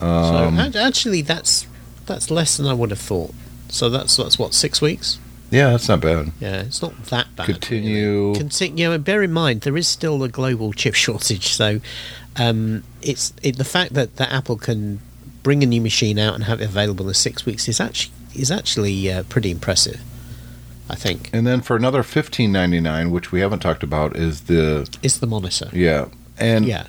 Um, 0.00 0.72
so 0.72 0.78
actually, 0.80 1.22
that's 1.22 1.66
that's 2.06 2.30
less 2.30 2.56
than 2.56 2.66
I 2.66 2.74
would 2.74 2.90
have 2.90 3.00
thought. 3.00 3.34
So 3.68 3.88
that's 3.90 4.16
that's 4.16 4.38
what 4.38 4.54
six 4.54 4.80
weeks. 4.80 5.18
yeah, 5.50 5.70
that's 5.70 5.88
not 5.88 6.00
bad. 6.00 6.32
Yeah, 6.40 6.62
it's 6.62 6.82
not 6.82 7.04
that 7.06 7.34
bad. 7.36 7.46
Continue. 7.46 8.34
Continue. 8.34 8.92
and 8.92 9.04
bear 9.04 9.22
in 9.22 9.32
mind 9.32 9.62
there 9.62 9.76
is 9.76 9.88
still 9.88 10.22
a 10.22 10.28
global 10.28 10.72
chip 10.72 10.94
shortage, 11.04 11.48
so 11.48 11.80
um, 12.36 12.84
it's 13.02 13.32
it, 13.42 13.56
the 13.56 13.64
fact 13.64 13.94
that, 13.94 14.16
that 14.16 14.32
Apple 14.32 14.56
can 14.56 15.00
bring 15.42 15.62
a 15.62 15.66
new 15.66 15.80
machine 15.80 16.18
out 16.18 16.34
and 16.34 16.44
have 16.44 16.60
it 16.60 16.64
available 16.64 17.08
in 17.08 17.14
six 17.14 17.46
weeks 17.46 17.68
is 17.68 17.80
actually 17.80 18.12
is 18.34 18.50
actually 18.50 19.10
uh, 19.10 19.22
pretty 19.24 19.50
impressive. 19.50 20.00
I 20.88 20.94
think 20.94 21.30
And 21.32 21.44
then 21.46 21.62
for 21.62 21.74
another 21.74 22.02
fifteen 22.04 22.52
ninety 22.52 22.78
nine, 22.80 23.10
which 23.10 23.32
we 23.32 23.40
haven't 23.40 23.60
talked 23.60 23.82
about, 23.82 24.14
is 24.16 24.42
the 24.42 24.88
it's 25.02 25.18
the 25.18 25.26
monitor. 25.26 25.68
yeah 25.72 26.06
and 26.38 26.64
Yeah. 26.66 26.86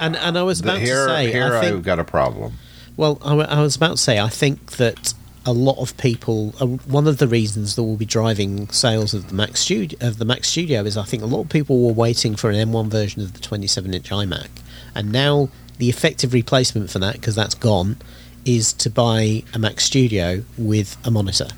And 0.00 0.16
and 0.16 0.38
I 0.38 0.42
was 0.42 0.60
about 0.60 0.78
here 0.78 1.06
to 1.06 1.12
say, 1.12 1.32
here 1.32 1.56
I 1.56 1.60
think 1.60 1.76
I've 1.76 1.82
got 1.82 1.98
a 1.98 2.04
problem. 2.04 2.54
Well, 2.96 3.18
I, 3.22 3.34
I 3.34 3.60
was 3.62 3.76
about 3.76 3.92
to 3.92 3.96
say, 3.96 4.18
I 4.18 4.28
think 4.28 4.72
that 4.72 5.14
a 5.46 5.52
lot 5.52 5.78
of 5.78 5.96
people, 5.96 6.52
uh, 6.60 6.66
one 6.66 7.06
of 7.06 7.18
the 7.18 7.28
reasons 7.28 7.76
that 7.76 7.82
will 7.82 7.96
be 7.96 8.04
driving 8.04 8.68
sales 8.68 9.14
of 9.14 9.28
the 9.28 9.34
Mac 9.34 9.56
Studio 9.56 9.98
of 10.06 10.18
the 10.18 10.24
Mac 10.24 10.44
Studio 10.44 10.82
is 10.82 10.96
I 10.96 11.04
think 11.04 11.22
a 11.22 11.26
lot 11.26 11.42
of 11.42 11.48
people 11.48 11.86
were 11.86 11.92
waiting 11.92 12.36
for 12.36 12.50
an 12.50 12.56
M1 12.56 12.88
version 12.88 13.22
of 13.22 13.32
the 13.32 13.38
27-inch 13.38 14.10
iMac, 14.10 14.48
and 14.94 15.10
now 15.12 15.48
the 15.78 15.88
effective 15.88 16.32
replacement 16.32 16.90
for 16.90 16.98
that, 16.98 17.14
because 17.14 17.34
that's 17.34 17.54
gone, 17.54 17.96
is 18.44 18.72
to 18.74 18.90
buy 18.90 19.42
a 19.54 19.58
Mac 19.58 19.80
Studio 19.80 20.42
with 20.58 20.96
a 21.04 21.10
monitor. 21.10 21.48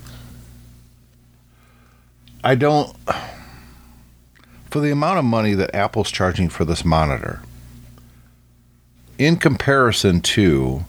I 2.44 2.54
don't 2.54 2.96
for 4.70 4.80
the 4.80 4.92
amount 4.92 5.18
of 5.18 5.24
money 5.24 5.54
that 5.54 5.74
Apple's 5.74 6.10
charging 6.10 6.48
for 6.48 6.64
this 6.64 6.84
monitor 6.84 7.42
in 9.20 9.36
comparison 9.36 10.22
to 10.22 10.84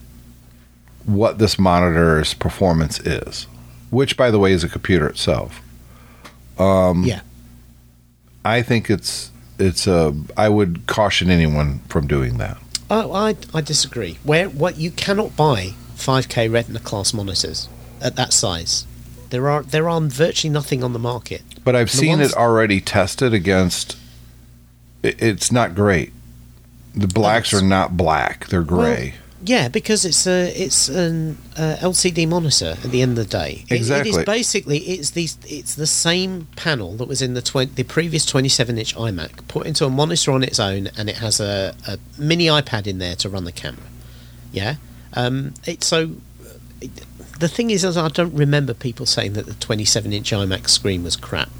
what 1.04 1.38
this 1.38 1.58
monitor's 1.58 2.32
performance 2.32 2.98
is, 3.00 3.46
which 3.90 4.16
by 4.16 4.30
the 4.30 4.38
way 4.38 4.52
is 4.52 4.64
a 4.64 4.68
computer 4.68 5.06
itself. 5.06 5.60
Um, 6.58 7.04
yeah, 7.04 7.20
I 8.44 8.62
think 8.62 8.88
it's 8.88 9.30
it's 9.58 9.86
a 9.86 10.14
I 10.36 10.48
would 10.48 10.86
caution 10.86 11.30
anyone 11.30 11.80
from 11.88 12.06
doing 12.06 12.38
that. 12.38 12.56
Oh, 12.90 13.12
I, 13.12 13.36
I 13.54 13.60
disagree. 13.60 14.18
Where 14.24 14.48
what 14.48 14.76
you 14.78 14.90
cannot 14.90 15.36
buy 15.36 15.74
5K 15.96 16.52
Retina 16.52 16.80
class 16.80 17.14
monitors 17.14 17.68
at 18.00 18.16
that 18.16 18.32
size. 18.32 18.86
There 19.30 19.48
are 19.48 19.62
there 19.62 19.88
are 19.88 20.00
virtually 20.00 20.52
nothing 20.52 20.82
on 20.82 20.92
the 20.94 20.98
market. 20.98 21.42
But 21.64 21.76
I've 21.76 21.90
The 21.90 21.98
seen 21.98 22.20
it 22.20 22.34
already 22.34 22.80
tested 22.80 23.34
against. 23.34 23.96
It's 25.02 25.50
not 25.52 25.74
great. 25.74 26.12
The 26.94 27.08
blacks 27.08 27.52
are 27.54 27.62
not 27.62 27.96
black; 27.96 28.46
they're 28.48 28.62
gray. 28.62 29.14
Yeah, 29.44 29.66
because 29.68 30.04
it's 30.04 30.24
a 30.26 30.52
it's 30.56 30.88
an 30.88 31.36
uh, 31.56 31.76
LCD 31.80 32.28
monitor 32.28 32.76
at 32.84 32.90
the 32.92 33.02
end 33.02 33.18
of 33.18 33.28
the 33.28 33.38
day. 33.38 33.64
It- 33.68 33.72
it 33.72 33.76
Exactly. 33.76 34.10
is 34.10 34.24
basically 34.24 34.78
it's 34.78 35.10
the 35.10 35.28
it's 35.48 35.74
the 35.74 35.86
same 35.86 36.46
panel 36.54 36.94
that 36.96 37.08
was 37.08 37.20
in 37.22 37.34
the 37.34 37.42
20, 37.42 37.72
the 37.74 37.82
previous 37.82 38.24
27 38.24 38.78
inch 38.78 38.94
iMac 38.94 39.48
put 39.48 39.66
into 39.66 39.84
a 39.84 39.90
monitor 39.90 40.30
on 40.30 40.44
its 40.44 40.60
own, 40.60 40.88
and 40.96 41.08
it 41.08 41.16
has 41.16 41.40
a, 41.40 41.74
a 41.88 41.98
mini 42.18 42.46
iPad 42.46 42.86
in 42.86 42.98
there 42.98 43.16
to 43.16 43.28
run 43.28 43.42
the 43.44 43.52
camera. 43.52 43.86
Yeah, 44.52 44.76
um, 45.14 45.54
it 45.66 45.82
so. 45.82 46.10
It, 46.80 46.90
the 47.40 47.48
thing 47.48 47.70
is, 47.70 47.82
is 47.82 47.96
I 47.96 48.06
don't 48.08 48.34
remember 48.34 48.74
people 48.74 49.06
saying 49.06 49.32
that 49.32 49.46
the 49.46 49.54
27 49.54 50.12
inch 50.12 50.30
iMac 50.30 50.68
screen 50.68 51.02
was 51.02 51.16
crap. 51.16 51.50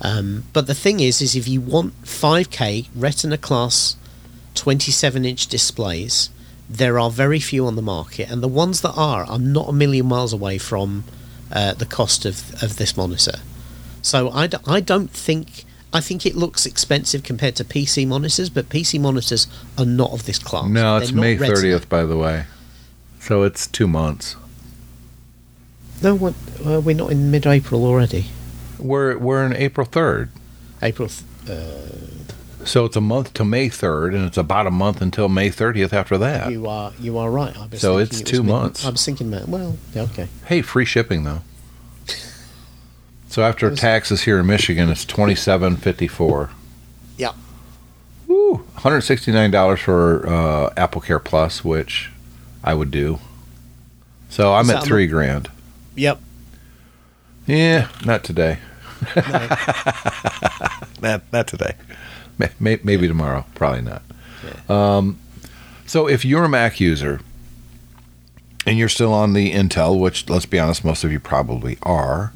Um, 0.00 0.44
but 0.54 0.66
the 0.66 0.74
thing 0.74 1.00
is, 1.00 1.20
is 1.20 1.36
if 1.36 1.46
you 1.46 1.60
want 1.60 2.00
5K 2.04 2.88
Retina 2.96 3.36
class 3.36 3.96
27 4.54 5.24
inch 5.24 5.46
displays, 5.46 6.30
there 6.68 6.98
are 6.98 7.10
very 7.10 7.40
few 7.40 7.66
on 7.66 7.76
the 7.76 7.82
market, 7.82 8.30
and 8.30 8.42
the 8.42 8.48
ones 8.48 8.80
that 8.80 8.92
are 8.96 9.24
are 9.24 9.38
not 9.38 9.68
a 9.68 9.72
million 9.72 10.06
miles 10.06 10.32
away 10.32 10.58
from 10.58 11.04
uh, 11.50 11.74
the 11.74 11.86
cost 11.86 12.24
of, 12.24 12.52
of 12.62 12.76
this 12.76 12.96
monitor. 12.96 13.40
So 14.00 14.30
I, 14.30 14.46
d- 14.46 14.56
I 14.66 14.80
don't 14.80 15.10
think 15.10 15.64
I 15.92 16.00
think 16.00 16.24
it 16.24 16.34
looks 16.34 16.64
expensive 16.64 17.22
compared 17.22 17.56
to 17.56 17.64
PC 17.64 18.06
monitors, 18.06 18.48
but 18.48 18.68
PC 18.70 18.98
monitors 19.00 19.46
are 19.76 19.84
not 19.84 20.12
of 20.12 20.24
this 20.24 20.38
class. 20.38 20.68
No, 20.68 20.96
it's 20.96 21.12
May 21.12 21.36
thirtieth, 21.36 21.88
by 21.88 22.04
the 22.04 22.16
way. 22.16 22.44
So 23.20 23.42
it's 23.42 23.66
two 23.66 23.86
months. 23.86 24.36
No, 26.02 26.16
what, 26.16 26.34
uh, 26.66 26.80
we're 26.80 26.96
not 26.96 27.12
in 27.12 27.30
mid-April 27.30 27.84
already. 27.84 28.26
We're 28.78 29.16
we're 29.18 29.44
in 29.44 29.54
April 29.54 29.86
third. 29.86 30.30
April. 30.82 31.08
Th- 31.08 31.22
uh, 31.48 31.96
So 32.64 32.84
it's 32.84 32.96
a 32.96 33.00
month 33.00 33.34
to 33.34 33.44
May 33.44 33.68
third, 33.68 34.14
and 34.14 34.24
it's 34.24 34.36
about 34.38 34.66
a 34.66 34.70
month 34.70 35.00
until 35.02 35.28
May 35.28 35.50
thirtieth 35.50 35.92
after 35.92 36.16
that. 36.18 36.50
you 36.52 36.66
are 36.68 36.92
you 37.00 37.18
are 37.18 37.30
right. 37.30 37.56
I 37.58 37.66
was 37.66 37.80
So 37.80 37.98
it's 37.98 38.20
it 38.20 38.24
two 38.26 38.42
mid- 38.42 38.52
months. 38.52 38.84
I 38.84 38.90
was 38.90 39.04
thinking 39.04 39.30
that. 39.32 39.48
Well, 39.48 39.76
yeah, 39.94 40.02
okay. 40.02 40.28
Hey, 40.46 40.62
free 40.62 40.84
shipping 40.84 41.24
though. 41.24 41.40
So 43.28 43.42
after 43.42 43.70
Was- 43.70 43.80
taxes 43.80 44.22
here 44.22 44.38
in 44.38 44.46
Michigan, 44.46 44.88
it's 44.90 45.04
twenty 45.04 45.34
seven 45.34 45.76
fifty 45.76 46.06
four. 46.08 46.50
Yeah. 47.16 47.32
Woo! 48.28 48.54
One 48.54 48.64
hundred 48.76 49.00
sixty 49.02 49.32
nine 49.32 49.50
dollars 49.50 49.80
for 49.80 50.26
uh, 50.28 50.72
Apple 50.76 51.00
Care 51.00 51.18
Plus, 51.18 51.64
which 51.64 52.10
I 52.62 52.74
would 52.74 52.90
do. 52.90 53.18
So 54.28 54.54
I'm 54.54 54.64
Is 54.66 54.70
at 54.70 54.82
a 54.84 54.86
three 54.86 55.06
grand. 55.08 55.50
Yep. 55.96 56.20
Yeah, 57.46 57.88
not 58.04 58.22
today. 58.24 58.58
No. 59.16 59.22
Not 61.02 61.22
not 61.32 61.48
today. 61.48 61.72
May, 62.42 62.50
may, 62.74 62.80
maybe 62.82 63.08
tomorrow. 63.08 63.44
Probably 63.54 63.82
not. 63.82 64.02
Um, 64.68 65.18
so 65.86 66.08
if 66.08 66.24
you're 66.24 66.44
a 66.44 66.48
Mac 66.48 66.80
user 66.80 67.20
and 68.66 68.78
you're 68.78 68.88
still 68.88 69.12
on 69.12 69.32
the 69.32 69.52
Intel, 69.52 69.98
which 69.98 70.28
let's 70.28 70.46
be 70.46 70.58
honest, 70.58 70.84
most 70.84 71.04
of 71.04 71.12
you 71.12 71.20
probably 71.20 71.78
are, 71.82 72.32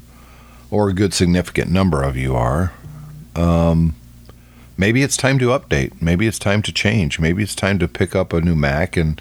or 0.71 0.89
a 0.89 0.93
good 0.93 1.15
significant 1.15 1.71
number 1.71 2.03
of 2.03 2.17
you 2.17 2.35
are, 2.35 2.73
um, 3.35 3.95
maybe 4.77 5.03
it's 5.03 5.17
time 5.17 5.39
to 5.39 5.47
update. 5.47 6.01
Maybe 6.01 6.27
it's 6.27 6.39
time 6.39 6.63
to 6.63 6.73
change. 6.73 7.19
Maybe 7.19 7.43
it's 7.43 7.55
time 7.55 7.79
to 7.79 7.89
pick 7.89 8.15
up 8.15 8.33
a 8.33 8.41
new 8.41 8.57
Mac, 8.57 8.97
and 8.97 9.21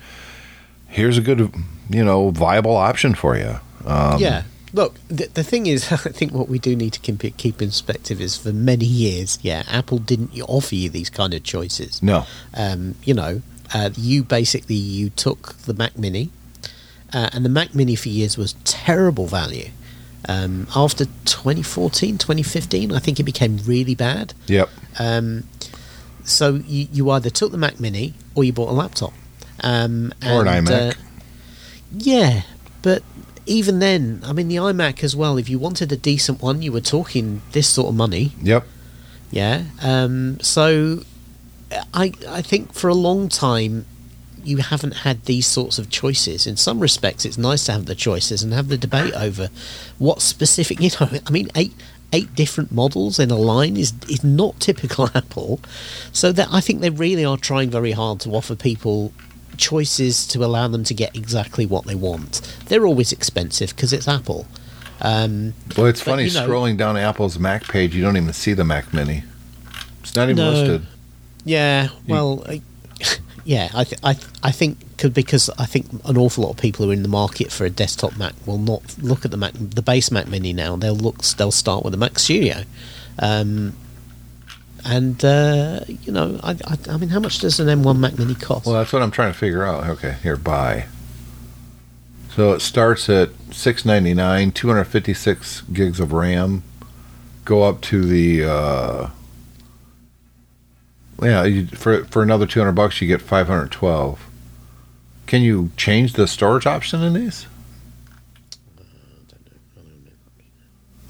here's 0.87 1.17
a 1.17 1.21
good, 1.21 1.53
you 1.89 2.03
know, 2.03 2.29
viable 2.31 2.75
option 2.75 3.13
for 3.13 3.37
you. 3.37 3.59
Um, 3.85 4.19
yeah. 4.19 4.43
Look, 4.75 4.95
the, 5.07 5.27
the 5.33 5.43
thing 5.43 5.67
is, 5.67 5.89
I 5.91 5.95
think 5.97 6.33
what 6.33 6.49
we 6.49 6.59
do 6.59 6.75
need 6.75 6.91
to 6.93 6.99
keep, 6.99 7.37
keep 7.37 7.61
in 7.61 7.69
perspective 7.69 8.19
is 8.19 8.35
for 8.37 8.51
many 8.51 8.85
years, 8.85 9.39
yeah, 9.41 9.63
Apple 9.69 9.97
didn't 9.99 10.31
offer 10.41 10.75
you 10.75 10.89
these 10.89 11.09
kind 11.09 11.33
of 11.33 11.43
choices. 11.43 12.03
No. 12.03 12.25
Um, 12.53 12.95
you 13.03 13.13
know, 13.13 13.41
uh, 13.73 13.91
you 13.95 14.23
basically 14.23 14.75
you 14.75 15.09
took 15.11 15.53
the 15.59 15.73
Mac 15.73 15.97
Mini, 15.97 16.29
uh, 17.13 17.29
and 17.33 17.45
the 17.45 17.49
Mac 17.49 17.73
Mini 17.73 17.95
for 17.95 18.09
years 18.09 18.37
was 18.37 18.53
terrible 18.65 19.27
value. 19.27 19.69
Um, 20.27 20.67
after 20.75 21.05
2014, 21.05 22.17
2015, 22.17 22.91
I 22.91 22.99
think 22.99 23.19
it 23.19 23.23
became 23.23 23.59
really 23.65 23.95
bad. 23.95 24.33
Yep. 24.47 24.69
Um, 24.99 25.43
so 26.23 26.55
you, 26.65 26.87
you 26.91 27.09
either 27.11 27.29
took 27.29 27.51
the 27.51 27.57
Mac 27.57 27.79
Mini 27.79 28.13
or 28.33 28.43
you 28.43 28.51
bought 28.51 28.69
a 28.69 28.73
laptop. 28.73 29.13
Um, 29.63 30.11
Or 30.25 30.41
an 30.45 30.65
iMac. 30.65 30.91
uh, 30.91 30.93
yeah, 31.95 32.41
but 32.81 33.03
even 33.45 33.79
then, 33.79 34.21
I 34.25 34.33
mean, 34.33 34.47
the 34.47 34.55
iMac 34.55 35.03
as 35.03 35.15
well, 35.15 35.37
if 35.37 35.49
you 35.49 35.59
wanted 35.59 35.91
a 35.91 35.97
decent 35.97 36.41
one, 36.41 36.61
you 36.61 36.71
were 36.71 36.81
talking 36.81 37.41
this 37.51 37.67
sort 37.67 37.89
of 37.89 37.95
money. 37.95 38.33
Yep. 38.41 38.65
Yeah. 39.31 39.63
Um, 39.81 40.39
so 40.39 41.03
I 41.93 42.13
I 42.27 42.41
think 42.41 42.73
for 42.73 42.89
a 42.89 42.93
long 42.93 43.29
time 43.29 43.85
you 44.43 44.57
haven't 44.57 44.97
had 44.97 45.25
these 45.25 45.47
sorts 45.47 45.79
of 45.79 45.89
choices. 45.89 46.45
In 46.45 46.55
some 46.55 46.79
respects, 46.79 47.25
it's 47.25 47.37
nice 47.37 47.65
to 47.65 47.71
have 47.71 47.87
the 47.87 47.95
choices 47.95 48.43
and 48.43 48.53
have 48.53 48.67
the 48.67 48.77
debate 48.77 49.13
over 49.15 49.49
what 49.97 50.21
specific. 50.21 50.79
You 50.85 50.91
know, 50.99 51.09
I 51.25 51.31
mean, 51.31 51.49
eight 51.55 51.73
eight 52.13 52.33
different 52.35 52.71
models 52.71 53.19
in 53.19 53.31
a 53.31 53.37
line 53.37 53.75
is 53.75 53.93
is 54.07 54.23
not 54.23 54.59
typical 54.59 55.09
Apple. 55.15 55.59
So 56.11 56.31
that 56.31 56.47
I 56.51 56.61
think 56.61 56.81
they 56.81 56.89
really 56.89 57.25
are 57.25 57.37
trying 57.37 57.69
very 57.69 57.91
hard 57.91 58.19
to 58.21 58.29
offer 58.31 58.55
people 58.55 59.11
choices 59.55 60.25
to 60.27 60.43
allow 60.43 60.67
them 60.67 60.83
to 60.85 60.93
get 60.93 61.15
exactly 61.15 61.65
what 61.65 61.85
they 61.85 61.95
want. 61.95 62.41
They're 62.67 62.85
always 62.85 63.11
expensive 63.11 63.75
because 63.75 63.93
it's 63.93 64.07
Apple. 64.07 64.45
Um, 65.01 65.53
Well, 65.77 65.87
it's 65.87 65.99
But, 66.01 66.11
funny 66.11 66.25
you 66.25 66.33
know- 66.33 66.47
scrolling 66.47 66.77
down 66.77 66.95
Apple's 66.97 67.37
Mac 67.39 67.67
page, 67.67 67.95
you 67.95 68.01
don't 68.01 68.17
even 68.17 68.31
see 68.33 68.53
the 68.53 68.63
Mac 68.63 68.93
Mini. 68.93 69.23
It's 70.01 70.15
not 70.15 70.29
even 70.29 70.37
No. 70.37 70.51
listed. 70.51 70.85
Yeah, 71.43 71.89
well, 72.07 72.43
I, 72.47 72.61
yeah, 73.43 73.69
I, 73.73 73.83
th- 73.83 73.99
I, 74.03 74.13
th- 74.13 74.27
I 74.43 74.51
think 74.51 74.77
could 74.97 75.13
because 75.13 75.49
I 75.59 75.65
think 75.65 75.87
an 76.05 76.17
awful 76.17 76.43
lot 76.45 76.51
of 76.51 76.57
people 76.57 76.85
who 76.85 76.91
are 76.91 76.93
in 76.93 77.03
the 77.03 77.09
market 77.09 77.51
for 77.51 77.65
a 77.65 77.69
desktop 77.69 78.15
Mac 78.17 78.33
will 78.45 78.57
not 78.57 78.81
look 79.01 79.25
at 79.25 79.31
the 79.31 79.37
Mac, 79.37 79.51
the 79.55 79.81
base 79.81 80.09
Mac 80.11 80.27
Mini 80.27 80.53
now. 80.53 80.75
They'll 80.77 80.95
look, 80.95 81.21
they'll 81.23 81.51
start 81.51 81.83
with 81.83 81.91
the 81.91 81.97
Mac 81.97 82.17
Studio, 82.17 82.63
um, 83.19 83.73
and 84.85 85.23
uh, 85.25 85.81
you 85.87 86.11
know, 86.11 86.39
I, 86.43 86.51
I, 86.51 86.77
I 86.89 86.97
mean, 86.97 87.09
how 87.09 87.19
much 87.19 87.39
does 87.39 87.59
an 87.59 87.67
M1 87.67 87.97
Mac 87.97 88.17
Mini 88.17 88.35
cost? 88.35 88.65
Well, 88.65 88.75
that's 88.75 88.93
what 88.93 89.01
I'm 89.01 89.11
trying 89.11 89.33
to 89.33 89.37
figure 89.37 89.63
out. 89.63 89.85
Okay, 89.87 90.17
here, 90.23 90.37
buy. 90.37 90.85
So 92.35 92.53
it 92.53 92.61
starts 92.61 93.09
at 93.09 93.29
six 93.51 93.85
ninety 93.85 94.13
nine, 94.13 94.51
two 94.51 94.67
hundred 94.67 94.85
fifty 94.85 95.13
six 95.13 95.61
gigs 95.61 95.99
of 95.99 96.13
RAM. 96.13 96.63
Go 97.45 97.63
up 97.63 97.81
to 97.81 98.05
the 98.05 98.43
uh, 98.43 99.09
yeah, 101.21 101.43
you, 101.43 101.67
for 101.67 102.05
for 102.05 102.21
another 102.21 102.45
two 102.45 102.59
hundred 102.59 102.73
bucks, 102.73 103.01
you 103.01 103.07
get 103.07 103.21
five 103.21 103.47
hundred 103.47 103.71
twelve. 103.71 104.27
Can 105.27 105.41
you 105.41 105.71
change 105.77 106.13
the 106.13 106.27
storage 106.27 106.67
option 106.67 107.01
in 107.01 107.13
these? 107.13 107.47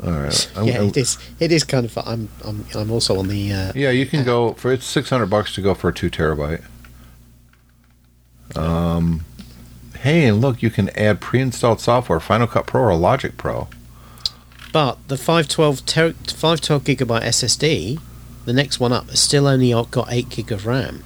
All 0.06 0.12
right. 0.12 0.52
I'm- 0.56 0.66
yeah, 0.68 0.76
I'm- 0.76 0.88
it 0.90 0.98
is. 0.98 1.18
It 1.40 1.52
is 1.52 1.64
kind 1.64 1.86
of. 1.86 1.98
I'm. 1.98 2.30
I'm. 2.44 2.66
I'm 2.76 2.92
also 2.92 3.18
on 3.20 3.28
the. 3.28 3.52
Uh, 3.52 3.72
Yeah, 3.76 3.90
you 3.92 4.06
can 4.06 4.24
go 4.24 4.54
for 4.54 4.72
it's 4.72 4.86
six 4.86 5.10
hundred 5.10 5.28
bucks 5.28 5.54
to 5.56 5.62
go 5.62 5.74
for 5.74 5.90
a 5.90 5.94
two 5.94 6.10
terabyte. 6.10 6.64
Um, 8.56 9.26
hey, 10.00 10.26
and 10.26 10.40
look, 10.42 10.62
you 10.62 10.70
can 10.70 10.90
add 10.98 11.20
pre-installed 11.20 11.82
software, 11.82 12.20
Final 12.20 12.48
Cut 12.48 12.68
Pro 12.68 12.82
or 12.84 12.96
Logic 12.96 13.36
Pro. 13.38 13.68
But 14.72 14.98
the 15.08 15.18
512 15.18 15.86
ter- 15.86 16.12
512 16.14 16.84
gigabyte 16.84 17.24
SSD, 17.24 18.00
the 18.46 18.54
next 18.54 18.80
one 18.80 18.92
up, 18.94 19.10
has 19.10 19.20
still 19.20 19.48
only 19.48 19.72
got 19.90 20.08
eight 20.12 20.30
gig 20.30 20.52
of 20.52 20.66
RAM. 20.66 21.04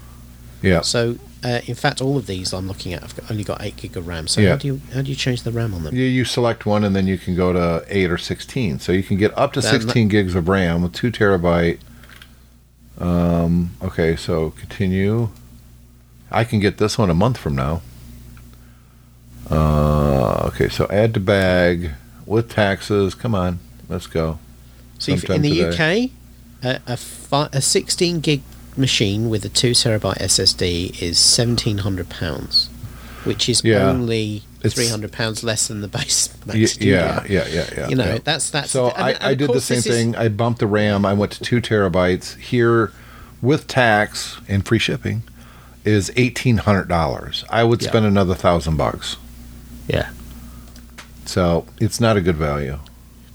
Yeah, 0.62 0.82
So, 0.82 1.18
uh, 1.44 1.62
in 1.68 1.76
fact, 1.76 2.02
all 2.02 2.18
of 2.18 2.28
these 2.28 2.54
I'm 2.54 2.68
looking 2.68 2.94
at 2.94 3.04
I've 3.04 3.16
got, 3.16 3.32
only 3.32 3.44
got 3.44 3.62
eight 3.62 3.78
gig 3.78 3.96
of 3.96 4.08
RAM. 4.08 4.28
So 4.28 4.42
Yeah. 4.42 4.50
how 4.52 4.56
do 4.58 4.68
you 4.68 4.82
how 4.94 5.02
do 5.02 5.10
you 5.10 5.16
change 5.16 5.44
the 5.44 5.52
RAM 5.52 5.74
on 5.74 5.84
them? 5.84 5.96
you, 5.96 6.04
you 6.04 6.26
select 6.26 6.66
one, 6.66 6.84
and 6.84 6.96
then 6.96 7.08
you 7.08 7.18
can 7.18 7.36
go 7.36 7.54
to 7.54 7.86
eight 7.90 8.10
or 8.12 8.18
sixteen. 8.18 8.80
So 8.80 8.92
you 8.92 9.04
can 9.04 9.18
get 9.18 9.36
up 9.38 9.54
to 9.54 9.62
Then- 9.62 9.80
sixteen 9.80 10.08
gigs 10.10 10.36
of 10.36 10.48
RAM 10.48 10.82
with 10.82 10.94
two 10.94 11.12
terabyte. 11.12 11.80
Um, 13.00 13.72
okay, 13.82 14.16
so 14.18 14.50
continue. 14.52 15.30
I 16.32 16.44
can 16.44 16.60
get 16.60 16.78
this 16.78 16.98
one 16.98 17.10
a 17.10 17.14
month 17.14 17.38
from 17.38 17.56
now. 17.56 17.82
Uh, 19.50 20.46
okay, 20.48 20.70
so 20.70 20.86
add 20.90 21.14
to 21.16 21.20
bag 21.20 21.92
with 22.26 22.50
taxes. 22.50 23.16
Come 23.16 23.34
on, 23.34 23.60
let's 23.88 24.06
go. 24.08 24.38
So 25.00 25.14
if, 25.14 25.30
in 25.30 25.42
the 25.42 25.72
today. 25.72 26.04
UK, 26.04 26.12
a, 26.88 26.92
a, 26.94 26.98
fi- 26.98 27.50
a 27.54 27.62
16 27.62 28.20
gig 28.20 28.42
machine 28.80 29.30
with 29.30 29.46
a 29.46 29.50
two 29.50 29.72
terabyte 29.72 30.18
SSD 30.20 31.02
is 31.02 31.20
1700 31.20 32.10
pounds, 32.10 32.70
which 33.24 33.48
is 33.50 33.62
Yeah. 33.64 33.90
only 33.90 34.44
300 34.66 35.12
pounds 35.12 35.44
less 35.44 35.68
than 35.68 35.82
the 35.82 35.88
base. 35.88 36.30
Y- 36.48 36.66
yeah, 36.80 37.24
yeah, 37.30 37.48
yeah, 37.48 37.70
yeah. 37.78 37.88
You 37.90 37.96
know, 37.96 38.06
yeah. 38.06 38.18
that's 38.24 38.50
that's. 38.50 38.72
So 38.72 38.90
and- 38.90 38.98
I, 39.04 39.10
and 39.12 39.24
I 39.24 39.34
did 39.36 39.52
the 39.52 39.62
same 39.62 39.78
this 39.78 39.86
is- 39.86 39.96
thing. 39.96 40.16
I 40.16 40.28
bumped 40.30 40.60
the 40.60 40.68
RAM. 40.68 41.06
I 41.06 41.14
went 41.14 41.32
to 41.34 41.44
two 41.44 41.62
terabytes. 41.62 42.36
Here, 42.38 42.92
with 43.42 43.68
tax 43.68 44.38
and 44.48 44.66
free 44.66 44.80
shipping, 44.80 45.24
is 45.86 46.12
eighteen 46.18 46.58
hundred 46.58 46.88
dollars. 46.90 47.46
I 47.50 47.64
would 47.64 47.82
Yeah. 47.82 47.90
spend 47.90 48.06
another 48.06 48.36
thousand 48.36 48.78
bucks. 48.78 49.16
Yeah. 49.88 50.10
So 51.26 51.66
it's 51.80 52.00
not 52.00 52.18
a 52.18 52.22
good 52.22 52.36
value. 52.38 52.80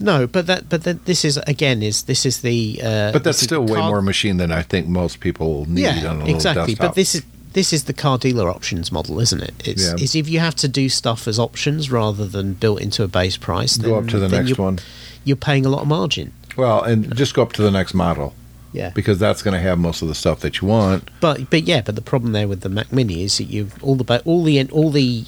No, 0.04 0.26
but 0.26 0.46
that 0.46 0.68
but 0.68 0.84
that, 0.84 1.06
this 1.06 1.24
is 1.24 1.36
again 1.46 1.82
is 1.82 2.02
this 2.04 2.26
is 2.26 2.42
the. 2.42 2.80
Uh, 2.82 3.12
But 3.12 3.24
that's 3.24 3.40
still 3.40 3.64
way 3.64 3.78
car- 3.80 3.88
more 3.90 4.02
machine 4.02 4.36
than 4.36 4.52
I 4.52 4.62
think 4.62 4.86
most 4.86 5.20
people 5.20 5.64
need 5.68 5.82
yeah, 5.82 6.06
on 6.10 6.16
a 6.16 6.18
little 6.20 6.34
exactly. 6.34 6.74
desktop. 6.74 6.88
But 6.90 6.94
this 6.94 7.14
is 7.14 7.22
this 7.54 7.72
is 7.72 7.84
the 7.84 7.92
car 7.92 8.18
dealer 8.18 8.50
options 8.50 8.90
model, 8.92 9.18
isn't 9.20 9.40
it? 9.42 9.54
It's, 9.64 9.82
Yeah. 9.86 9.94
it's 9.96 10.14
if 10.14 10.28
you 10.28 10.40
have 10.40 10.56
to 10.56 10.68
do 10.68 10.88
stuff 10.88 11.26
as 11.28 11.38
options 11.38 11.90
rather 11.90 12.26
than 12.26 12.54
built 12.54 12.80
into 12.80 13.02
a 13.02 13.08
base 13.08 13.36
price. 13.36 13.76
go 13.78 13.96
up 13.96 14.08
to 14.08 14.18
the 14.18 14.28
next 14.28 14.50
you're, 14.50 14.56
one. 14.64 14.78
You're 15.24 15.36
paying 15.36 15.64
a 15.64 15.68
lot 15.68 15.82
of 15.82 15.88
margin. 15.88 16.32
Well, 16.56 16.82
and 16.82 17.14
just 17.16 17.32
go 17.34 17.42
up 17.42 17.52
to 17.54 17.62
the 17.62 17.70
next 17.70 17.94
model 17.94 18.34
Yeah. 18.72 18.90
because 18.94 19.18
that's 19.18 19.42
going 19.42 19.54
to 19.54 19.60
have 19.60 19.78
most 19.78 20.02
of 20.02 20.08
the 20.08 20.14
stuff 20.14 20.40
that 20.40 20.60
you 20.60 20.68
want. 20.68 21.08
But 21.20 21.48
but 21.48 21.62
yeah, 21.62 21.80
but 21.80 21.94
the 21.94 22.02
problem 22.02 22.32
there 22.32 22.48
with 22.48 22.60
the 22.60 22.68
Mac 22.68 22.92
Mini 22.92 23.22
is 23.22 23.38
that 23.38 23.44
you 23.44 23.68
all 23.82 23.94
the 23.96 24.22
all 24.24 24.42
the 24.44 24.68
all 24.70 24.90
the 24.90 25.24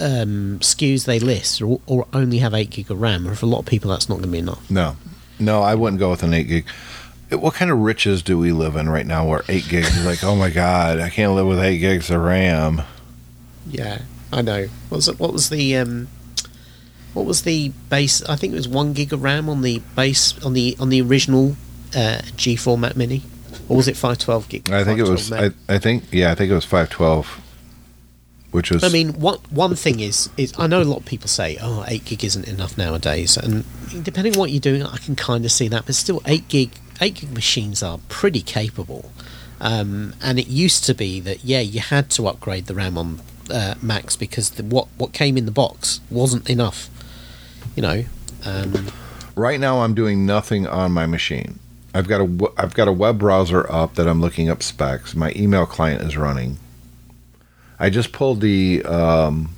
um, 0.00 0.58
SKUs 0.60 1.04
they 1.04 1.18
list 1.18 1.62
or, 1.62 1.80
or 1.86 2.06
only 2.12 2.38
have 2.38 2.54
eight 2.54 2.70
gig 2.70 2.90
of 2.90 3.00
RAM. 3.00 3.28
Or 3.28 3.34
for 3.34 3.46
a 3.46 3.48
lot 3.48 3.60
of 3.60 3.66
people, 3.66 3.90
that's 3.90 4.08
not 4.08 4.16
going 4.16 4.28
to 4.28 4.32
be 4.32 4.38
enough. 4.38 4.70
No, 4.70 4.96
no, 5.38 5.62
I 5.62 5.74
wouldn't 5.74 6.00
go 6.00 6.10
with 6.10 6.22
an 6.22 6.34
eight 6.34 6.48
gig. 6.48 6.66
What 7.30 7.54
kind 7.54 7.70
of 7.70 7.78
riches 7.78 8.22
do 8.22 8.36
we 8.38 8.50
live 8.50 8.74
in 8.74 8.88
right 8.88 9.06
now 9.06 9.26
where 9.26 9.42
eight 9.48 9.68
gigs 9.68 9.96
is 9.96 10.04
like, 10.04 10.24
oh 10.24 10.34
my 10.34 10.50
god, 10.50 10.98
I 10.98 11.10
can't 11.10 11.34
live 11.34 11.46
with 11.46 11.60
eight 11.60 11.78
gigs 11.78 12.10
of 12.10 12.20
RAM? 12.20 12.82
Yeah, 13.68 14.02
I 14.32 14.42
know. 14.42 14.66
What 14.88 14.96
was 14.96 15.08
it, 15.08 15.20
what 15.20 15.32
was 15.32 15.48
the 15.48 15.76
um, 15.76 16.08
what 17.14 17.26
was 17.26 17.42
the 17.42 17.68
base? 17.88 18.22
I 18.24 18.36
think 18.36 18.52
it 18.52 18.56
was 18.56 18.68
one 18.68 18.92
gig 18.92 19.12
of 19.12 19.22
RAM 19.22 19.48
on 19.48 19.62
the 19.62 19.80
base 19.96 20.42
on 20.44 20.54
the 20.54 20.76
on 20.80 20.88
the 20.88 21.00
original 21.02 21.56
uh, 21.94 22.20
G4 22.36 22.78
Mac 22.78 22.96
Mini, 22.96 23.22
or 23.68 23.76
was 23.76 23.88
it 23.88 23.96
512 23.96 24.48
gig? 24.48 24.70
I 24.70 24.84
think 24.84 24.98
it 24.98 25.08
was. 25.08 25.32
I, 25.32 25.50
I 25.68 25.78
think 25.78 26.04
yeah. 26.12 26.30
I 26.32 26.34
think 26.34 26.50
it 26.50 26.54
was 26.54 26.64
five 26.64 26.90
twelve, 26.90 27.39
which 28.50 28.70
was. 28.70 28.84
I 28.84 28.88
mean, 28.88 29.20
one 29.20 29.38
one 29.50 29.74
thing 29.76 30.00
is 30.00 30.28
is 30.36 30.52
I 30.58 30.66
know 30.66 30.82
a 30.82 30.84
lot 30.84 30.98
of 30.98 31.04
people 31.04 31.28
say, 31.28 31.58
"Oh, 31.60 31.84
eight 31.88 32.04
gig 32.04 32.24
isn't 32.24 32.46
enough 32.46 32.76
nowadays," 32.76 33.36
and 33.36 33.64
depending 34.02 34.34
on 34.34 34.38
what 34.38 34.50
you're 34.50 34.60
doing, 34.60 34.82
I 34.82 34.98
can 34.98 35.16
kind 35.16 35.44
of 35.44 35.52
see 35.52 35.68
that. 35.68 35.86
But 35.86 35.94
still, 35.94 36.22
eight 36.26 36.48
gig 36.48 36.72
eight 37.00 37.14
gig 37.14 37.32
machines 37.32 37.82
are 37.82 37.98
pretty 38.08 38.42
capable. 38.42 39.10
Um, 39.60 40.14
and 40.22 40.38
it 40.38 40.48
used 40.48 40.84
to 40.84 40.94
be 40.94 41.20
that 41.20 41.44
yeah, 41.44 41.60
you 41.60 41.80
had 41.80 42.10
to 42.10 42.28
upgrade 42.28 42.66
the 42.66 42.74
RAM 42.74 42.96
on 42.96 43.20
uh, 43.50 43.74
Macs 43.82 44.16
because 44.16 44.50
the, 44.50 44.64
what 44.64 44.88
what 44.96 45.12
came 45.12 45.36
in 45.36 45.44
the 45.44 45.52
box 45.52 46.00
wasn't 46.10 46.48
enough. 46.48 46.88
You 47.76 47.82
know, 47.82 48.04
um, 48.44 48.88
right 49.36 49.60
now 49.60 49.80
I'm 49.80 49.94
doing 49.94 50.26
nothing 50.26 50.66
on 50.66 50.92
my 50.92 51.06
machine. 51.06 51.58
I've 51.94 52.08
got 52.08 52.20
a 52.20 52.52
I've 52.56 52.74
got 52.74 52.88
a 52.88 52.92
web 52.92 53.18
browser 53.18 53.70
up 53.70 53.94
that 53.94 54.06
I'm 54.06 54.20
looking 54.20 54.48
up 54.48 54.62
specs. 54.62 55.14
My 55.14 55.32
email 55.36 55.66
client 55.66 56.02
is 56.02 56.16
running. 56.16 56.58
I 57.80 57.88
just 57.88 58.12
pulled 58.12 58.42
the 58.42 58.84
um, 58.84 59.56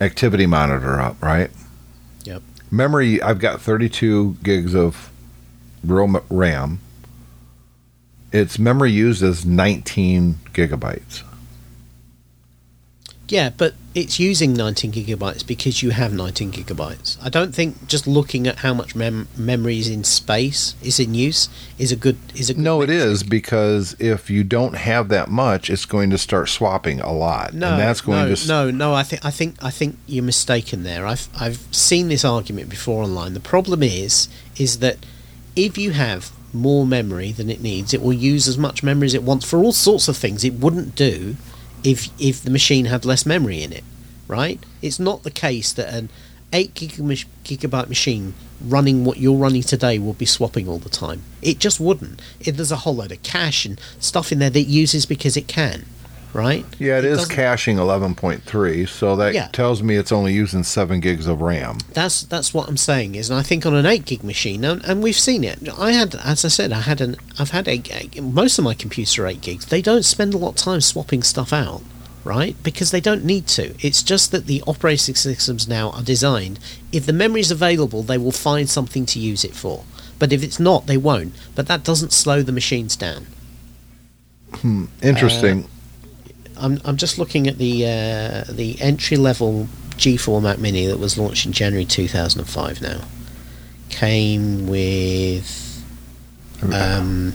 activity 0.00 0.46
monitor 0.46 1.00
up, 1.00 1.20
right? 1.22 1.50
Yep. 2.24 2.42
Memory 2.70 3.22
I've 3.22 3.38
got 3.38 3.62
32 3.62 4.36
gigs 4.42 4.74
of 4.74 5.10
RAM. 6.28 6.80
Its 8.30 8.58
memory 8.58 8.92
used 8.92 9.22
is 9.22 9.46
19 9.46 10.34
gigabytes. 10.52 11.22
Yeah, 13.30 13.50
but 13.50 13.74
it's 13.94 14.18
using 14.18 14.54
19 14.54 14.92
gigabytes 14.92 15.46
because 15.46 15.82
you 15.82 15.90
have 15.90 16.12
19 16.14 16.50
gigabytes. 16.52 17.18
I 17.22 17.28
don't 17.28 17.54
think 17.54 17.86
just 17.86 18.06
looking 18.06 18.46
at 18.46 18.56
how 18.56 18.72
much 18.72 18.94
mem- 18.94 19.28
memory 19.36 19.78
is 19.78 19.88
in 19.88 20.02
space 20.04 20.74
is 20.82 20.98
in 20.98 21.14
use 21.14 21.48
is 21.78 21.92
a 21.92 21.96
good 21.96 22.16
is 22.34 22.48
a 22.48 22.54
good 22.54 22.62
No, 22.62 22.80
it 22.80 22.88
metric. 22.88 23.06
is 23.06 23.22
because 23.22 23.96
if 23.98 24.30
you 24.30 24.44
don't 24.44 24.74
have 24.76 25.08
that 25.10 25.28
much, 25.28 25.68
it's 25.68 25.84
going 25.84 26.10
to 26.10 26.18
start 26.18 26.48
swapping 26.48 27.00
a 27.00 27.12
lot, 27.12 27.52
No, 27.52 27.72
and 27.72 27.80
that's 27.80 28.00
going 28.00 28.28
no, 28.30 28.34
to 28.34 28.48
no, 28.48 28.70
no. 28.70 28.94
I 28.94 29.02
think 29.02 29.24
I 29.24 29.30
think 29.30 29.62
I 29.62 29.70
think 29.70 29.98
you're 30.06 30.24
mistaken 30.24 30.82
there. 30.84 31.06
I've 31.06 31.28
I've 31.38 31.58
seen 31.74 32.08
this 32.08 32.24
argument 32.24 32.70
before 32.70 33.02
online. 33.02 33.34
The 33.34 33.40
problem 33.40 33.82
is 33.82 34.28
is 34.56 34.78
that 34.78 34.96
if 35.54 35.76
you 35.76 35.90
have 35.90 36.30
more 36.54 36.86
memory 36.86 37.30
than 37.32 37.50
it 37.50 37.60
needs, 37.60 37.92
it 37.92 38.00
will 38.00 38.12
use 38.14 38.48
as 38.48 38.56
much 38.56 38.82
memory 38.82 39.04
as 39.06 39.12
it 39.14 39.22
wants 39.22 39.44
for 39.44 39.58
all 39.58 39.72
sorts 39.72 40.08
of 40.08 40.16
things 40.16 40.44
it 40.44 40.54
wouldn't 40.54 40.94
do 40.94 41.36
if 41.84 42.08
if 42.20 42.42
the 42.42 42.50
machine 42.50 42.86
had 42.86 43.04
less 43.04 43.24
memory 43.26 43.62
in 43.62 43.72
it. 43.72 43.84
Right? 44.26 44.62
It's 44.82 44.98
not 44.98 45.22
the 45.22 45.30
case 45.30 45.72
that 45.72 45.92
an 45.92 46.10
eight 46.52 46.74
gig- 46.74 46.92
gigabyte 47.44 47.88
machine 47.88 48.34
running 48.60 49.04
what 49.04 49.18
you're 49.18 49.36
running 49.36 49.62
today 49.62 49.98
will 49.98 50.12
be 50.14 50.26
swapping 50.26 50.68
all 50.68 50.78
the 50.78 50.88
time. 50.88 51.22
It 51.42 51.58
just 51.58 51.80
wouldn't. 51.80 52.20
If 52.40 52.56
there's 52.56 52.72
a 52.72 52.76
whole 52.76 52.96
load 52.96 53.12
of 53.12 53.22
cache 53.22 53.64
and 53.64 53.80
stuff 53.98 54.32
in 54.32 54.38
there 54.38 54.50
that 54.50 54.58
it 54.58 54.66
uses 54.66 55.06
because 55.06 55.36
it 55.36 55.48
can. 55.48 55.86
Right? 56.34 56.64
Yeah, 56.78 56.98
it 56.98 57.06
is 57.06 57.26
caching 57.26 57.78
11.3, 57.78 58.86
so 58.86 59.16
that 59.16 59.32
Yeah. 59.34 59.48
tells 59.48 59.82
me 59.82 59.96
it's 59.96 60.12
only 60.12 60.34
using 60.34 60.62
7 60.62 61.00
gigs 61.00 61.26
of 61.26 61.40
RAM. 61.40 61.78
That's 61.94 62.22
that's 62.22 62.52
what 62.52 62.68
I'm 62.68 62.76
saying 62.76 63.14
is, 63.14 63.30
and 63.30 63.38
I 63.38 63.42
think 63.42 63.64
on 63.64 63.74
an 63.74 63.86
eight 63.86 64.04
gig 64.04 64.22
machine, 64.22 64.62
and, 64.62 64.84
and 64.84 65.02
we've 65.02 65.18
seen 65.18 65.42
it. 65.42 65.58
I 65.78 65.92
had, 65.92 66.14
as 66.16 66.44
I 66.44 66.48
said, 66.48 66.70
I 66.70 66.80
had 66.80 67.00
an, 67.00 67.16
I've 67.38 67.50
had 67.52 67.66
a, 67.66 67.80
Most 68.20 68.58
of 68.58 68.64
my 68.64 68.74
computers 68.74 69.16
are 69.18 69.26
eight 69.26 69.40
gigs. 69.40 69.66
They 69.66 69.80
don't 69.80 70.04
spend 70.04 70.34
a 70.34 70.38
lot 70.38 70.50
of 70.50 70.56
time 70.56 70.82
swapping 70.82 71.22
stuff 71.22 71.50
out, 71.52 71.80
right? 72.24 72.54
Because 72.62 72.90
they 72.90 73.00
don't 73.00 73.24
need 73.24 73.46
to. 73.48 73.74
It's 73.80 74.02
just 74.02 74.30
that 74.32 74.46
the 74.46 74.62
operating 74.66 75.14
systems 75.14 75.66
now 75.66 75.90
are 75.92 76.02
designed. 76.02 76.58
If 76.92 77.06
the 77.06 77.14
memory 77.14 77.40
is 77.40 77.50
available, 77.50 78.02
they 78.02 78.18
will 78.18 78.32
find 78.32 78.68
something 78.68 79.06
to 79.06 79.18
use 79.18 79.44
it 79.44 79.54
for. 79.54 79.84
But 80.18 80.32
if 80.32 80.42
it's 80.42 80.60
not, 80.60 80.86
they 80.86 80.98
won't. 80.98 81.32
But 81.54 81.68
that 81.68 81.84
doesn't 81.84 82.12
slow 82.12 82.42
the 82.42 82.52
machines 82.52 82.96
down. 82.96 83.26
Hmm, 84.56 84.84
interesting. 85.02 85.68
I'm 86.58 86.80
I'm 86.84 86.96
just 86.96 87.18
looking 87.18 87.46
at 87.46 87.58
the 87.58 87.84
uh, 87.84 88.44
the 88.52 88.76
entry 88.80 89.16
level 89.16 89.68
G4 89.96 90.42
Mac 90.42 90.58
Mini 90.58 90.86
that 90.86 90.98
was 90.98 91.18
launched 91.18 91.46
in 91.46 91.52
January 91.52 91.84
2005. 91.84 92.82
Now 92.82 93.00
came 93.88 94.66
with 94.66 95.82
um, 96.72 97.32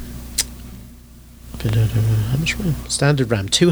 how 1.71 2.37
much 2.37 2.55
RAM? 2.57 2.75
Standard 2.89 3.31
RAM 3.31 3.47
two 3.49 3.71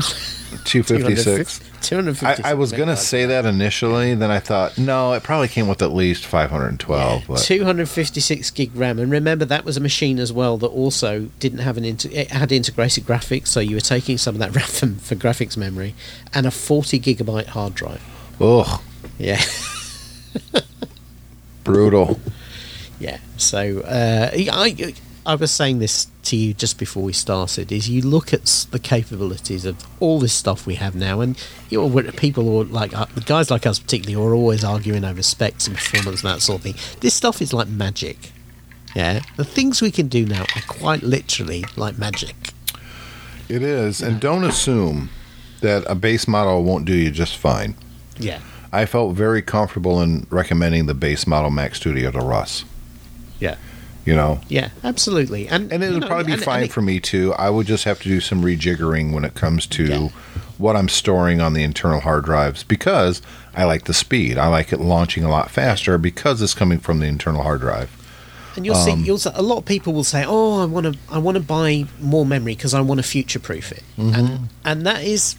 256. 0.66 1.60
256. 1.82 2.46
I, 2.46 2.52
I 2.52 2.54
was 2.54 2.72
going 2.72 2.88
to 2.88 2.96
say 2.96 3.26
that 3.26 3.46
initially, 3.46 4.14
then 4.16 4.32
I 4.32 4.40
thought, 4.40 4.78
no, 4.78 5.14
it 5.14 5.24
probably 5.24 5.48
came 5.48 5.68
with 5.68 5.82
at 5.82 5.92
least 5.92 6.26
512. 6.26 7.24
But 7.28 7.40
256 7.40 8.52
gig 8.52 8.76
RAM, 8.76 9.00
and 9.00 9.12
remember 9.12 9.46
that 9.46 9.66
was 9.66 9.78
a 9.78 9.80
machine 9.80 10.20
as 10.20 10.32
well 10.32 10.58
that 10.58 10.68
also 10.68 11.30
didn't 11.40 11.60
have 11.60 11.78
an 11.78 11.86
inter- 11.86 12.10
it 12.12 12.32
had 12.32 12.52
integrated 12.52 13.06
graphics, 13.06 13.48
so 13.48 13.60
you 13.60 13.76
were 13.76 13.82
taking 13.82 14.18
some 14.18 14.36
of 14.36 14.40
that 14.40 14.56
RAM 14.56 14.66
for, 14.68 14.88
for 15.04 15.16
graphics 15.16 15.58
memory, 15.58 15.96
and 16.34 16.46
a 16.46 16.52
40 16.52 17.00
gigabyte 17.00 17.48
hard 17.48 17.76
drive. 17.76 18.02
ugh, 18.40 18.82
Yeah. 19.18 19.42
brutal. 21.64 22.20
Yeah. 23.00 23.20
So 23.38 23.80
uh, 23.82 24.30
I 24.34 24.48
I 24.52 24.94
was 25.36 25.52
saying 25.52 25.80
this 25.80 26.08
to 26.24 26.36
you 26.36 26.54
just 26.54 26.78
before 26.78 27.04
we 27.04 27.14
started. 27.14 27.72
Is 27.72 27.90
you 27.90 28.02
look 28.02 28.34
at 28.34 28.68
the 28.72 28.80
capabilities 28.80 29.66
of 29.66 29.78
all 30.00 30.20
this 30.20 30.34
stuff 30.34 30.66
we 30.66 30.76
have 30.76 30.96
now, 30.96 31.22
and 31.22 31.42
you 31.70 31.82
know 31.82 32.12
people 32.12 32.58
are 32.58 32.66
like 32.66 32.98
uh, 32.98 33.06
guys 33.26 33.52
like 33.52 33.66
us 33.66 33.80
particularly 33.80 34.16
are 34.24 34.34
always 34.34 34.64
arguing 34.64 35.04
over 35.04 35.22
specs 35.22 35.68
and 35.68 35.76
performance 35.76 36.24
and 36.24 36.34
that 36.34 36.42
sort 36.42 36.60
of 36.60 36.64
thing. 36.64 36.76
This 37.02 37.14
stuff 37.14 37.42
is 37.42 37.54
like 37.54 37.68
magic. 37.68 38.32
Yeah. 38.96 39.22
The 39.38 39.46
things 39.46 39.82
we 39.82 39.92
can 39.92 40.08
do 40.08 40.26
now 40.26 40.42
are 40.42 40.62
quite 40.68 41.04
literally 41.04 41.64
like 41.76 41.98
magic. 41.98 42.36
It 43.48 43.64
is. 43.64 44.02
And 44.02 44.20
don't 44.20 44.44
assume 44.44 45.10
that 45.62 45.84
a 45.88 45.96
base 45.96 46.28
model 46.28 46.64
won't 46.64 46.86
do 46.86 46.94
you 46.94 47.12
just 47.12 47.38
fine. 47.38 47.76
Yeah. 48.18 48.40
I 48.72 48.86
felt 48.86 49.16
very 49.16 49.42
comfortable 49.42 50.02
in 50.02 50.26
recommending 50.30 50.86
the 50.86 50.94
base 50.94 51.28
model 51.28 51.50
Mac 51.50 51.76
Studio 51.76 52.12
to 52.12 52.20
Russ. 52.20 52.64
Yeah. 53.40 53.58
You 54.06 54.16
know, 54.16 54.42
Yeah. 54.50 54.70
Absolutely. 54.84 55.48
And 55.48 55.72
and 55.72 55.84
it 55.84 55.92
would 55.92 56.02
know, 56.02 56.08
probably 56.08 56.26
be 56.26 56.32
and- 56.34 56.44
fine 56.44 56.62
and 56.62 56.66
it- 56.66 56.74
for 56.74 56.82
me 56.82 57.00
too. 57.00 57.34
I 57.36 57.50
would 57.50 57.68
just 57.68 57.84
have 57.84 58.02
to 58.02 58.10
do 58.10 58.20
some 58.20 58.42
rejiggering 58.44 59.12
when 59.14 59.24
it 59.24 59.36
comes 59.36 59.68
to 59.68 59.84
Yeah. 59.86 60.08
what 60.58 60.76
I'm 60.76 60.90
storing 60.90 61.40
on 61.40 61.54
the 61.54 61.64
internal 61.64 62.00
hard 62.00 62.26
drives 62.26 62.64
because 62.64 63.22
I 63.56 63.66
like 63.66 63.84
the 63.86 63.94
speed. 63.94 64.38
I 64.40 64.48
like 64.48 64.74
it 64.74 64.80
launching 64.82 65.24
a 65.24 65.30
lot 65.30 65.52
faster 65.52 65.98
because 66.00 66.42
it's 66.42 66.54
coming 66.56 66.80
from 66.80 67.00
the 67.00 67.06
internal 67.06 67.44
hard 67.44 67.62
drive. 67.62 67.90
And 68.56 68.66
you'll 68.66 68.76
see, 68.76 68.92
um, 68.92 69.04
you'll 69.06 69.18
see, 69.18 69.30
a 69.34 69.42
lot 69.42 69.60
of 69.60 69.66
people 69.66 69.94
will 69.94 70.04
say, 70.04 70.26
"Oh, 70.28 70.62
I 70.62 70.66
want 70.66 70.86
to, 70.92 70.94
I 71.10 71.20
want 71.20 71.36
to 71.36 71.44
buy 71.44 71.86
more 72.02 72.26
memory 72.26 72.54
because 72.56 72.74
I 72.74 72.82
want 72.82 72.98
to 73.00 73.04
future-proof 73.04 73.72
it," 73.72 73.84
mm-hmm. 73.98 74.14
and 74.16 74.50
and 74.66 74.86
that 74.86 75.04
is, 75.04 75.36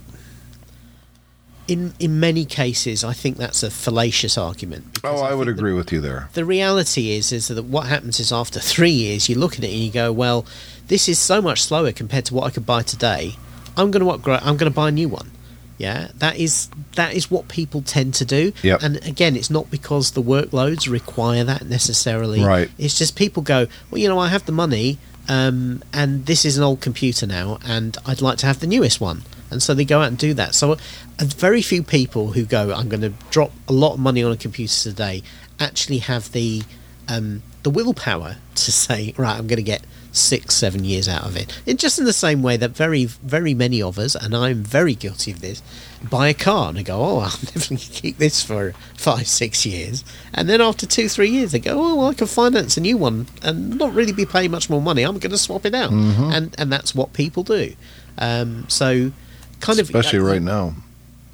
in 1.73 1.93
in 1.99 2.21
many 2.21 2.45
cases, 2.45 3.03
I 3.05 3.13
think 3.15 3.37
that's 3.37 3.63
a 3.63 3.71
fallacious 3.71 4.37
argument. 4.39 4.85
Oh, 5.05 5.23
I 5.23 5.35
would 5.35 5.47
think 5.47 5.57
the- 5.57 5.61
agree 5.63 5.73
with 5.81 5.91
you 5.93 6.01
there. 6.01 6.29
the 6.35 6.45
reality 6.45 7.05
is 7.19 7.33
is 7.33 7.49
that 7.49 7.63
what 7.65 7.87
happens 7.87 8.21
is 8.21 8.31
after 8.33 8.61
three 8.61 8.91
years 9.05 9.29
you 9.29 9.35
look 9.39 9.55
at 9.59 9.65
it 9.65 9.71
and 9.73 9.81
you 9.87 9.91
go 9.91 10.13
well 10.13 10.45
this 10.89 11.09
is 11.09 11.19
so 11.19 11.41
much 11.43 11.61
slower 11.63 11.93
compared 11.93 12.25
to 12.27 12.35
what 12.35 12.45
i 12.49 12.51
could 12.51 12.67
buy 12.67 12.83
today 12.83 13.25
i'm 13.77 13.91
going 13.91 14.05
to 14.05 14.11
upgrade 14.11 14.41
i'm 14.43 14.57
going 14.57 14.71
to 14.71 14.77
buy 14.83 14.89
a 14.89 14.93
new 15.01 15.09
one 15.09 15.31
yeah 15.79 16.09
that 16.23 16.37
is 16.37 16.69
that 16.97 17.15
is 17.15 17.31
what 17.31 17.49
people 17.49 17.81
tend 17.83 18.13
to 18.15 18.25
do 18.25 18.53
Yep. 18.63 18.83
and 18.83 18.97
again 19.07 19.35
it's 19.37 19.51
not 19.51 19.71
because 19.71 20.11
the 20.13 20.23
workloads 20.23 20.89
require 20.91 21.45
that 21.45 21.63
necessarily 21.67 22.43
Right. 22.45 22.71
it's 22.79 22.97
just 22.99 23.17
people 23.17 23.43
go 23.43 23.67
well 23.91 23.99
you 24.03 24.09
know 24.09 24.19
i 24.19 24.29
have 24.29 24.45
the 24.47 24.53
money 24.65 24.99
um, 25.29 25.83
and 25.93 26.27
this 26.27 26.45
is 26.45 26.59
an 26.59 26.65
old 26.65 26.81
computer 26.81 27.27
now 27.27 27.59
and 27.65 27.97
i'd 28.07 28.21
like 28.23 28.39
to 28.39 28.47
have 28.47 28.59
the 28.61 28.67
newest 28.67 29.01
one 29.01 29.23
and 29.53 29.63
so 29.63 29.75
they 29.75 29.85
go 29.85 30.01
out 30.01 30.09
and 30.09 30.19
do 30.19 30.35
that. 30.35 30.55
So 30.55 30.73
uh, 30.73 30.77
very 31.19 31.63
few 31.63 31.83
people 31.83 32.33
who 32.33 32.45
go 32.45 32.73
i'm 32.73 32.89
going 32.89 33.01
to 33.01 33.13
drop 33.31 33.53
a 33.69 33.73
lot 33.73 33.95
of 33.95 34.01
money 34.01 34.23
on 34.23 34.33
a 34.33 34.37
computer 34.37 34.75
today 34.75 35.23
actually 35.61 35.99
have 35.99 36.33
the 36.33 36.63
um, 37.09 37.43
the 37.63 37.71
willpower 37.71 38.37
to 38.55 38.73
say 38.85 39.15
right 39.17 39.39
i'm 39.39 39.47
going 39.47 39.57
to 39.57 39.63
get 39.63 39.83
six 40.15 40.55
seven 40.55 40.85
years 40.85 41.09
out 41.09 41.25
of 41.25 41.39
it. 41.39 41.59
It 41.65 41.79
just 41.79 41.99
in 41.99 42.05
the 42.05 42.13
same 42.13 42.43
way 42.43 42.59
that 42.59 42.73
very 42.73 43.07
very 43.07 43.55
many 43.55 43.81
of 43.81 43.99
us 43.99 44.15
and 44.15 44.37
i'm 44.37 44.63
very 44.63 44.95
guilty 44.95 45.33
of 45.33 45.41
this 45.41 45.63
buy 46.11 46.29
a 46.29 46.35
car 46.35 46.69
and 46.69 46.77
they 46.77 46.83
go 46.83 47.01
oh 47.01 47.19
i'll 47.25 47.31
definitely 47.31 47.79
keep 47.79 48.19
this 48.19 48.43
for 48.43 48.75
five 48.95 49.27
six 49.27 49.65
years. 49.65 50.05
And 50.35 50.51
then 50.51 50.61
after 50.61 50.87
two 50.87 51.09
three 51.09 51.31
years 51.31 51.53
they 51.53 51.61
go 51.61 51.81
oh 51.81 51.97
well, 51.97 52.09
i 52.09 52.15
can 52.15 52.27
finance 52.27 52.77
a 52.77 52.81
new 52.83 52.99
one 52.99 53.27
and 53.43 53.79
not 53.79 53.95
really 53.95 54.13
be 54.13 54.27
paying 54.27 54.51
much 54.51 54.69
more 54.69 54.83
money. 54.83 55.03
I'm 55.03 55.19
going 55.19 55.31
to 55.31 55.39
swap 55.39 55.65
it 55.65 55.75
out. 55.75 55.93
And 56.35 56.55
and 56.59 56.71
that's 56.71 56.95
what 56.95 57.13
people 57.15 57.43
do. 57.43 57.75
Um, 58.19 58.67
so 58.69 59.13
kind 59.63 59.79
of 59.81 59.87
Especially 59.87 60.19
right 60.19 60.43
now. 60.43 60.75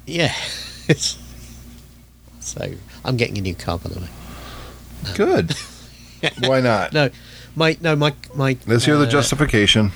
yeah 0.05 0.33
it's 0.87 1.17
so 2.39 2.71
i'm 3.03 3.17
getting 3.17 3.37
a 3.37 3.41
new 3.41 3.55
car 3.55 3.77
by 3.77 3.89
the 3.89 3.99
way 3.99 4.07
Good. 5.15 5.55
Why 6.45 6.59
not? 6.61 6.91
no 6.93 7.09
my 7.55 7.77
no 7.81 7.95
my 7.95 8.13
my 8.35 8.57
Let's 8.67 8.85
hear 8.85 8.97
the 8.97 9.05
uh, 9.07 9.09
justification. 9.09 9.91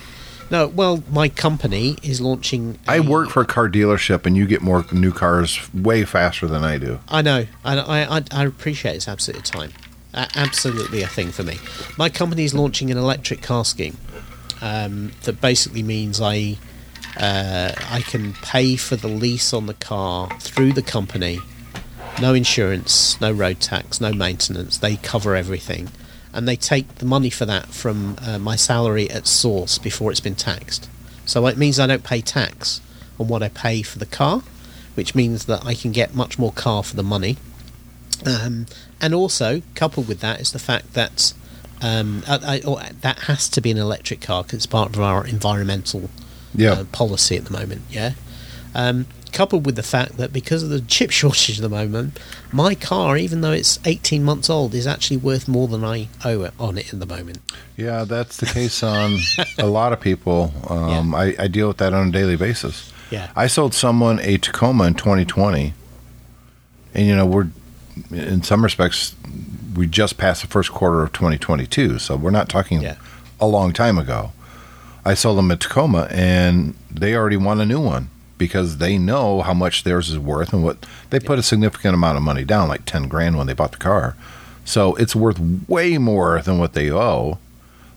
No, 0.49 0.67
well, 0.67 1.03
my 1.11 1.27
company 1.29 1.97
is 2.03 2.21
launching. 2.21 2.77
I 2.87 2.97
a- 2.97 3.01
work 3.01 3.29
for 3.29 3.41
a 3.41 3.45
car 3.45 3.67
dealership, 3.69 4.25
and 4.25 4.37
you 4.37 4.45
get 4.45 4.61
more 4.61 4.85
new 4.91 5.11
cars 5.11 5.59
way 5.73 6.05
faster 6.05 6.47
than 6.47 6.63
I 6.63 6.77
do. 6.77 6.99
I 7.09 7.21
know. 7.21 7.47
I 7.65 7.77
I 7.79 8.17
I, 8.19 8.23
I 8.31 8.45
appreciate 8.45 8.95
it's 8.95 9.07
absolute 9.09 9.43
time. 9.45 9.71
A- 10.13 10.29
absolutely 10.35 11.01
a 11.01 11.07
thing 11.07 11.31
for 11.31 11.43
me. 11.43 11.57
My 11.97 12.07
company 12.09 12.43
is 12.45 12.53
launching 12.53 12.89
an 12.91 12.97
electric 12.97 13.41
car 13.41 13.65
scheme 13.65 13.97
um, 14.61 15.11
that 15.23 15.41
basically 15.41 15.83
means 15.83 16.21
I 16.21 16.57
uh, 17.17 17.73
I 17.89 18.01
can 18.01 18.33
pay 18.33 18.75
for 18.75 18.95
the 18.95 19.07
lease 19.07 19.53
on 19.53 19.67
the 19.67 19.73
car 19.73 20.29
through 20.39 20.73
the 20.73 20.81
company. 20.81 21.39
No 22.21 22.33
insurance, 22.33 23.19
no 23.21 23.31
road 23.31 23.59
tax, 23.59 23.99
no 23.99 24.13
maintenance. 24.13 24.77
They 24.77 24.97
cover 24.97 25.35
everything, 25.35 25.89
and 26.31 26.47
they 26.47 26.55
take 26.55 26.95
the 26.95 27.05
money 27.05 27.29
for 27.29 27.45
that 27.45 27.67
from 27.67 28.17
uh, 28.21 28.39
my 28.39 28.55
salary 28.55 29.09
at 29.09 29.27
source 29.27 29.77
before 29.77 30.11
it's 30.11 30.19
been 30.19 30.35
taxed. 30.35 30.89
So 31.25 31.45
it 31.47 31.57
means 31.57 31.79
I 31.79 31.87
don't 31.87 32.03
pay 32.03 32.21
tax 32.21 32.81
on 33.19 33.27
what 33.27 33.43
I 33.43 33.49
pay 33.49 33.81
for 33.81 33.99
the 33.99 34.05
car, 34.05 34.41
which 34.95 35.15
means 35.15 35.45
that 35.45 35.65
I 35.65 35.73
can 35.73 35.91
get 35.91 36.13
much 36.13 36.37
more 36.37 36.51
car 36.51 36.83
for 36.83 36.95
the 36.95 37.03
money. 37.03 37.37
Um, 38.25 38.67
and 39.01 39.13
also, 39.13 39.61
coupled 39.75 40.07
with 40.07 40.19
that, 40.21 40.39
is 40.39 40.51
the 40.51 40.59
fact 40.59 40.93
that 40.93 41.33
um, 41.81 42.23
I, 42.27 42.61
I, 42.65 42.91
that 43.01 43.19
has 43.19 43.49
to 43.49 43.61
be 43.61 43.71
an 43.71 43.77
electric 43.77 44.21
car 44.21 44.43
because 44.43 44.57
it's 44.57 44.65
part 44.65 44.95
of 44.95 45.01
our 45.01 45.25
environmental 45.27 46.09
Yeah. 46.55 46.71
uh, 46.71 46.83
policy 46.85 47.35
at 47.37 47.45
the 47.45 47.51
moment. 47.51 47.81
Yeah. 47.89 48.13
Um, 48.75 49.05
coupled 49.31 49.65
with 49.65 49.75
the 49.75 49.83
fact 49.83 50.17
that 50.17 50.31
because 50.31 50.61
of 50.63 50.69
the 50.69 50.81
chip 50.81 51.09
shortage 51.19 51.57
at 51.57 51.61
the 51.63 51.69
moment, 51.69 52.19
my 52.51 52.75
car, 52.75 53.17
even 53.17 53.41
though 53.41 53.51
it's 53.51 53.79
18 53.85 54.23
months 54.23 54.49
old, 54.49 54.73
is 54.75 54.85
actually 54.87 55.17
worth 55.17 55.47
more 55.47 55.67
than 55.67 55.83
I 55.83 56.07
owe 56.23 56.41
it 56.43 56.53
on 56.59 56.77
it 56.77 56.93
at 56.93 56.99
the 56.99 57.05
moment. 57.05 57.39
Yeah, 57.77 58.03
that's 58.03 58.37
the 58.37 58.45
case 58.45 58.83
on 58.83 59.17
a 59.57 59.65
lot 59.67 59.93
of 59.93 59.99
people. 59.99 60.53
Um, 60.69 61.15
I, 61.15 61.35
I 61.39 61.47
deal 61.47 61.67
with 61.67 61.77
that 61.77 61.93
on 61.93 62.09
a 62.09 62.11
daily 62.11 62.35
basis. 62.35 62.91
Yeah. 63.09 63.31
I 63.35 63.47
sold 63.47 63.73
someone 63.73 64.19
a 64.21 64.37
Tacoma 64.37 64.85
in 64.85 64.93
2020, 64.95 65.73
and 66.95 67.05
you 67.07 67.15
know 67.15 67.25
we're 67.25 67.47
in 68.11 68.41
some 68.43 68.63
respects 68.63 69.15
we 69.75 69.85
just 69.87 70.17
passed 70.17 70.41
the 70.41 70.47
first 70.47 70.71
quarter 70.71 71.01
of 71.03 71.13
2022, 71.13 71.99
so 71.99 72.15
we're 72.15 72.29
not 72.31 72.49
talking 72.49 72.81
Yeah. 72.81 72.95
a 73.39 73.47
long 73.47 73.73
time 73.73 73.97
ago. 73.97 74.31
I 75.05 75.13
sold 75.13 75.37
them 75.37 75.51
a 75.51 75.57
Tacoma, 75.57 76.07
and 76.11 76.75
they 76.89 77.15
already 77.15 77.37
want 77.37 77.61
a 77.61 77.65
new 77.65 77.81
one 77.81 78.09
because 78.37 78.77
they 78.77 78.97
know 78.97 79.41
how 79.41 79.53
much 79.53 79.83
theirs 79.83 80.09
is 80.09 80.19
worth 80.19 80.53
and 80.53 80.63
what 80.63 80.85
they 81.09 81.19
put 81.19 81.39
a 81.39 81.43
significant 81.43 81.93
amount 81.93 82.17
of 82.17 82.23
money 82.23 82.43
down, 82.43 82.69
like 82.69 82.85
10 82.85 83.07
grand 83.07 83.37
when 83.37 83.47
they 83.47 83.53
bought 83.53 83.71
the 83.73 83.77
car. 83.77 84.15
So 84.65 84.95
it's 84.95 85.15
worth 85.15 85.39
way 85.67 85.97
more 85.97 86.41
than 86.41 86.57
what 86.57 86.73
they 86.73 86.91
owe. 86.91 87.37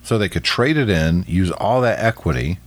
So 0.03 0.19
they 0.19 0.29
could 0.29 0.45
trade 0.45 0.77
it 0.77 0.89
in, 0.89 1.25
use 1.27 1.51
all 1.53 1.81
that 1.81 1.99
equity 1.99 2.59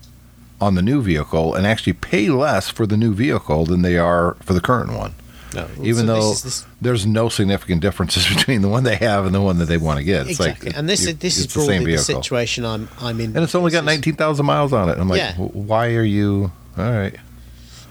on 0.59 0.75
the 0.75 0.81
new 0.81 1.01
vehicle, 1.01 1.53
and 1.53 1.65
actually 1.65 1.93
pay 1.93 2.29
less 2.29 2.69
for 2.69 2.85
the 2.85 2.97
new 2.97 3.13
vehicle 3.13 3.65
than 3.65 3.81
they 3.81 3.97
are 3.97 4.35
for 4.41 4.53
the 4.53 4.61
current 4.61 4.93
one. 4.93 5.13
No, 5.53 5.67
Even 5.81 6.05
so 6.07 6.13
this 6.15 6.23
though 6.25 6.31
is- 6.31 6.43
this- 6.43 6.65
there's 6.81 7.05
no 7.05 7.27
significant 7.29 7.81
differences 7.81 8.27
between 8.35 8.61
the 8.61 8.69
one 8.69 8.83
they 8.83 8.95
have 8.97 9.25
and 9.25 9.33
the 9.33 9.41
one 9.41 9.57
that 9.57 9.65
they 9.65 9.77
want 9.77 9.97
to 9.97 10.03
get. 10.03 10.21
It's 10.27 10.39
exactly, 10.39 10.69
like 10.69 10.77
and 10.77 10.87
this 10.87 11.03
you- 11.03 11.09
is 11.09 11.17
this 11.17 11.37
it's 11.37 11.47
is 11.47 11.53
broadly 11.53 11.79
the, 11.79 11.85
vehicle. 11.85 12.03
situation 12.03 12.65
I'm 12.65 12.87
I'm 12.99 13.19
in. 13.19 13.35
And 13.35 13.43
it's 13.43 13.55
only 13.55 13.71
got 13.71 13.83
19,000 13.85 14.45
miles 14.45 14.73
on 14.73 14.89
it. 14.89 14.97
I'm 14.97 15.09
like, 15.09 15.19
Yeah. 15.19 15.35
Why 15.35 15.95
are 15.95 16.03
you? 16.03 16.51
All 16.77 16.91
right. 16.91 17.15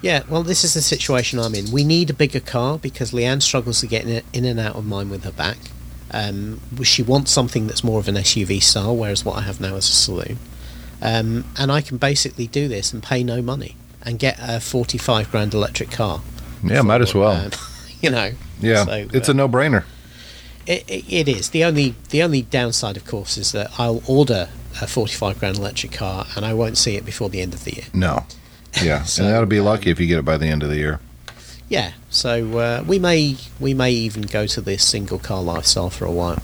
Yeah, 0.01 0.23
well, 0.29 0.45
this 0.45 0.63
is 0.63 0.75
the 0.75 0.81
situation 0.83 1.41
I'm 1.41 1.57
in. 1.57 1.73
We 1.73 1.83
need 1.83 2.09
a 2.11 2.15
bigger 2.15 2.39
car 2.39 2.79
because 2.79 3.11
Leanne 3.11 3.43
struggles 3.43 3.81
to 3.81 3.89
get 3.89 4.07
in, 4.07 4.23
in 4.33 4.45
and 4.45 4.61
out 4.61 4.77
of 4.77 4.87
mine 4.87 5.11
with 5.11 5.25
her 5.25 5.33
back. 5.33 5.59
Um, 6.13 6.61
she 6.85 7.03
wants 7.03 7.33
something 7.33 7.67
that's 7.67 7.83
more 7.83 7.99
of 7.99 8.07
an 8.07 8.15
SUV 8.15 8.63
style, 8.63 8.97
whereas 8.97 9.25
what 9.25 9.37
I 9.37 9.41
have 9.43 9.61
now 9.61 9.75
is 9.75 9.89
a 9.89 9.93
saloon. 9.93 10.39
Um, 11.03 11.45
and 11.59 11.73
I 11.73 11.81
can 11.81 11.97
basically 11.97 12.47
do 12.47 12.69
this 12.69 12.93
and 12.93 13.03
pay 13.03 13.25
no 13.25 13.43
money 13.43 13.75
and 14.03 14.19
get 14.21 14.39
a 14.41 14.61
45 14.61 15.31
grand 15.33 15.53
electric 15.53 15.91
car. 15.91 16.21
Yeah, 16.65 16.83
might 16.83 17.01
as 17.01 17.15
well. 17.15 17.33
Um, 17.33 17.51
you 18.01 18.11
know. 18.11 18.33
yeah, 18.61 18.85
so, 18.85 19.07
it's 19.13 19.29
uh, 19.29 19.33
a 19.33 19.35
no-brainer. 19.35 19.85
It, 20.67 20.85
it, 20.89 21.05
it 21.13 21.29
is 21.29 21.51
the 21.51 21.65
only 21.65 21.95
the 22.11 22.23
only 22.23 22.43
downside, 22.43 22.97
of 22.97 23.05
course, 23.07 23.39
is 23.39 23.53
that 23.53 23.71
I'll 23.79 24.03
order 24.07 24.49
a 24.83 24.87
45 24.87 25.39
grand 25.41 25.57
electric 25.57 25.93
car 25.93 26.27
and 26.37 26.45
I 26.45 26.53
won't 26.55 26.77
see 26.79 26.95
it 26.97 27.05
before 27.05 27.29
the 27.31 27.41
end 27.41 27.55
of 27.55 27.65
the 27.65 27.75
year. 27.75 27.85
No. 27.93 28.25
Yeah, 28.83 29.03
So, 29.05 29.25
and 29.25 29.33
that'll 29.33 29.47
be 29.47 29.61
lucky 29.61 29.87
um, 29.87 29.93
if 29.93 29.99
you 30.01 30.07
get 30.07 30.19
it 30.19 30.25
by 30.27 30.37
the 30.37 30.47
end 30.47 30.63
of 30.63 30.69
the 30.69 30.77
year. 30.77 31.01
Yeah, 31.71 31.93
so 32.11 32.59
uh, 32.59 32.85
we 32.87 32.99
may 32.99 33.37
we 33.59 33.73
may 33.75 33.91
even 33.93 34.23
go 34.23 34.47
to 34.47 34.61
this 34.61 34.85
single 34.87 35.19
car 35.19 35.43
lifestyle 35.43 35.89
for 35.91 36.05
a 36.05 36.13
while. 36.13 36.41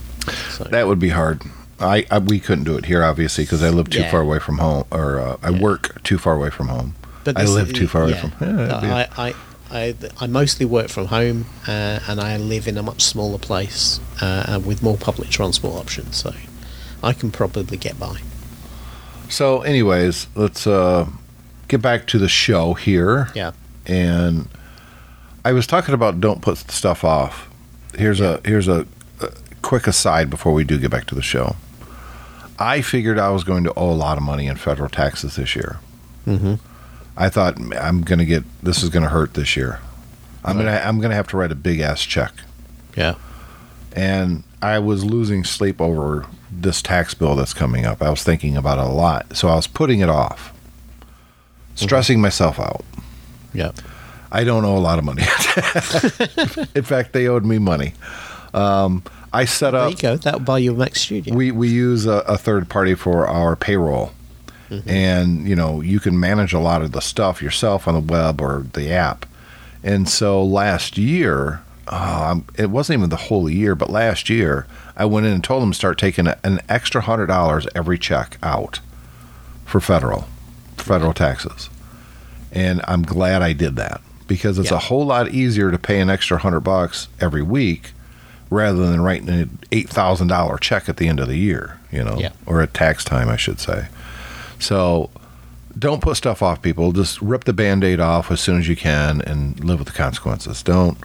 So, 0.51 0.65
That 0.65 0.87
would 0.89 0.99
be 0.99 1.11
hard. 1.11 1.43
I, 1.79 2.07
I 2.11 2.19
we 2.19 2.41
couldn't 2.41 2.65
do 2.65 2.77
it 2.79 2.87
here, 2.87 3.05
obviously, 3.05 3.45
because 3.45 3.63
I 3.63 3.69
live 3.69 3.91
too 3.91 4.01
Yeah. 4.01 4.11
far 4.11 4.23
away 4.23 4.39
from 4.39 4.59
home, 4.59 4.85
or 4.91 5.21
uh, 5.21 5.37
I 5.43 5.51
Yeah. 5.51 5.61
work 5.61 6.03
too 6.03 6.17
far 6.19 6.35
away 6.35 6.49
from 6.51 6.69
home. 6.69 6.95
but 7.25 7.39
I 7.39 7.45
live 7.45 7.73
too 7.75 7.87
far 7.87 8.05
away 8.05 8.15
from. 8.15 8.33
Yeah, 8.41 9.07
I, 9.17 9.35
I, 9.71 9.95
I 10.21 10.27
mostly 10.27 10.67
work 10.67 10.89
from 10.89 11.07
home, 11.07 11.47
uh, 11.67 12.01
and 12.09 12.21
I 12.21 12.37
live 12.37 12.69
in 12.69 12.77
a 12.79 12.83
much 12.83 13.03
smaller 13.03 13.39
place 13.39 13.99
uh, 14.21 14.61
with 14.65 14.83
more 14.83 14.97
public 14.97 15.31
transport 15.31 15.75
options, 15.75 16.17
so 16.17 16.33
I 17.03 17.13
can 17.13 17.31
probably 17.31 17.77
get 17.77 17.99
by. 17.99 18.21
So, 19.29 19.63
anyways, 19.63 20.29
let's 20.35 20.67
uh, 20.67 21.09
get 21.69 21.83
back 21.83 22.07
to 22.09 22.19
the 22.19 22.29
show 22.29 22.75
here. 22.75 23.29
Yeah. 23.35 23.53
And 23.87 24.49
I 25.45 25.53
was 25.53 25.67
talking 25.67 25.95
about 25.95 26.21
don't 26.21 26.41
put 26.41 26.59
stuff 26.59 27.05
off. 27.05 27.51
Here's 27.97 28.21
a 28.21 28.41
here's 28.45 28.69
a, 28.69 28.87
a 29.21 29.33
quick 29.63 29.87
aside 29.87 30.31
before 30.31 30.53
we 30.53 30.65
do 30.65 30.79
get 30.79 30.91
back 30.91 31.07
to 31.07 31.15
the 31.15 31.23
show. 31.23 31.57
I 32.59 32.83
figured 32.83 33.19
I 33.19 33.31
was 33.31 33.45
going 33.45 33.65
to 33.65 33.75
owe 33.75 33.91
a 33.91 33.93
lot 33.93 34.17
of 34.17 34.23
money 34.23 34.47
in 34.47 34.57
federal 34.57 34.89
taxes 34.89 35.37
this 35.37 35.57
year. 35.57 35.81
Mm-hmm. 36.27 36.55
I 37.17 37.29
thought 37.29 37.59
I'm 37.75 38.03
going 38.03 38.19
to 38.19 38.25
get 38.25 38.45
this 38.63 38.83
is 38.83 38.91
going 38.91 39.03
to 39.03 39.09
hurt 39.09 39.35
this 39.35 39.57
year. 39.57 39.81
I'm 40.45 40.57
going 40.57 40.67
to 40.67 40.87
I'm 40.87 41.01
to 41.01 41.15
have 41.15 41.29
to 41.29 41.37
write 41.37 41.53
a 41.53 41.57
big 41.57 41.81
ass 41.81 42.03
check. 42.03 42.33
Yeah. 42.97 43.15
And 43.95 44.43
I 44.61 44.79
was 44.79 45.05
losing 45.05 45.45
sleep 45.45 45.81
over 45.81 46.27
this 46.51 46.83
tax 46.83 47.15
bill 47.15 47.37
that's 47.37 47.55
coming 47.55 47.85
up. 47.85 48.03
I 48.03 48.11
was 48.11 48.23
thinking 48.23 48.57
about 48.57 48.79
it 48.79 48.85
a 48.85 48.93
lot. 48.93 49.37
So 49.37 49.49
I 49.49 49.55
was 49.55 49.67
putting 49.67 50.01
it 50.01 50.09
off. 50.09 50.53
Stressing 51.77 52.21
myself 52.21 52.61
out. 52.61 52.85
Yeah. 53.53 53.73
I 54.31 54.45
don't 54.45 54.65
owe 54.65 54.77
a 54.77 54.79
lot 54.79 54.99
of 54.99 55.05
money. 55.05 55.23
In 56.75 56.83
fact, 56.83 57.13
they 57.13 57.29
owed 57.29 57.45
me 57.45 57.59
money. 57.59 57.95
Um, 58.53 59.03
I 59.33 59.45
set 59.45 59.75
up. 59.75 59.83
There 59.83 59.91
you 59.91 59.97
go. 59.97 60.17
That'll 60.17 60.41
buy 60.41 60.59
you 60.59 60.73
a 60.73 60.77
Mac 60.77 60.95
Studio. 60.97 61.35
We 61.35 61.51
we 61.51 61.69
use 61.69 62.07
a, 62.07 62.19
a 62.27 62.39
third 62.39 62.69
party 62.69 62.95
for 62.95 63.27
our 63.27 63.57
payroll, 63.57 64.13
and 64.87 65.47
you 65.49 65.55
know 65.57 65.81
you 65.81 66.01
can 66.01 66.19
manage 66.19 66.53
a 66.53 66.59
lot 66.59 66.83
of 66.83 66.93
the 66.93 67.01
stuff 67.01 67.41
yourself 67.43 67.87
on 67.89 67.95
the 67.95 68.01
web 68.01 68.41
or 68.41 68.67
the 68.73 68.91
app. 68.91 69.27
And 69.83 70.09
so 70.09 70.43
last 70.43 70.97
year, 70.97 71.61
um, 71.89 72.47
it 72.57 72.71
wasn't 72.71 72.99
even 72.99 73.11
the 73.11 73.17
whole 73.17 73.51
year, 73.51 73.75
but 73.75 73.91
last 73.91 74.31
year 74.31 74.67
I 74.97 75.05
went 75.05 75.27
in 75.27 75.33
and 75.33 75.45
told 75.45 75.63
them 75.63 75.71
to 75.73 75.77
start 75.77 75.99
taking 75.99 76.27
an 76.27 76.61
extra 76.69 77.03
hundred 77.03 77.27
dollars 77.27 77.67
every 77.75 77.99
check 77.99 78.39
out 78.43 78.81
for 79.67 79.81
federal 79.81 80.27
federal 80.77 81.13
taxes, 81.13 81.69
and 82.53 82.81
I'm 82.89 83.03
glad 83.03 83.43
I 83.43 83.53
did 83.53 83.77
that 83.77 84.01
because 84.27 84.59
it's 84.59 84.71
Yeah. 84.71 84.77
a 84.77 84.81
whole 84.81 85.05
lot 85.07 85.29
easier 85.31 85.71
to 85.71 85.79
pay 85.79 86.01
an 86.01 86.09
extra 86.11 86.39
hundred 86.39 86.61
bucks 86.61 87.09
every 87.21 87.43
week 87.43 87.93
rather 88.51 88.87
than 88.91 89.01
writing 89.03 89.29
an 89.29 89.59
eight 89.73 89.89
thousand 89.89 90.29
dollar 90.29 90.57
check 90.59 90.89
at 90.89 90.97
the 90.97 91.09
end 91.09 91.21
of 91.21 91.29
the 91.29 91.37
year, 91.37 91.79
you 91.93 92.03
know, 92.03 92.17
Yeah. 92.19 92.31
or 92.47 92.61
at 92.63 92.73
tax 92.75 93.05
time, 93.05 93.29
I 93.29 93.37
should 93.37 93.61
say. 93.61 93.87
So 94.65 95.11
don't 95.79 96.01
put 96.03 96.17
stuff 96.17 96.43
off, 96.43 96.63
people. 96.63 96.93
Just 96.93 97.21
rip 97.21 97.45
the 97.45 97.53
band-aid 97.53 98.01
off 98.01 98.31
as 98.31 98.41
soon 98.41 98.59
as 98.59 98.69
you 98.69 98.77
can 98.77 99.21
and 99.23 99.63
live 99.63 99.79
with 99.79 99.89
the 99.89 99.95
consequences. 99.95 100.63
Don't 100.63 100.97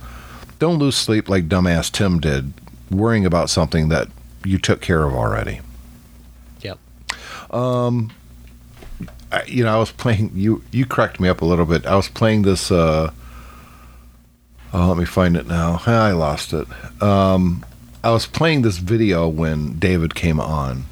don't 0.59 0.79
lose 0.79 0.95
sleep 0.95 1.29
like 1.29 1.47
dumbass 1.47 1.91
Tim 1.91 2.19
did, 2.19 2.53
worrying 2.89 3.25
about 3.25 3.49
something 3.49 3.89
that 3.89 4.07
you 4.43 4.57
took 4.57 4.81
care 4.81 5.05
of 5.05 5.13
already. 5.13 5.61
Yep. 6.61 6.77
I, 9.31 9.43
you 9.45 9.63
know, 9.63 9.75
I 9.75 9.77
was 9.77 9.91
playing. 9.91 10.31
You 10.33 10.63
you 10.71 10.85
cracked 10.85 11.19
me 11.19 11.29
up 11.29 11.41
a 11.41 11.45
little 11.45 11.65
bit. 11.65 11.85
I 11.85 11.95
was 11.95 12.07
playing 12.07 12.43
this. 12.43 12.71
Uh, 12.71 13.11
oh, 14.73 14.87
let 14.87 14.97
me 14.97 15.05
find 15.05 15.35
it 15.37 15.47
now. 15.47 15.81
Ah, 15.85 16.05
I 16.05 16.11
lost 16.11 16.53
it. 16.53 16.67
Um, 17.01 17.65
I 18.03 18.11
was 18.11 18.25
playing 18.25 18.61
this 18.61 18.77
video 18.77 19.27
when 19.27 19.77
David 19.77 20.15
came 20.15 20.39
on, 20.39 20.85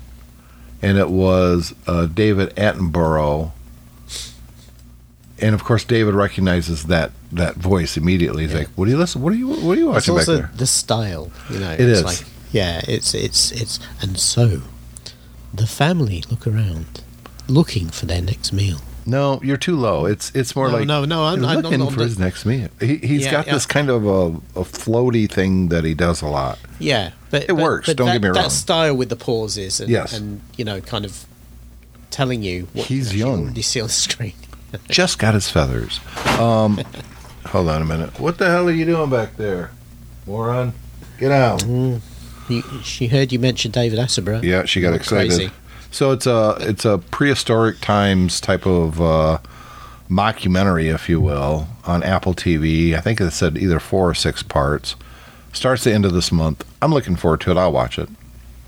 and 0.81 0.97
it 0.97 1.09
was 1.09 1.73
uh, 1.87 2.05
David 2.05 2.55
Attenborough. 2.55 3.51
And 5.39 5.53
of 5.53 5.63
course, 5.63 5.83
David 5.83 6.15
recognizes 6.15 6.85
that 6.85 7.11
that 7.31 7.55
voice 7.55 7.95
immediately. 7.97 8.43
He's 8.43 8.53
Yeah. 8.53 8.59
like, 8.59 8.69
"What 8.75 8.87
are 8.87 8.91
you 8.91 8.97
listen? 8.97 9.21
What 9.21 9.33
are 9.33 9.35
you? 9.35 9.47
What 9.47 9.77
are 9.77 9.81
you 9.81 9.93
It's 9.95 10.07
watching 10.07 10.15
back 10.15 10.25
there?" 10.25 10.51
the 10.57 10.65
style, 10.67 11.31
you 11.49 11.59
know. 11.59 11.71
It 11.71 11.79
it's 11.81 11.99
is. 11.99 12.05
Like, 12.05 12.23
yeah, 12.51 12.81
it's 12.87 13.13
it's 13.13 13.51
it's 13.51 13.79
and 14.01 14.17
so 14.17 14.61
the 15.53 15.67
family 15.67 16.23
look 16.31 16.47
around, 16.47 17.01
looking 17.47 17.89
for 17.89 18.07
their 18.07 18.21
next 18.21 18.51
meal. 18.51 18.79
No, 19.05 19.39
you're 19.43 19.57
too 19.57 19.75
low. 19.77 20.05
It's 20.05 20.31
it's 20.33 20.55
more 20.55 20.69
No, 20.69 20.77
like 20.77 20.87
no, 20.87 21.05
no, 21.05 21.23
I'm- 21.25 21.45
I'm 21.45 21.61
looking 21.61 21.79
not- 21.79 21.93
for 21.93 22.01
his 22.01 22.17
next 22.17 22.45
meal. 22.45 22.69
He, 22.79 22.97
he's 22.97 23.25
Yeah, 23.25 23.31
got 23.31 23.47
yeah. 23.47 23.53
this 23.53 23.65
kind 23.65 23.89
of 23.89 24.05
a, 24.05 24.25
a 24.59 24.63
floaty 24.63 25.29
thing 25.31 25.69
that 25.69 25.83
he 25.85 25.93
does 25.93 26.21
a 26.23 26.27
lot. 26.27 26.57
Yeah, 26.79 27.11
but 27.31 27.43
It 27.43 27.47
but- 27.47 27.55
works, 27.57 27.87
But 27.87 27.97
don't 27.97 28.07
that, 28.07 28.13
get 28.13 28.21
me 28.21 28.27
wrong. 28.29 28.35
That 28.35 28.51
style 28.51 28.95
with 28.95 29.09
the 29.09 29.15
pauses 29.15 29.79
and, 29.79 29.89
Yes. 29.89 30.13
and 30.13 30.41
you 30.57 30.65
know, 30.65 30.79
kind 30.81 31.05
of 31.05 31.25
telling 32.11 32.43
you 32.43 32.67
what 32.73 32.85
He's 32.87 33.13
you 33.13 33.25
young. 33.27 33.55
You 33.55 33.61
see 33.63 33.81
on 33.81 33.87
the 33.87 33.93
screen. 33.93 34.33
just 34.89 35.17
got 35.19 35.33
his 35.33 35.49
feathers. 35.49 35.99
Um, 36.39 36.79
hold 37.47 37.69
on 37.69 37.81
a 37.81 37.85
minute. 37.85 38.19
What 38.19 38.37
the 38.37 38.47
hell 38.49 38.67
are 38.67 38.71
you 38.71 38.85
doing 38.85 39.09
back 39.09 39.37
there, 39.37 39.71
moron? 40.25 40.73
Get 41.19 41.31
out. 41.31 41.65
You, 41.65 42.01
she 42.83 43.07
heard 43.07 43.31
you 43.33 43.39
mention 43.39 43.71
David 43.71 43.97
Attenborough. 43.99 44.43
Yeah, 44.43 44.65
she 44.65 44.79
got 44.81 44.93
excited. 44.93 45.29
crazy. 45.31 45.51
So 45.91 46.11
it's 46.11 46.27
a 46.27 46.55
it's 46.59 46.85
a 46.85 46.97
prehistoric 46.99 47.79
times 47.81 48.39
type 48.39 48.65
of 48.67 49.01
uh, 49.01 49.39
mockumentary, 50.09 50.93
if 50.93 51.09
you 51.09 51.19
will, 51.19 51.67
on 51.85 52.03
Apple 52.03 52.33
TV. 52.33 52.93
I 52.93 53.01
think 53.01 53.19
it 53.19 53.31
said 53.31 53.57
either 53.57 53.79
four 53.79 54.09
or 54.09 54.13
six 54.13 54.43
parts. 54.43 54.95
Starts 55.53 55.83
the 55.83 55.93
end 55.93 56.05
of 56.05 56.13
this 56.13 56.31
month. 56.31 56.63
I'm 56.81 56.93
looking 56.93 57.15
forward 57.15 57.41
to 57.41 57.51
it. 57.51 57.57
I'll 57.57 57.71
watch 57.71 57.97
it. 57.97 58.09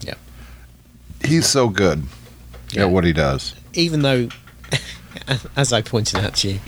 Yeah. 0.01 0.15
He's 1.23 1.47
so 1.47 1.69
good 1.69 2.03
Yeah. 2.71 2.83
at 2.83 2.91
what 2.91 3.03
he 3.03 3.13
does. 3.13 3.53
Even 3.73 4.01
though, 4.01 4.29
as 5.55 5.71
I 5.71 5.81
pointed 5.81 6.15
out 6.23 6.35
to 6.37 6.51
you, 6.53 6.59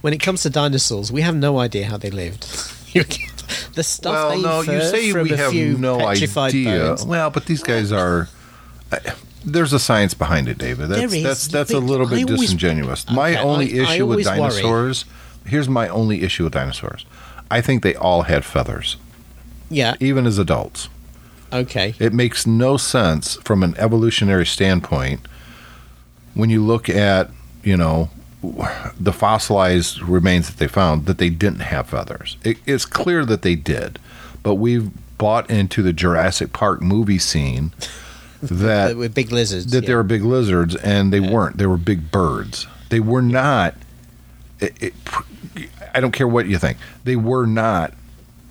when 0.00 0.12
it 0.12 0.18
comes 0.20 0.42
to 0.42 0.50
dinosaurs, 0.50 1.12
we 1.12 1.20
have 1.22 1.36
no 1.36 1.58
idea 1.58 1.86
how 1.86 1.96
they 1.96 2.10
lived. 2.10 2.46
The 3.74 3.84
stuff 3.84 4.12
well, 4.12 4.30
they 4.30 4.42
no, 4.42 4.60
you 4.62 4.82
say 4.82 5.12
from 5.12 5.22
we 5.24 5.32
a 5.32 5.36
have 5.36 5.52
few 5.52 5.78
no 5.78 6.00
idea. 6.06 6.80
bones. 6.88 7.04
Well, 7.04 7.30
but 7.30 7.46
these 7.46 7.62
guys 7.62 7.92
are. 7.92 8.28
I 8.90 8.98
there's 9.44 9.72
a 9.72 9.78
science 9.78 10.12
behind 10.12 10.48
it, 10.48 10.58
David. 10.58 10.88
That's 10.88 11.00
There 11.00 11.14
is, 11.18 11.22
that's 11.22 11.46
that's 11.48 11.70
a 11.72 11.78
little 11.78 12.06
bit 12.06 12.24
always- 12.24 12.40
disingenuous. 12.40 13.08
my 13.10 13.36
only 13.36 13.80
I- 13.80 13.84
I 13.84 13.94
issue 13.94 14.06
with 14.06 14.26
always 14.26 14.26
worry. 14.26 14.38
dinosaurs. 14.38 15.04
Here's 15.46 15.68
my 15.68 15.88
only 15.88 16.22
issue 16.22 16.44
with 16.44 16.52
dinosaurs. 16.52 17.06
I 17.50 17.60
think 17.60 17.82
they 17.84 17.94
all 17.94 18.22
had 18.22 18.44
feathers, 18.44 18.96
Yeah. 19.70 19.94
even 20.00 20.26
as 20.26 20.38
adults. 20.38 20.88
Okay. 21.52 21.94
It 21.98 22.12
makes 22.12 22.46
no 22.46 22.76
sense 22.76 23.36
from 23.36 23.62
an 23.62 23.74
evolutionary 23.76 24.46
standpoint 24.46 25.20
when 26.34 26.50
you 26.50 26.64
look 26.64 26.88
at, 26.88 27.30
you 27.62 27.76
know, 27.76 28.10
the 28.98 29.12
fossilized 29.12 30.00
remains 30.02 30.48
that 30.48 30.58
they 30.58 30.68
found 30.68 31.06
that 31.06 31.18
they 31.18 31.28
didn't 31.28 31.60
have 31.60 31.88
feathers. 31.88 32.36
It, 32.44 32.58
it's 32.66 32.86
clear 32.86 33.24
that 33.26 33.42
they 33.42 33.54
did, 33.54 33.98
but 34.42 34.54
we've 34.54 34.90
bought 35.18 35.50
into 35.50 35.82
the 35.82 35.92
Jurassic 35.92 36.52
Park 36.52 36.80
movie 36.80 37.18
scene 37.18 37.72
that 38.42 38.96
with 38.96 39.14
big 39.14 39.30
lizards. 39.30 39.66
that 39.72 39.82
yeah. 39.82 39.88
they 39.88 39.94
were 39.94 40.02
big 40.02 40.24
lizards 40.24 40.74
and 40.76 41.12
they 41.12 41.20
weren't. 41.20 41.58
They 41.58 41.66
were 41.66 41.76
big 41.76 42.10
birds. 42.10 42.66
They 42.88 43.00
were 43.00 43.22
not. 43.22 43.74
It, 44.60 44.82
it, 44.82 44.94
I 45.94 46.00
don't 46.00 46.12
care 46.12 46.28
what 46.28 46.46
you 46.46 46.58
think. 46.58 46.78
They 47.04 47.16
were 47.16 47.46
not 47.46 47.92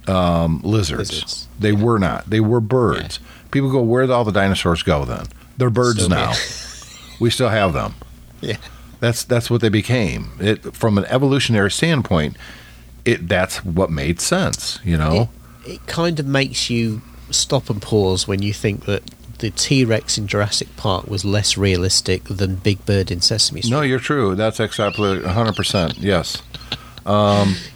um, 0.09 0.61
lizards. 0.63 1.11
Lizards. 1.11 1.47
They 1.59 1.71
were 1.71 1.99
not. 1.99 2.29
They 2.29 2.39
were 2.39 2.59
birds. 2.59 3.19
People 3.51 3.71
go, 3.71 3.81
where 3.81 4.01
did 4.01 4.11
all 4.11 4.23
the 4.23 4.31
dinosaurs 4.31 4.83
go 4.83 5.05
then? 5.05 5.27
They're 5.57 5.69
birds 5.69 6.03
Still 6.03 6.09
now. 6.09 6.33
we 7.19 7.29
still 7.29 7.49
have 7.49 7.73
them. 7.73 7.95
Yeah. 8.41 8.57
That's 8.99 9.23
that's 9.23 9.49
what 9.49 9.61
they 9.61 9.69
became. 9.69 10.31
It 10.39 10.75
from 10.75 10.97
an 10.97 11.05
evolutionary 11.05 11.71
standpoint, 11.71 12.35
it 13.05 13.27
that's 13.27 13.63
what 13.63 13.89
made 13.89 14.19
sense. 14.19 14.79
You 14.83 14.97
know. 14.97 15.29
It, 15.65 15.73
it 15.73 15.87
kind 15.87 16.19
of 16.19 16.25
makes 16.25 16.69
you 16.69 17.01
stop 17.31 17.69
and 17.69 17.81
pause 17.81 18.27
when 18.27 18.41
you 18.41 18.53
think 18.53 18.85
that 18.85 19.03
the 19.39 19.51
T 19.51 19.85
Rex 19.85 20.17
in 20.17 20.27
Jurassic 20.27 20.75
Park 20.75 21.07
was 21.07 21.23
less 21.23 21.57
realistic 21.57 22.25
than 22.25 22.55
Big 22.55 22.85
Bird 22.85 23.09
in 23.09 23.21
Sesame 23.21 23.61
Street. 23.61 23.71
no, 23.71 23.81
you're 23.81 23.99
true. 23.99 24.35
That's 24.35 24.59
exactly 24.59 25.21
100. 25.21 25.55
percent 25.55 25.97
Yes. 25.97 26.41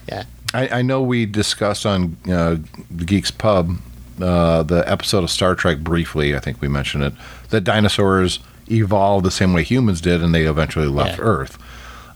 Yeah. 0.09 0.23
I, 0.54 0.80
I 0.80 0.82
know 0.82 1.01
we 1.01 1.26
discussed 1.26 1.86
on 1.86 2.18
uh, 2.30 2.58
the 2.91 3.06
Geeks 3.06 3.32
Pub 3.32 3.78
uh, 4.22 4.62
the 4.64 4.84
episode 4.89 5.24
of 5.24 5.32
Star 5.32 5.56
Trek 5.56 5.80
briefly. 5.80 6.36
I 6.36 6.39
think 6.39 6.62
we 6.62 6.68
mentioned 6.68 7.04
it. 7.04 7.14
That 7.49 7.62
dinosaurs 7.62 8.39
evolved 8.70 9.26
the 9.26 9.32
same 9.32 9.54
way 9.54 9.64
humans 9.64 10.01
did, 10.01 10.22
and 10.22 10.34
they 10.34 10.43
eventually 10.45 10.88
left 10.88 11.18
Yeah. 11.18 11.26
Earth. 11.26 11.58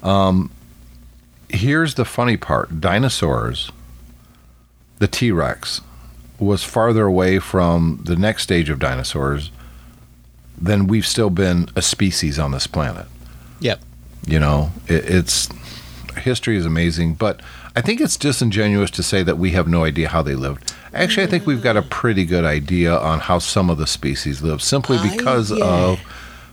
Um, 0.04 0.52
here's 1.50 1.96
the 1.96 2.06
funny 2.06 2.38
part: 2.38 2.80
dinosaurs, 2.80 3.72
the 5.00 5.08
T 5.08 5.32
Rex, 5.32 5.82
was 6.40 6.64
farther 6.64 7.06
away 7.06 7.40
from 7.40 8.02
the 8.04 8.16
next 8.16 8.44
stage 8.44 8.70
of 8.70 8.78
dinosaurs 8.80 9.50
than 10.60 10.88
we've 10.88 11.06
still 11.06 11.30
been 11.32 11.70
a 11.76 11.82
species 11.82 12.38
on 12.38 12.52
this 12.52 12.68
planet. 12.68 13.08
Yep. 13.60 13.82
You 14.28 14.40
know, 14.40 14.72
it, 14.88 15.06
it's 15.06 15.50
history 16.18 16.58
is 16.58 16.66
amazing, 16.66 17.16
but 17.16 17.42
I 17.78 17.82
think 17.82 18.02
it's 18.02 18.18
disingenuous 18.18 18.90
to 18.90 19.04
say 19.04 19.22
that 19.22 19.38
we 19.38 19.52
have 19.52 19.68
no 19.68 19.84
idea 19.84 20.10
how 20.10 20.24
they 20.24 20.34
lived. 20.34 20.74
Actually, 20.96 21.28
I 21.28 21.28
think 21.28 21.46
we've 21.46 21.62
got 21.62 21.78
a 21.78 21.84
mm. 21.84 21.90
pretty 21.92 22.26
good 22.26 22.44
idea 22.44 22.98
on 22.98 23.20
how 23.20 23.38
some 23.38 23.70
of 23.70 23.78
the 23.78 23.86
species 23.86 24.42
live, 24.42 24.64
simply 24.64 24.98
I- 24.98 25.16
because 25.16 25.52
yeah. 25.52 25.64
of 25.64 26.00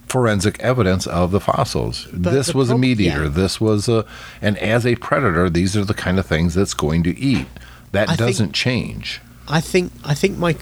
forensic 0.07 0.61
evidence 0.61 1.07
of 1.07 1.31
the 1.31 1.41
fossils. 1.41 2.07
this 2.13 2.49
the 2.49 2.59
was 2.59 2.69
a 2.69 2.75
prob- 2.75 2.85
eater. 2.85 3.23
yeah. 3.23 3.29
This 3.29 3.59
was 3.59 3.89
a, 3.89 4.05
and 4.43 4.59
as 4.59 4.85
a 4.85 4.97
predator, 4.97 5.49
these 5.49 5.75
are 5.79 5.85
the 5.87 5.95
kind 5.95 6.19
of 6.19 6.27
things 6.27 6.53
that's 6.53 6.75
going 6.75 7.03
to 7.05 7.19
eat. 7.19 7.47
That 7.93 8.11
I 8.11 8.17
doesn't 8.17 8.53
change. 8.53 9.23
I 9.49 9.63
think 9.63 9.93
I 10.05 10.13
think 10.13 10.37
my 10.37 10.57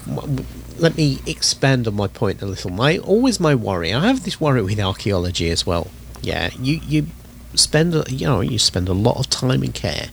let 0.77 0.95
me 0.95 1.19
expand 1.27 1.89
on 1.89 1.95
my 1.95 2.07
point 2.07 2.41
a 2.41 2.45
little. 2.45 2.71
My 2.71 2.99
always 2.99 3.37
my 3.37 3.53
worry. 3.53 3.93
I 3.93 4.07
have 4.07 4.23
this 4.23 4.39
worry 4.39 4.61
with 4.61 4.79
archaeology 4.79 5.49
as 5.49 5.65
well. 5.65 5.87
Yeah, 6.21 6.51
you 6.57 6.79
you 6.87 7.07
spend 7.53 7.95
you 8.07 8.27
know 8.27 8.39
you 8.39 8.57
spend 8.57 8.87
a 8.87 8.93
lot 8.93 9.17
of 9.17 9.29
time 9.29 9.61
and 9.61 9.73
care 9.73 10.07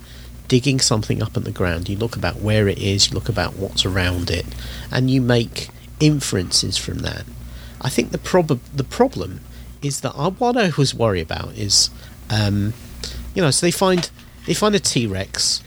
digging 0.50 0.80
something 0.80 1.22
up 1.22 1.36
in 1.36 1.44
the 1.44 1.52
ground. 1.52 1.88
You 1.88 1.96
look 1.96 2.16
about 2.16 2.40
where 2.40 2.66
it 2.66 2.78
is. 2.78 3.08
You 3.08 3.14
look 3.14 3.28
about 3.28 3.54
what's 3.54 3.86
around 3.86 4.30
it, 4.30 4.44
and 4.90 5.08
you 5.08 5.22
make 5.22 5.68
inferences 6.00 6.76
from 6.76 6.98
that. 6.98 7.24
I 7.80 7.88
think 7.88 8.10
the 8.10 8.18
prob 8.18 8.48
the 8.74 8.84
problem 8.84 9.40
is 9.80 10.00
that 10.00 10.12
I, 10.16 10.28
what 10.28 10.56
I 10.56 10.72
was 10.76 10.92
worried 10.92 11.22
about 11.22 11.54
is, 11.54 11.88
um, 12.28 12.74
you 13.34 13.40
know, 13.40 13.52
so 13.52 13.64
they 13.64 13.70
find 13.70 14.10
they 14.46 14.54
find 14.54 14.74
a 14.74 14.80
T 14.80 15.06
Rex, 15.06 15.62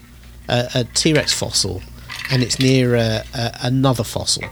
a 0.49 0.85
T 0.93 1.13
Rex 1.13 1.33
fossil, 1.33 1.81
and 2.29 2.43
it's 2.43 2.59
near 2.59 2.95
uh, 2.95 3.23
uh, 3.33 3.51
another 3.61 4.03
fossil. 4.03 4.43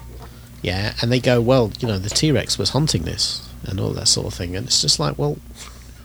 Yeah, 0.61 0.93
and 1.01 1.11
they 1.11 1.19
go, 1.19 1.41
well, 1.41 1.71
you 1.79 1.87
know, 1.89 1.99
the 1.99 2.09
T 2.09 2.31
Rex 2.31 2.57
was 2.57 2.69
hunting 2.69 3.03
this 3.03 3.47
and 3.67 3.79
all 3.79 3.91
that 3.91 4.07
sort 4.07 4.27
of 4.27 4.33
thing, 4.33 4.55
and 4.55 4.65
it's 4.65 4.81
just 4.81 4.97
like, 4.97 5.17
well, 5.17 5.37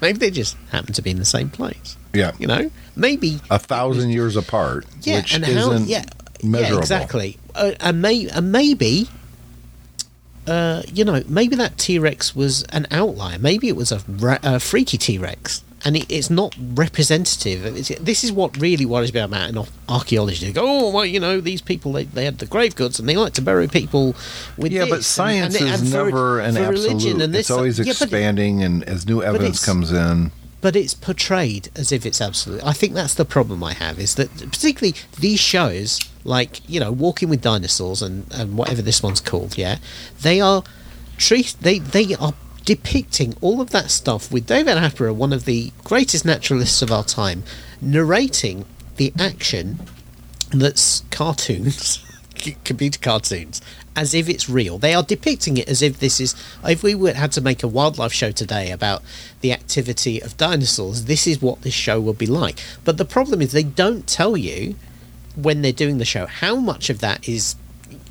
maybe 0.00 0.18
they 0.18 0.30
just 0.30 0.56
happen 0.70 0.92
to 0.94 1.02
be 1.02 1.10
in 1.10 1.18
the 1.18 1.24
same 1.24 1.48
place. 1.50 1.96
Yeah, 2.14 2.32
You 2.38 2.46
know, 2.46 2.70
maybe 2.94 3.40
a 3.50 3.58
thousand 3.58 4.10
years 4.10 4.36
apart, 4.36 4.86
yeah, 5.02 5.16
which 5.18 5.34
and 5.34 5.44
isn't 5.46 5.80
how? 5.80 5.84
Yeah, 5.84 6.04
measurable. 6.42 6.76
yeah, 6.76 6.80
exactly. 6.80 7.38
Uh, 7.54 7.72
and, 7.80 8.00
may, 8.00 8.26
and 8.28 8.50
maybe, 8.52 9.08
uh, 10.46 10.82
you 10.92 11.04
know, 11.04 11.22
maybe 11.28 11.56
that 11.56 11.76
T 11.76 11.98
Rex 11.98 12.34
was 12.34 12.62
an 12.64 12.86
outlier. 12.90 13.38
Maybe 13.38 13.68
it 13.68 13.76
was 13.76 13.92
a, 13.92 14.00
ra- 14.08 14.38
a 14.42 14.60
freaky 14.60 14.96
T 14.96 15.18
Rex, 15.18 15.62
and 15.84 15.96
it, 15.96 16.06
it's 16.10 16.30
not 16.30 16.56
representative. 16.74 17.64
It's, 17.76 17.88
this 18.00 18.24
is 18.24 18.32
what 18.32 18.56
really 18.56 18.86
worries 18.86 19.12
me 19.12 19.20
about 19.20 19.56
ar- 19.56 19.66
archaeology. 19.88 20.46
They 20.46 20.52
go, 20.52 20.64
oh, 20.66 20.90
well, 20.90 21.04
you 21.06 21.20
know, 21.20 21.40
these 21.40 21.60
people 21.60 21.92
they, 21.92 22.04
they 22.04 22.24
had 22.24 22.38
the 22.38 22.46
grave 22.46 22.74
goods 22.74 22.98
and 22.98 23.08
they 23.08 23.16
like 23.16 23.34
to 23.34 23.42
bury 23.42 23.68
people 23.68 24.14
with 24.56 24.72
Yeah, 24.72 24.86
but 24.86 24.94
and- 24.96 25.04
science 25.04 25.60
and, 25.60 25.68
is 25.68 25.80
and 25.82 25.90
for- 25.90 26.04
never 26.04 26.40
an 26.40 26.56
absolute. 26.56 27.04
and 27.22 27.34
this, 27.34 27.40
it's 27.42 27.50
always 27.50 27.78
yeah, 27.78 27.90
expanding, 27.90 28.62
and 28.62 28.82
as 28.84 29.06
new 29.06 29.22
evidence 29.22 29.64
comes 29.64 29.92
in, 29.92 30.32
but 30.62 30.74
it's 30.74 30.94
portrayed 30.94 31.68
as 31.76 31.92
if 31.92 32.04
it's 32.06 32.20
absolute. 32.20 32.64
I 32.64 32.72
think 32.72 32.94
that's 32.94 33.14
the 33.14 33.24
problem 33.26 33.62
I 33.62 33.74
have 33.74 33.98
is 34.00 34.14
that 34.16 34.34
particularly 34.38 34.96
these 35.20 35.38
shows, 35.38 36.00
like 36.24 36.68
you 36.68 36.80
know, 36.80 36.90
Walking 36.90 37.28
with 37.28 37.42
Dinosaurs 37.42 38.02
and, 38.02 38.26
and 38.32 38.56
whatever 38.56 38.82
this 38.82 39.02
one's 39.02 39.20
called, 39.20 39.56
yeah, 39.58 39.76
they 40.22 40.40
are 40.40 40.64
treat 41.18 41.54
they 41.60 41.78
they 41.78 42.14
are 42.16 42.34
depicting 42.66 43.34
all 43.40 43.60
of 43.60 43.70
that 43.70 43.90
stuff 43.90 44.30
with 44.30 44.46
David 44.46 44.76
Attenborough, 44.76 45.14
one 45.14 45.32
of 45.32 45.46
the 45.46 45.72
greatest 45.84 46.24
naturalists 46.24 46.82
of 46.82 46.90
our 46.90 47.04
time, 47.04 47.44
narrating 47.80 48.66
the 48.96 49.12
action 49.18 49.78
that's 50.50 51.04
cartoons, 51.12 52.04
computer 52.64 52.98
cartoons, 52.98 53.62
as 53.94 54.14
if 54.14 54.28
it's 54.28 54.50
real. 54.50 54.78
They 54.78 54.94
are 54.94 55.04
depicting 55.04 55.56
it 55.56 55.68
as 55.68 55.80
if 55.80 56.00
this 56.00 56.20
is. 56.20 56.34
If 56.64 56.82
we 56.82 56.94
were, 56.96 57.14
had 57.14 57.32
to 57.32 57.40
make 57.40 57.62
a 57.62 57.68
wildlife 57.68 58.12
show 58.12 58.32
today 58.32 58.72
about 58.72 59.02
the 59.42 59.52
activity 59.52 60.20
of 60.20 60.36
dinosaurs, 60.36 61.04
this 61.04 61.28
is 61.28 61.40
what 61.40 61.62
this 61.62 61.72
show 61.72 62.00
would 62.00 62.18
be 62.18 62.26
like. 62.26 62.60
But 62.84 62.98
the 62.98 63.04
problem 63.04 63.40
is, 63.40 63.52
they 63.52 63.62
don't 63.62 64.08
tell 64.08 64.36
you 64.36 64.74
when 65.36 65.62
they're 65.62 65.72
doing 65.72 65.98
the 65.98 66.04
show 66.04 66.26
how 66.26 66.56
much 66.56 66.90
of 66.90 66.98
that 66.98 67.28
is 67.28 67.54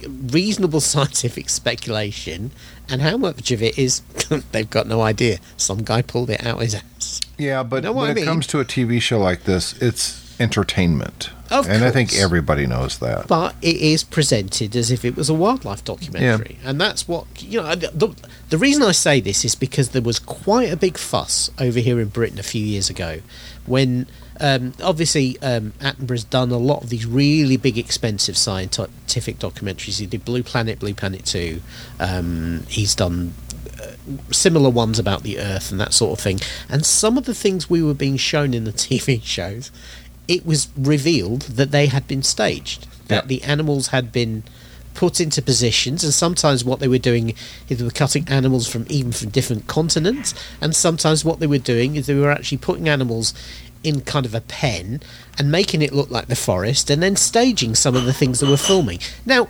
reasonable 0.08 0.80
scientific 0.94 1.50
speculation 1.50 2.52
and 2.90 3.02
how 3.02 3.18
much 3.18 3.52
of 3.52 3.62
it 3.62 3.78
is 3.78 4.00
they've 4.52 4.70
got 4.70 4.88
no 4.88 5.02
idea. 5.02 5.40
Some 5.58 5.84
guy 5.84 6.02
pulled 6.02 6.30
it 6.30 6.46
out 6.46 6.62
his 6.62 6.76
ass. 6.76 7.22
Yeah, 7.38 7.64
but 7.64 7.84
know 7.84 7.94
when 7.94 8.18
I 8.18 8.22
it 8.22 8.26
comes 8.26 8.48
to 8.48 8.60
a 8.60 8.66
TV 8.66 9.02
show 9.02 9.20
like 9.20 9.44
this, 9.44 9.74
it's 9.82 10.40
entertainment. 10.40 11.30
Of 11.52 11.70
and 11.70 11.84
I 11.84 11.92
think 11.92 12.16
everybody 12.16 12.66
knows 12.66 12.98
that. 13.00 13.28
but 13.28 13.56
it 13.62 13.76
is 13.76 14.04
presented 14.04 14.76
as 14.76 14.90
if 14.90 15.06
it 15.06 15.16
was 15.16 15.30
a 15.30 15.34
wildlife 15.34 15.84
documentary, 15.84 16.58
and 16.64 16.82
that's 16.82 17.08
what 17.08 17.28
you 17.42 17.62
know. 17.62 17.76
The, 17.76 18.16
the 18.50 18.58
reason 18.58 18.82
I 18.82 18.94
say 18.94 19.20
this 19.20 19.46
is 19.46 19.54
because 19.54 19.90
there 19.90 20.02
was 20.02 20.18
quite 20.18 20.72
a 20.72 20.78
big 20.78 20.98
fuss 20.98 21.52
over 21.60 21.80
here 21.80 22.00
in 22.00 22.08
Britain 22.08 22.40
a 22.40 22.44
few 22.44 22.64
years 22.66 22.90
ago 22.90 23.20
when. 23.66 24.08
Um, 24.40 24.74
obviously, 24.84 25.40
um, 25.42 25.74
Attenborough's 25.80 26.24
done 26.26 26.52
a 26.52 26.58
lot 26.58 26.84
of 26.84 26.90
these 26.90 27.06
really 27.06 27.58
big, 27.58 27.78
expensive 27.78 28.38
scientific 28.38 29.40
documentaries. 29.40 30.00
He 30.00 30.06
did 30.06 30.26
Blue 30.26 30.44
Planet, 30.44 30.80
Blue 30.80 30.94
Planet 30.94 31.26
Two. 31.26 31.62
Um, 32.00 32.64
he's 32.68 32.96
done 32.96 33.34
uh, 33.82 33.92
similar 34.32 34.70
ones 34.70 35.00
about 35.00 35.24
the 35.24 35.40
Earth 35.40 35.72
and 35.72 35.80
that 35.80 35.94
sort 35.94 36.18
of 36.18 36.24
thing. 36.24 36.40
And 36.70 36.86
some 36.86 37.18
of 37.18 37.26
the 37.26 37.34
things 37.34 37.70
we 37.70 37.82
were 37.82 37.94
being 37.94 38.18
shown 38.18 38.54
in 38.54 38.66
the 38.66 38.74
TV 38.74 39.24
shows, 39.24 39.72
it 40.28 40.46
was 40.46 40.68
revealed 40.78 41.44
that 41.44 41.72
they 41.72 41.88
had 41.88 42.08
been 42.08 42.24
staged, 42.24 42.88
that 43.08 43.24
Yeah. 43.24 43.28
the 43.28 43.44
animals 43.44 43.88
had 43.88 44.12
been 44.12 44.44
put 44.96 45.20
into 45.20 45.42
positions, 45.42 46.04
and 46.04 46.14
sometimes 46.14 46.66
what 46.66 46.80
they 46.80 46.88
were 46.88 46.98
doing 46.98 47.36
is 47.70 47.78
they 47.78 47.84
were 47.84 47.92
cutting 47.92 48.28
animals 48.30 48.68
from 48.68 48.86
even 48.90 49.12
from 49.12 49.30
different 49.30 49.68
continents, 49.68 50.34
and 50.62 50.76
sometimes 50.76 51.24
what 51.24 51.40
they 51.40 51.48
were 51.48 51.60
doing 51.60 51.96
is 51.96 52.08
they 52.08 52.16
were 52.16 52.32
actually 52.32 52.58
putting 52.58 52.90
animals 52.90 53.34
in 53.84 54.02
kind 54.02 54.26
of 54.26 54.34
a 54.34 54.42
pen 54.42 55.00
and 55.38 55.52
making 55.52 55.84
it 55.84 55.94
look 55.94 56.10
like 56.10 56.28
the 56.28 56.36
forest, 56.36 56.90
and 56.90 57.04
then 57.04 57.16
staging 57.16 57.76
some 57.76 57.96
of 57.96 58.06
the 58.06 58.14
things 58.14 58.40
they 58.40 58.50
were 58.50 58.58
filming. 58.58 59.00
Now, 59.26 59.48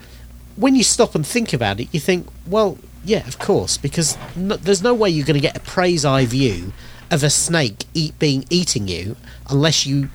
when 0.58 0.76
you 0.76 0.84
stop 0.84 1.16
and 1.16 1.26
think 1.26 1.54
about 1.54 1.80
it, 1.80 1.88
you 1.94 2.00
think, 2.00 2.28
well, 2.46 2.78
yeah, 3.06 3.26
of 3.28 3.40
course, 3.40 3.78
because 3.78 4.18
no, 4.36 4.58
there's 4.58 4.82
no 4.82 4.94
way 4.94 5.10
you're 5.10 5.26
going 5.26 5.36
to 5.36 5.48
get 5.48 5.56
a 5.56 5.62
prey's 5.62 6.04
eye 6.04 6.26
view 6.26 6.74
of 7.12 7.24
a 7.24 7.30
snake 7.30 7.86
eat, 7.94 8.18
being 8.20 8.46
eating 8.50 8.88
you 8.88 9.16
unless 9.50 9.86
you 9.86 10.10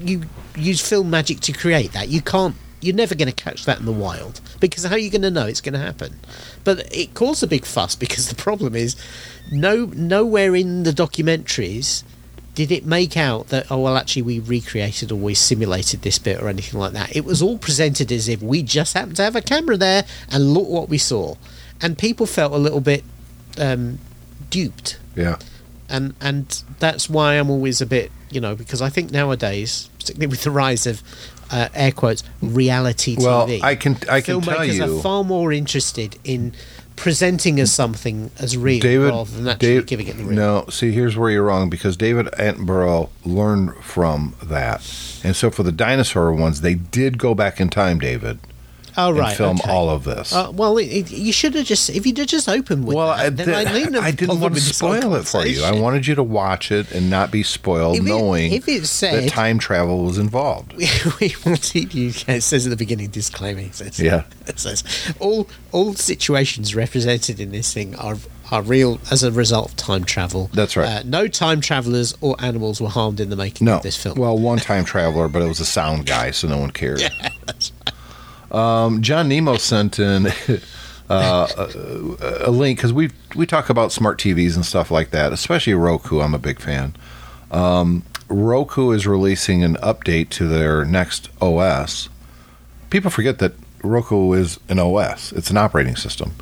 you 0.00 0.22
use 0.56 0.86
film 0.86 1.10
magic 1.10 1.40
to 1.40 1.52
create 1.52 1.92
that. 1.92 2.08
You 2.08 2.20
can't. 2.20 2.56
You're 2.84 2.94
never 2.94 3.14
going 3.14 3.28
to 3.32 3.34
catch 3.44 3.64
that 3.64 3.78
in 3.80 3.86
the 3.86 3.92
wild 3.92 4.40
because 4.60 4.84
how 4.84 4.94
are 4.94 4.98
you 4.98 5.10
going 5.10 5.22
to 5.22 5.30
know 5.30 5.46
it's 5.46 5.60
going 5.60 5.72
to 5.72 5.78
happen? 5.78 6.14
But 6.64 6.94
it 6.94 7.14
caused 7.14 7.42
a 7.42 7.46
big 7.46 7.64
fuss 7.64 7.94
because 8.04 8.28
the 8.28 8.34
problem 8.34 8.74
is, 8.74 8.96
no 9.50 9.86
nowhere 9.86 10.54
in 10.54 10.82
the 10.84 10.90
documentaries 10.92 12.02
did 12.54 12.70
it 12.70 12.86
make 12.86 13.16
out 13.16 13.48
that 13.48 13.66
oh 13.68 13.80
well 13.80 13.96
actually 13.96 14.22
we 14.22 14.38
recreated 14.38 15.10
or 15.10 15.16
we 15.16 15.34
simulated 15.34 16.02
this 16.02 16.18
bit 16.20 16.40
or 16.40 16.48
anything 16.48 16.78
like 16.78 16.92
that. 16.92 17.14
It 17.16 17.24
was 17.24 17.42
all 17.42 17.58
presented 17.58 18.12
as 18.12 18.28
if 18.28 18.40
we 18.42 18.62
just 18.62 18.94
happened 18.94 19.16
to 19.16 19.24
have 19.24 19.34
a 19.36 19.42
camera 19.42 19.76
there 19.76 20.04
and 20.30 20.54
look 20.54 20.68
what 20.68 20.88
we 20.88 20.98
saw, 20.98 21.34
and 21.80 21.98
people 21.98 22.26
felt 22.26 22.52
a 22.52 22.56
little 22.58 22.80
bit 22.80 23.02
um, 23.58 23.98
duped 24.50 24.98
Yeah. 25.16 25.36
and 25.88 26.14
and 26.20 26.62
that's 26.78 27.10
why 27.10 27.34
I'm 27.34 27.50
always 27.50 27.80
a 27.80 27.86
bit, 27.86 28.12
you 28.30 28.40
know, 28.40 28.54
because 28.54 28.80
I 28.80 28.88
think 28.88 29.10
nowadays, 29.10 29.90
particularly 29.98 30.28
with 30.28 30.42
the 30.44 30.50
rise 30.52 30.86
of 30.86 31.02
uh, 31.50 31.68
air 31.74 31.92
quotes 31.92 32.22
reality 32.42 33.16
Well, 33.18 33.46
TV, 33.46 33.62
I 33.62 33.74
can 33.76 33.96
I 34.10 34.20
can 34.20 34.40
tell 34.40 34.64
you, 34.64 34.84
are 34.84 35.02
far 35.02 35.24
more 35.24 35.52
interested 35.52 36.18
in 36.24 36.52
presenting 36.96 37.58
as 37.58 37.72
something 37.72 38.30
as 38.38 38.56
real 38.56 38.80
David. 38.80 39.08
rather 39.10 39.30
than 39.30 39.48
actually 39.48 39.68
Dave, 39.74 39.86
giving 39.86 40.06
it 40.06 40.16
the 40.16 40.24
real. 40.24 40.36
no, 40.36 40.64
see, 40.70 40.92
here's 40.92 41.16
where 41.16 41.30
you're 41.30 41.42
wrong 41.44 41.68
because 41.68 41.96
David 41.96 42.26
Attenborough 42.26 43.08
learned 43.24 43.74
from 43.78 44.34
that, 44.42 44.80
and 45.24 45.34
so 45.34 45.50
for 45.50 45.62
the 45.62 45.72
dinosaur 45.72 46.32
ones, 46.32 46.60
they 46.60 46.74
did 46.74 47.18
go 47.18 47.34
back 47.34 47.60
in 47.60 47.68
time, 47.68 47.98
David, 47.98 48.38
oh 48.96 49.16
and 49.16 49.36
film 49.36 49.58
okay. 49.60 49.70
all 49.70 49.90
of 49.90 50.04
this. 50.04 50.32
Uh, 50.32 50.50
well, 50.52 50.78
it, 50.78 50.84
it, 50.84 51.10
you 51.10 51.32
should 51.32 51.54
have 51.54 51.66
just 51.66 51.90
if 51.90 52.06
you'd 52.06 52.18
have 52.18 52.26
just 52.26 52.48
opened 52.48 52.86
with 52.86 52.96
well, 52.96 53.08
that, 53.08 53.18
I, 53.18 53.28
then 53.30 53.46
did, 53.46 53.54
I, 53.54 53.72
wouldn't 53.72 53.96
I 53.96 54.10
didn't 54.10 54.40
want 54.40 54.54
to 54.54 54.60
with 54.60 54.66
this 54.66 54.80
whole 54.80 54.94
spoil 54.94 55.14
it 55.16 55.26
for 55.26 55.46
you. 55.46 55.64
I 55.64 55.72
wanted 55.72 56.06
you 56.06 56.14
to 56.14 56.22
watch 56.22 56.70
it 56.70 56.90
and 56.92 57.10
not 57.10 57.30
be 57.30 57.42
spoiled, 57.42 57.96
If 57.96 58.02
it- 58.02 58.08
knowing 58.08 58.52
if 58.52 58.68
it 58.68 58.82
that 58.82 59.28
time 59.28 59.58
travel 59.58 60.04
was 60.04 60.18
involved. 60.18 60.72
we 61.20 61.34
wanted 61.44 61.94
you. 61.94 62.12
It 62.28 62.42
says 62.42 62.66
at 62.66 62.70
the 62.70 62.76
beginning, 62.76 63.10
disclaimer. 63.10 63.60
It 63.60 63.74
says, 63.74 63.98
Yeah. 64.00 64.24
It 64.46 64.60
says 64.60 64.84
all 65.20 65.48
all 65.72 65.94
situations 65.94 66.74
represented 66.74 67.40
in 67.40 67.50
this 67.50 67.72
thing 67.72 67.96
are 67.96 68.16
are 68.50 68.62
real 68.62 69.00
as 69.10 69.22
a 69.22 69.32
result 69.32 69.70
of 69.70 69.76
time 69.76 70.04
travel. 70.04 70.50
That's 70.52 70.76
right. 70.76 71.00
Uh, 71.00 71.02
no 71.04 71.28
time 71.28 71.60
travelers 71.60 72.14
or 72.20 72.36
animals 72.38 72.80
were 72.80 72.88
harmed 72.88 73.20
in 73.20 73.30
the 73.30 73.36
making 73.36 73.64
No, 73.64 73.76
of 73.76 73.82
this 73.82 73.96
film. 74.00 74.18
well, 74.18 74.38
one 74.38 74.58
time 74.70 74.84
traveler, 74.84 75.28
but 75.28 75.42
it 75.42 75.48
was 75.48 75.60
a 75.60 75.64
sound 75.64 76.06
guy, 76.06 76.30
so 76.30 76.48
no 76.48 76.58
one 76.58 76.70
cared. 76.70 77.02
Um, 78.54 79.02
John 79.02 79.28
Nemo 79.28 79.56
sent 79.56 79.98
in 79.98 80.26
uh, 81.10 81.48
a, 81.56 82.48
a 82.48 82.50
link 82.50 82.78
because 82.78 82.92
we 82.92 83.10
we 83.34 83.46
talk 83.46 83.68
about 83.68 83.92
smart 83.92 84.18
TVs 84.18 84.54
and 84.54 84.64
stuff 84.64 84.90
like 84.90 85.10
that, 85.10 85.32
especially 85.32 85.74
Roku. 85.74 86.20
I'm 86.20 86.34
a 86.34 86.38
big 86.38 86.60
fan. 86.60 86.94
Um, 87.50 88.04
Roku 88.28 88.92
is 88.92 89.06
releasing 89.06 89.62
an 89.64 89.76
update 89.76 90.30
to 90.30 90.46
their 90.46 90.84
next 90.84 91.28
OS. 91.42 92.08
People 92.90 93.10
forget 93.10 93.38
that 93.40 93.52
Roku 93.82 94.32
is 94.32 94.60
an 94.68 94.78
OS; 94.78 95.32
it's 95.32 95.50
an 95.50 95.56
operating 95.56 95.96
system 95.96 96.34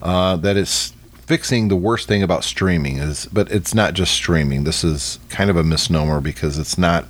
uh, 0.00 0.36
that 0.36 0.56
is 0.56 0.92
fixing 1.26 1.68
the 1.68 1.76
worst 1.76 2.08
thing 2.08 2.22
about 2.22 2.44
streaming 2.44 2.98
is 2.98 3.26
but 3.26 3.50
it's 3.50 3.74
not 3.74 3.94
just 3.94 4.12
streaming 4.12 4.64
this 4.64 4.82
is 4.82 5.20
kind 5.30 5.48
of 5.48 5.56
a 5.56 5.62
misnomer 5.62 6.20
because 6.20 6.58
it's 6.58 6.76
not 6.76 7.06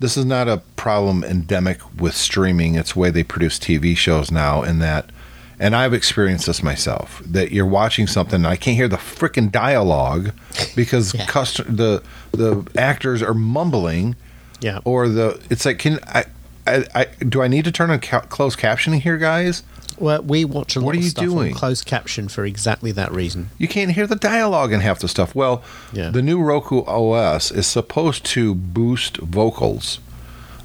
this 0.00 0.16
is 0.16 0.24
not 0.24 0.48
a 0.48 0.58
problem 0.76 1.22
endemic 1.22 1.78
with 2.00 2.14
streaming 2.16 2.74
it's 2.74 2.94
the 2.94 2.98
way 2.98 3.10
they 3.10 3.22
produce 3.22 3.58
tv 3.58 3.96
shows 3.96 4.30
now 4.30 4.62
in 4.62 4.78
that 4.80 5.10
and 5.58 5.76
i've 5.76 5.94
experienced 5.94 6.46
this 6.46 6.62
myself 6.62 7.22
that 7.24 7.52
you're 7.52 7.66
watching 7.66 8.06
something 8.06 8.36
and 8.36 8.46
i 8.46 8.56
can't 8.56 8.76
hear 8.76 8.88
the 8.88 8.96
freaking 8.96 9.50
dialogue 9.52 10.32
because 10.74 11.14
Yeah. 11.14 11.26
the 11.26 12.02
the 12.32 12.66
actors 12.76 13.22
are 13.22 13.34
mumbling 13.34 14.16
yeah. 14.60 14.80
or 14.84 15.08
the 15.08 15.40
it's 15.50 15.64
like 15.64 15.78
can 15.78 15.98
i 16.06 16.24
I, 16.66 16.84
I, 16.94 17.04
do 17.24 17.42
I 17.42 17.48
need 17.48 17.64
to 17.64 17.72
turn 17.72 17.90
on 17.90 18.00
ca- 18.00 18.20
closed 18.20 18.58
captioning 18.58 19.00
here, 19.00 19.16
guys? 19.16 19.62
Well, 19.98 20.22
we 20.22 20.44
watch 20.44 20.76
a 20.76 20.80
lot 20.80 20.86
What 20.86 20.94
are 20.94 20.98
of 20.98 21.04
you 21.04 21.10
stuff 21.10 21.24
doing? 21.24 21.52
on 21.52 21.58
closed 21.58 21.84
caption 21.86 22.28
for 22.28 22.44
exactly 22.44 22.92
that 22.92 23.12
reason. 23.12 23.50
You 23.58 23.68
can't 23.68 23.90
hear 23.92 24.06
the 24.06 24.16
dialogue 24.16 24.72
in 24.72 24.80
half 24.80 24.98
the 25.00 25.08
stuff. 25.08 25.34
Well, 25.34 25.62
Yeah. 25.92 26.10
the 26.10 26.22
new 26.22 26.40
Roku 26.40 26.82
OS 26.84 27.50
is 27.50 27.66
supposed 27.66 28.24
to 28.26 28.54
boost 28.54 29.16
vocals 29.18 29.98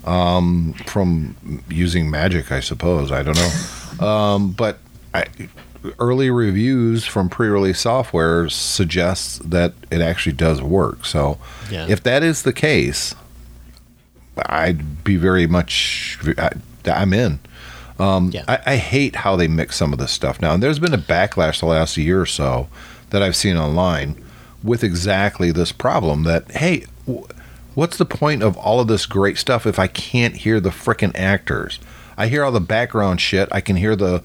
um, 0.06 0.74
from 0.86 1.36
using 1.70 2.10
magic, 2.10 2.52
I 2.52 2.60
suppose. 2.60 3.12
I 3.12 3.24
don't 3.24 3.38
know. 3.38 4.06
um, 4.08 4.52
but 4.52 4.78
I, 5.14 5.26
early 6.00 6.30
reviews 6.30 7.06
from 7.06 7.28
pre-release 7.30 7.80
software 7.82 8.48
suggests 8.50 9.40
that 9.40 9.74
it 9.92 10.02
actually 10.02 10.34
does 10.34 10.62
work. 10.62 11.06
So, 11.06 11.38
Yeah. 11.72 11.88
if 11.90 12.02
that 12.04 12.24
is 12.24 12.44
the 12.44 12.54
case, 12.54 13.16
I'd 14.48 15.04
be 15.04 15.16
very 15.18 15.48
much. 15.48 16.20
I, 16.38 16.52
I'm 16.86 17.14
in. 17.14 17.40
Um, 18.00 18.32
Yeah. 18.32 18.44
I, 18.48 18.60
I 18.66 18.76
hate 18.78 19.18
how 19.18 19.36
they 19.36 19.48
mix 19.48 19.76
some 19.78 19.94
of 19.94 20.00
this 20.00 20.12
stuff 20.12 20.42
now. 20.42 20.54
And 20.54 20.62
there's 20.64 20.80
been 20.80 20.94
a 20.94 20.98
backlash 20.98 21.60
the 21.60 21.66
last 21.68 21.96
year 21.98 22.22
or 22.22 22.26
so 22.26 22.68
that 23.12 23.22
I've 23.24 23.36
seen 23.36 23.58
online 23.58 24.22
with 24.64 24.84
exactly 24.84 25.52
this 25.52 25.72
problem 25.72 26.24
that, 26.24 26.50
hey, 26.52 26.86
w- 27.06 27.28
what's 27.76 27.98
the 27.98 28.06
point 28.06 28.42
of 28.44 28.58
all 28.58 28.80
of 28.80 28.88
this 28.88 29.06
great 29.06 29.38
stuff 29.38 29.66
if 29.66 29.78
I 29.80 29.88
can't 29.88 30.36
hear 30.38 30.60
the 30.60 30.72
frickin' 30.72 31.16
actors? 31.16 31.80
I 32.18 32.28
hear 32.28 32.44
all 32.44 32.52
the 32.52 32.60
background 32.62 33.22
shit. 33.22 33.48
I 33.52 33.62
can 33.62 33.76
hear 33.76 33.96
the, 33.96 34.24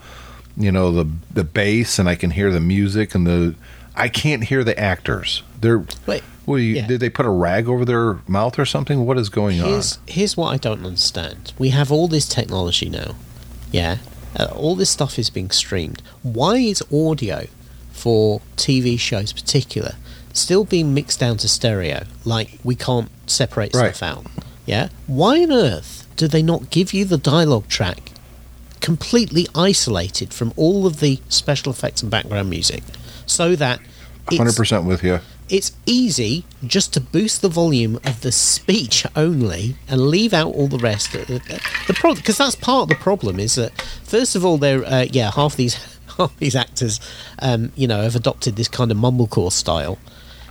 you 0.57 0.71
know, 0.73 0.91
the 0.93 1.11
the 1.33 1.45
bass 1.45 1.99
and 1.99 2.09
I 2.09 2.15
can 2.15 2.31
hear 2.31 2.51
the 2.51 2.61
music 2.61 3.15
and 3.15 3.27
the. 3.27 3.55
I 3.97 4.09
can't 4.09 4.45
hear 4.45 4.63
the 4.65 4.79
actors. 4.79 5.43
They're. 5.61 5.85
Wait, 6.07 6.23
do 6.47 6.57
you, 6.57 6.77
yeah. 6.77 6.87
Did 6.87 7.01
they 7.01 7.11
put 7.11 7.27
a 7.27 7.31
rag 7.31 7.69
over 7.69 7.85
their 7.85 8.21
mouth 8.29 8.59
or 8.59 8.65
something? 8.65 9.05
What 9.07 9.19
is 9.19 9.29
going 9.29 9.57
Here's 9.59 9.97
on? 9.97 10.03
here's 10.07 10.37
what 10.37 10.55
I 10.55 10.57
don't 10.57 10.85
understand. 10.87 11.53
We 11.59 11.71
have 11.71 11.91
all 11.93 12.09
this 12.09 12.29
technology 12.29 12.89
now. 12.89 13.17
Yeah, 13.73 13.99
uh, 14.39 14.47
all 14.55 14.75
this 14.77 14.91
stuff 14.91 15.19
is 15.19 15.31
being 15.31 15.51
streamed. 15.51 16.03
Why 16.23 16.57
is 16.57 16.83
audio 16.93 17.47
for 17.93 18.41
TV 18.57 18.99
shows, 18.99 19.33
particular, 19.33 19.95
still 20.33 20.65
being 20.65 20.93
mixed 20.95 21.21
down 21.21 21.37
to 21.39 21.49
stereo? 21.49 22.05
Like 22.25 22.59
we 22.65 22.75
can't 22.75 23.11
separate 23.27 23.75
Right. 23.75 23.95
stuff 23.95 24.03
out. 24.03 24.27
Yeah. 24.67 24.89
Why 25.07 25.43
on 25.43 25.53
earth 25.53 26.07
do 26.17 26.29
they 26.29 26.43
not 26.43 26.71
give 26.71 26.93
you 26.93 27.05
the 27.05 27.19
dialogue 27.19 27.69
track 27.69 28.13
completely 28.81 29.47
isolated 29.55 30.33
from 30.33 30.53
all 30.57 30.87
of 30.87 31.01
the 31.01 31.21
special 31.29 31.71
effects 31.73 32.03
and 32.03 32.11
background 32.11 32.49
music, 32.51 32.83
so 33.27 33.55
that 33.57 33.81
Hundred 34.31 34.55
percent 34.57 34.85
with 34.85 35.03
you. 35.03 35.19
It's 35.51 35.73
easy 35.85 36.45
just 36.65 36.93
to 36.95 37.01
boost 37.01 37.43
the 37.43 37.49
volume 37.49 37.97
of 38.05 38.21
the 38.21 38.33
speech 38.33 39.05
only 39.17 39.75
and 39.89 40.09
leave 40.09 40.33
out 40.33 40.55
all 40.55 40.69
the 40.69 40.79
rest. 40.79 41.13
The, 41.13 41.61
problem, 41.95 42.17
because 42.17 42.39
that's 42.39 42.55
part 42.55 42.85
of 42.85 42.89
the 42.89 43.03
problem, 43.03 43.41
is 43.41 43.57
that 43.57 43.81
first 44.05 44.37
of 44.37 44.45
all, 44.45 44.59
they're 44.59 44.85
uh, 44.85 45.07
yeah 45.11 45.31
half 45.31 45.57
these 45.57 45.75
half 46.19 46.37
these 46.39 46.55
actors, 46.55 47.01
um, 47.41 47.73
you 47.75 47.87
know, 47.87 48.03
have 48.03 48.17
adopted 48.17 48.57
this 48.57 48.69
kind 48.69 48.91
of 48.91 48.97
mumblecore 48.97 49.53
style. 49.53 49.99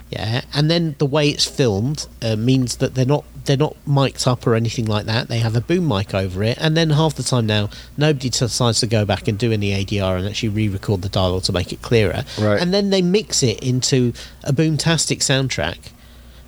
Yeah, 0.10 0.42
and 0.54 0.72
then 0.72 0.96
the 0.98 1.06
way 1.06 1.30
it's 1.30 1.46
filmed 1.46 2.08
uh, 2.22 2.36
means 2.36 2.78
that 2.78 2.96
they're 2.96 3.06
not 3.06 3.26
they're 3.50 3.58
not 3.58 3.76
mic'd 3.88 4.28
up 4.28 4.46
or 4.46 4.54
anything 4.54 4.86
like 4.86 5.08
that. 5.08 5.28
They 5.28 5.40
have 5.40 5.56
a 5.56 5.62
boom 5.62 5.88
mic 5.88 6.14
over 6.14 6.44
it, 6.44 6.56
and 6.62 6.78
then 6.78 6.92
half 6.92 7.16
the 7.16 7.24
time 7.24 7.48
now, 7.48 7.72
nobody 7.98 8.30
decides 8.30 8.80
to 8.82 8.88
go 8.88 9.06
back 9.06 9.28
and 9.28 9.40
do 9.40 9.52
any 9.52 9.72
ADR 9.72 10.20
and 10.20 10.28
actually 10.28 10.50
re-record 10.50 11.02
the 11.02 11.10
dialogue 11.10 11.42
to 11.44 11.52
make 11.52 11.74
it 11.74 11.82
clearer. 11.82 12.24
Right. 12.40 12.62
And 12.62 12.72
then 12.72 12.92
they 12.92 13.02
mix 13.02 13.42
it 13.42 13.64
into 13.64 14.14
a 14.44 14.54
boomtastic 14.54 15.18
soundtrack, 15.18 15.80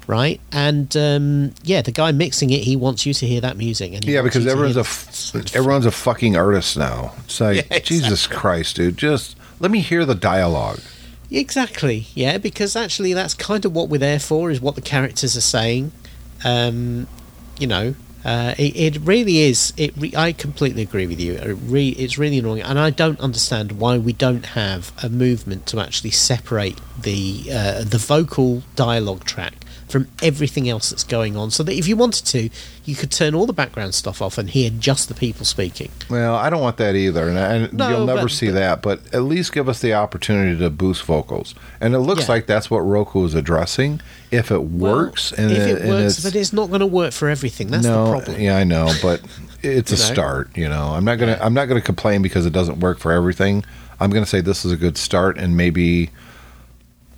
right? 0.05 0.39
And 0.51 0.95
um, 0.95 1.55
yeah, 1.63 1.81
the 1.81 1.91
guy 1.91 2.11
mixing 2.11 2.51
it, 2.51 2.59
he 2.59 2.75
wants 2.75 3.03
you 3.07 3.15
to 3.15 3.25
hear 3.25 3.41
that 3.41 3.57
music. 3.57 3.93
And 3.93 4.05
Yeah, 4.05 4.21
because 4.21 4.45
everyone's 4.45 4.77
a 4.77 5.57
everyone's 5.57 5.87
a 5.87 5.91
fucking 5.91 6.37
artist 6.37 6.77
now. 6.77 7.15
It's 7.25 7.41
like 7.41 7.67
Yeah, 7.71 7.79
Jesus 7.79 8.27
Christ, 8.27 8.75
dude. 8.75 8.97
Just 8.97 9.35
let 9.59 9.71
me 9.71 9.79
hear 9.79 10.05
the 10.05 10.13
dialogue. 10.13 10.79
Exactly, 11.31 12.07
yeah, 12.13 12.37
because 12.37 12.75
actually 12.75 13.13
that's 13.13 13.33
kind 13.33 13.65
of 13.65 13.73
what 13.73 13.89
we're 13.89 13.97
there 13.97 14.19
for, 14.19 14.51
is 14.51 14.61
what 14.61 14.75
the 14.75 14.81
characters 14.81 15.35
are 15.35 15.41
saying. 15.41 15.93
Um, 16.43 17.07
you 17.59 17.67
know, 17.67 17.95
uh, 18.23 18.53
it, 18.57 18.75
it 18.75 19.01
really 19.01 19.39
is. 19.39 19.73
It 19.77 19.93
re- 19.97 20.13
I 20.15 20.31
completely 20.31 20.83
agree 20.83 21.07
with 21.07 21.19
you. 21.19 21.33
It 21.33 21.57
re- 21.63 21.89
it's 21.89 22.17
really 22.17 22.37
annoying, 22.37 22.61
and 22.61 22.77
I 22.77 22.89
don't 22.89 23.19
understand 23.19 23.73
why 23.73 23.97
we 23.97 24.13
don't 24.13 24.45
have 24.47 24.91
a 25.03 25.09
movement 25.09 25.65
to 25.67 25.79
actually 25.79 26.11
separate 26.11 26.79
the 26.99 27.49
uh, 27.51 27.83
the 27.83 27.97
vocal 27.97 28.63
dialogue 28.75 29.23
track 29.23 29.60
from 29.91 30.07
everything 30.23 30.67
else 30.69 30.89
that's 30.89 31.03
going 31.03 31.35
on, 31.35 31.51
so 31.51 31.61
that 31.63 31.73
if 31.73 31.87
you 31.87 31.95
wanted 31.95 32.25
to, 32.27 32.49
you 32.85 32.95
could 32.95 33.11
turn 33.11 33.35
all 33.35 33.45
the 33.45 33.53
background 33.53 33.93
stuff 33.93 34.21
off 34.21 34.37
and 34.37 34.49
hear 34.49 34.69
just 34.71 35.07
the 35.09 35.13
people 35.13 35.45
speaking. 35.45 35.91
Well, 36.09 36.33
I 36.35 36.49
don't 36.49 36.61
want 36.61 36.77
that 36.77 36.95
either, 36.95 37.27
and, 37.29 37.37
and 37.37 37.73
No, 37.73 37.89
you'll 37.89 38.05
never 38.05 38.21
but- 38.23 38.31
see 38.31 38.47
but- 38.47 38.53
that. 38.53 38.81
But 38.81 39.01
at 39.13 39.23
least 39.23 39.51
give 39.53 39.67
us 39.69 39.79
the 39.81 39.93
opportunity 39.93 40.57
to 40.57 40.69
boost 40.69 41.03
vocals, 41.03 41.53
and 41.79 41.93
it 41.93 41.99
looks 41.99 42.21
Yeah. 42.23 42.31
like 42.33 42.47
that's 42.47 42.71
what 42.71 42.79
Roku 42.79 43.23
is 43.25 43.35
addressing. 43.35 44.01
If 44.31 44.49
it 44.49 44.63
works, 44.63 45.31
and 45.33 45.51
if 45.51 45.57
it, 45.57 45.69
it 45.69 45.81
and 45.81 45.89
works, 45.89 46.13
it's, 46.15 46.23
but 46.23 46.35
it's 46.35 46.53
not 46.53 46.69
going 46.69 46.79
to 46.79 46.85
work 46.87 47.11
for 47.13 47.27
everything. 47.29 47.67
That's 47.67 47.83
no, 47.85 48.05
the 48.05 48.11
problem. 48.11 48.41
yeah, 48.41 48.55
I 48.55 48.63
know, 48.63 48.91
but 49.01 49.21
it's 49.61 49.91
a 49.91 49.95
know? 49.95 50.13
start. 50.13 50.57
You 50.57 50.69
know, 50.69 50.93
I'm 50.95 51.03
not 51.03 51.19
gonna 51.19 51.37
I'm 51.41 51.53
not 51.53 51.65
gonna 51.65 51.81
complain 51.81 52.21
because 52.21 52.45
it 52.45 52.53
doesn't 52.53 52.79
work 52.79 52.97
for 52.99 53.11
everything. 53.11 53.65
I'm 53.99 54.09
gonna 54.09 54.25
say 54.25 54.39
this 54.41 54.63
is 54.63 54.71
a 54.71 54.77
good 54.77 54.97
start, 54.97 55.37
and 55.37 55.57
maybe 55.57 56.09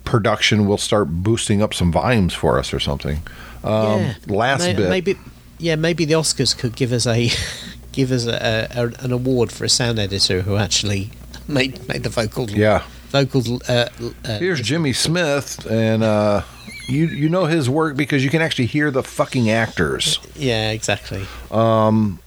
production 0.04 0.66
will 0.66 0.78
start 0.78 1.08
boosting 1.08 1.62
up 1.62 1.74
some 1.74 1.90
volumes 1.92 2.34
for 2.34 2.58
us 2.58 2.72
or 2.72 2.80
something. 2.80 3.22
Um, 3.62 4.00
yeah. 4.00 4.14
Last 4.26 4.60
May- 4.60 4.74
bit, 4.74 4.88
Maybe, 4.90 5.18
yeah, 5.58 5.76
maybe 5.76 6.04
the 6.04 6.14
Oscars 6.14 6.56
could 6.56 6.76
give 6.76 6.92
us 6.92 7.06
a 7.06 7.30
give 7.92 8.10
us 8.12 8.26
a, 8.26 8.68
a, 8.74 9.04
an 9.04 9.12
award 9.12 9.50
for 9.52 9.64
a 9.64 9.68
sound 9.68 9.98
editor 9.98 10.42
who 10.42 10.56
actually 10.56 11.10
made 11.48 11.86
made 11.88 12.02
the 12.02 12.10
vocal 12.10 12.50
yeah. 12.50 12.82
vocal. 13.08 13.60
Uh, 13.68 13.88
uh, 14.24 14.38
Here's 14.38 14.60
Jimmy 14.60 14.92
Smith, 14.92 15.66
and 15.70 16.02
uh, 16.02 16.42
you 16.88 17.06
you 17.06 17.28
know 17.28 17.46
his 17.46 17.70
work 17.70 17.96
because 17.96 18.22
you 18.24 18.30
can 18.30 18.42
actually 18.42 18.66
hear 18.66 18.90
the 18.90 19.02
fucking 19.02 19.48
actors. 19.50 20.18
yeah, 20.36 20.70
exactly. 20.70 21.24
Um, 21.50 22.18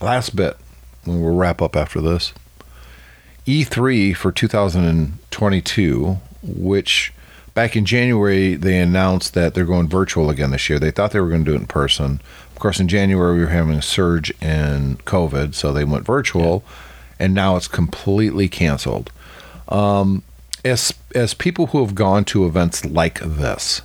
Last 0.00 0.36
bit, 0.36 0.56
we'll 1.06 1.34
wrap 1.34 1.62
up 1.62 1.76
after 1.76 2.00
this. 2.00 2.34
E3 3.46 4.16
for 4.16 4.32
2022, 4.32 6.18
which 6.42 7.12
back 7.52 7.76
in 7.76 7.84
January 7.84 8.54
they 8.54 8.80
announced 8.80 9.34
that 9.34 9.54
they're 9.54 9.64
going 9.64 9.88
virtual 9.88 10.30
again 10.30 10.50
this 10.50 10.68
year. 10.68 10.78
They 10.78 10.90
thought 10.90 11.12
they 11.12 11.20
were 11.20 11.28
going 11.28 11.44
to 11.44 11.50
do 11.50 11.56
it 11.56 11.60
in 11.60 11.66
person. 11.66 12.20
Of 12.52 12.58
course, 12.58 12.80
in 12.80 12.88
January 12.88 13.36
we 13.36 13.44
were 13.44 13.50
having 13.50 13.76
a 13.76 13.82
surge 13.82 14.30
in 14.42 14.96
COVID, 15.04 15.54
so 15.54 15.72
they 15.72 15.84
went 15.84 16.06
virtual, 16.06 16.64
and 17.18 17.34
now 17.34 17.56
it's 17.56 17.68
completely 17.68 18.48
canceled. 18.48 19.10
Um, 19.68 20.22
as 20.64 20.94
as 21.14 21.34
people 21.34 21.66
who 21.68 21.84
have 21.84 21.94
gone 21.94 22.24
to 22.26 22.46
events 22.46 22.84
like 22.84 23.20
this, 23.20 23.82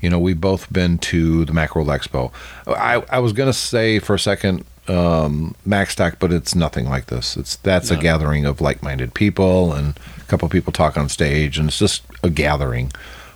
you 0.00 0.10
know, 0.10 0.18
we've 0.18 0.40
both 0.40 0.72
been 0.72 0.98
to 0.98 1.44
the 1.44 1.52
Macworld 1.52 1.86
Expo. 1.86 2.32
I, 2.66 3.02
I 3.10 3.18
was 3.18 3.32
going 3.32 3.48
to 3.48 3.52
say 3.52 3.98
for 3.98 4.14
a 4.14 4.18
second 4.18 4.64
um, 4.88 5.54
MacStock, 5.66 6.16
but 6.18 6.32
it's 6.32 6.54
nothing 6.54 6.88
like 6.88 7.06
this. 7.06 7.36
It's 7.36 7.56
that's 7.56 7.90
a 7.90 7.96
gathering 7.96 8.44
of 8.44 8.60
like-minded 8.60 9.14
people, 9.14 9.72
and 9.72 9.96
a 10.18 10.24
couple 10.24 10.46
of 10.46 10.52
people 10.52 10.72
talk 10.72 10.96
on 10.96 11.08
stage, 11.08 11.58
and 11.58 11.68
it's 11.68 11.78
just 11.78 12.02
a 12.22 12.30
gathering. 12.30 12.90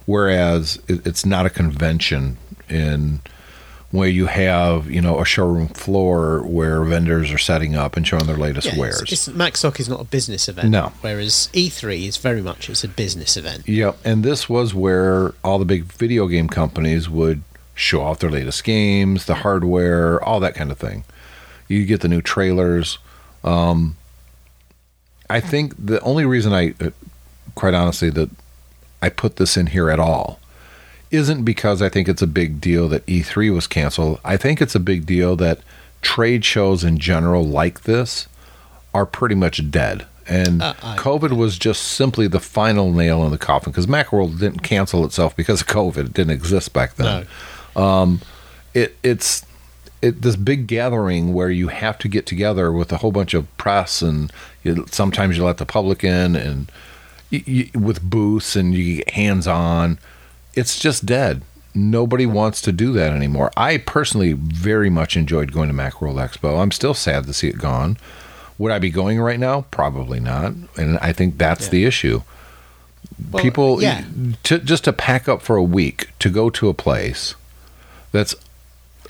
Whereas 0.07 0.79
it, 0.89 1.07
it's 1.07 1.25
not 1.27 1.47
a 1.47 1.51
convention 1.51 2.37
in 2.69 3.21
where 3.93 4.09
you 4.09 4.27
have 4.27 4.91
you 4.91 5.01
know 5.01 5.21
a 5.21 5.25
showroom 5.25 5.69
floor 5.69 6.43
where 6.43 6.83
vendors 6.83 7.31
are 7.33 7.39
setting 7.39 7.77
up 7.77 7.97
and 7.97 8.07
showing 8.07 8.27
their 8.27 8.37
latest 8.37 8.73
Yeah, 8.73 8.79
wares. 8.81 9.03
it's, 9.03 9.13
it's, 9.13 9.29
MacStock 9.29 9.79
is 9.79 9.89
not 9.89 10.01
a 10.01 10.05
business 10.05 10.49
event. 10.49 10.71
No. 10.71 10.93
Whereas 11.01 11.49
E3 11.53 12.07
is 12.09 12.17
very 12.17 12.43
much 12.43 12.69
it's 12.69 12.83
a 12.85 12.89
business 12.89 13.37
event. 13.37 13.69
Yep, 13.69 13.99
and 14.05 14.25
this 14.25 14.49
was 14.49 14.75
where 14.75 15.35
all 15.45 15.59
the 15.59 15.65
big 15.65 15.85
video 15.85 16.27
game 16.27 16.49
companies 16.49 17.09
would 17.09 17.43
show 17.75 18.03
off 18.03 18.19
their 18.19 18.31
latest 18.31 18.65
games, 18.65 19.27
the 19.27 19.37
hardware, 19.37 20.23
all 20.25 20.41
that 20.41 20.55
kind 20.55 20.73
of 20.73 20.79
thing. 20.79 21.05
You 21.69 21.85
get 21.87 22.01
the 22.01 22.09
new 22.09 22.23
trailers. 22.23 22.99
Um, 23.45 23.97
I 25.29 25.41
think 25.41 25.75
the 25.79 26.01
only 26.01 26.25
reason 26.25 26.53
I, 26.53 26.75
uh, 26.81 26.91
quite 27.55 27.75
honestly, 27.75 28.11
that 28.11 28.31
I 29.03 29.09
put 29.09 29.37
this 29.37 29.57
in 29.57 29.69
here 29.69 29.91
at 29.91 29.99
all 30.01 30.39
isn't 31.11 31.45
because 31.45 31.83
I 31.83 31.89
think 31.89 32.09
it's 32.09 32.23
a 32.23 32.27
big 32.27 32.61
deal 32.61 32.89
that 32.89 33.07
E3 33.07 33.53
was 33.55 33.67
canceled. 33.67 34.21
I 34.25 34.37
think 34.37 34.61
it's 34.61 34.75
a 34.75 34.81
big 34.81 35.07
deal 35.07 35.37
that 35.37 35.61
trade 36.03 36.45
shows 36.45 36.85
in 36.85 36.99
general 36.99 37.45
like 37.45 37.83
this 37.83 38.27
are 38.95 39.07
pretty 39.07 39.35
much 39.35 39.71
dead. 39.71 40.07
And 40.29 40.61
Uh, 40.63 40.75
I- 40.83 40.97
COVID 40.97 41.33
was 41.37 41.59
just 41.59 41.83
simply 41.83 42.27
the 42.27 42.41
final 42.41 42.93
nail 42.93 43.25
in 43.25 43.31
the 43.31 43.39
coffin 43.39 43.71
because 43.73 43.87
Macworld 43.87 44.39
didn't 44.41 44.61
cancel 44.65 45.05
itself 45.05 45.37
because 45.37 45.61
of 45.61 45.67
COVID. 45.69 46.07
It 46.07 46.13
didn't 46.15 46.33
exist 46.33 46.73
back 46.73 46.97
then 46.97 47.27
No. 47.77 48.19
it 48.75 48.97
it's 49.03 49.45
it 50.03 50.23
this 50.23 50.37
big 50.37 50.67
gathering 50.67 51.33
where 51.33 51.51
you 51.51 51.69
have 51.69 51.99
to 51.99 52.09
get 52.09 52.27
together 52.27 52.71
with 52.73 52.93
a 52.93 52.99
whole 52.99 53.13
bunch 53.13 53.35
of 53.35 53.55
press 53.57 54.03
and 54.03 54.33
you, 54.63 54.87
sometimes 54.91 55.37
you 55.37 55.45
let 55.45 55.59
the 55.59 55.67
public 55.67 56.05
in 56.05 56.37
and 56.37 56.71
you, 57.31 57.43
you, 57.47 57.71
with 57.79 58.03
booths 58.03 58.57
and 58.57 58.75
you 58.75 58.97
get 58.97 59.11
hands 59.11 59.47
on. 59.47 59.99
It's 60.55 60.79
just 60.79 61.07
dead. 61.07 61.43
Nobody 61.75 62.25
wants 62.25 62.61
to 62.63 62.73
do 62.73 62.93
that 62.93 63.13
anymore. 63.13 63.51
I 63.57 63.79
personally 63.79 64.33
very 64.33 64.89
much 64.89 65.17
enjoyed 65.17 65.53
going 65.53 65.69
to 65.69 65.75
macworld 65.75 66.15
expo. 66.15 66.61
I'm 66.61 66.71
still 66.71 66.95
sad 66.95 67.27
to 67.27 67.33
see 67.35 67.49
it 67.49 67.59
gone. 67.59 67.99
Would 68.59 68.73
i 68.73 68.79
be 68.79 68.91
going 68.91 69.21
right 69.21 69.39
now? 69.39 69.63
Probably 69.71 70.19
not. 70.19 70.55
And 70.77 70.97
i 70.99 71.13
think 71.13 71.37
that's 71.37 71.67
Yeah. 71.67 71.71
the 71.71 71.85
issue. 71.85 72.23
Well, 73.31 73.43
people 73.43 73.83
yeah. 73.83 74.05
to, 74.45 74.59
just 74.59 74.85
to 74.85 74.93
pack 74.93 75.29
up 75.29 75.43
for 75.43 75.57
a 75.57 75.63
week 75.63 76.09
to 76.19 76.31
go 76.31 76.49
to 76.51 76.69
a 76.69 76.75
place 76.75 77.35
that's 78.13 78.35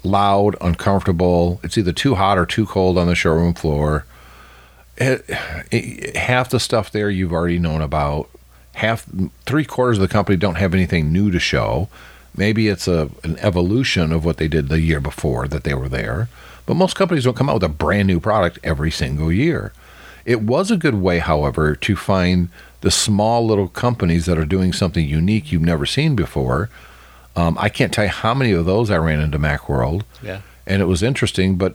loud, 0.07 0.57
uncomfortable. 0.61 1.61
It's 1.63 1.77
either 1.79 1.93
too 1.93 2.15
hot 2.15 2.39
or 2.39 2.47
too 2.47 2.67
cold 2.67 2.97
on 2.99 3.07
the 3.07 3.15
showroom 3.15 3.55
floor. 3.55 4.05
It, 4.97 5.25
it- 5.71 6.17
half 6.17 6.49
the 6.51 6.61
stuff 6.61 6.91
there 6.91 7.11
you've 7.11 7.33
already 7.33 7.59
known 7.59 7.83
about. 7.83 8.29
Half, 8.75 9.07
three 9.47 9.65
quarters 9.65 9.99
of 9.99 10.03
the 10.03 10.13
company 10.13 10.37
don't 10.37 10.57
have 10.57 10.75
anything 10.75 11.13
new 11.13 11.31
to 11.31 11.39
show. 11.39 11.89
Maybe 12.37 12.69
it's 12.69 12.87
a 12.87 13.09
an 13.25 13.39
evolution 13.39 14.13
of 14.13 14.25
what 14.25 14.37
they 14.37 14.49
did 14.49 14.69
the 14.69 14.81
year 14.81 15.01
before 15.01 15.49
that 15.49 15.65
they 15.65 15.73
were 15.75 15.89
there. 15.89 16.29
But 16.67 16.75
most 16.75 16.95
companies 16.97 17.25
don't 17.25 17.37
come 17.37 17.49
out 17.49 17.55
with 17.55 17.63
a 17.63 17.69
brand 17.71 18.09
new 18.09 18.21
product 18.21 18.59
every 18.63 18.91
single 18.91 19.33
year. 19.33 19.73
It 20.27 20.43
was 20.43 20.71
a 20.71 20.77
good 20.77 20.97
way, 20.97 21.21
however, 21.21 21.75
to 21.77 21.97
find 21.97 22.49
the 22.83 22.91
small 22.91 23.47
little 23.47 23.69
companies 23.69 24.27
that 24.27 24.37
are 24.37 24.45
doing 24.45 24.73
something 24.75 25.09
unique 25.09 25.51
you've 25.51 25.63
never 25.63 25.87
seen 25.87 26.15
before. 26.17 26.69
Um, 27.37 27.57
I 27.61 27.69
can't 27.69 27.93
tell 27.93 28.05
you 28.05 28.11
how 28.11 28.33
many 28.35 28.53
of 28.53 28.65
those 28.67 28.91
I 28.91 28.97
ran 28.97 29.21
into 29.21 29.39
Macworld, 29.39 30.03
Yeah. 30.23 30.41
and 30.67 30.81
it 30.81 30.87
was 30.87 31.03
interesting. 31.03 31.57
But 31.57 31.75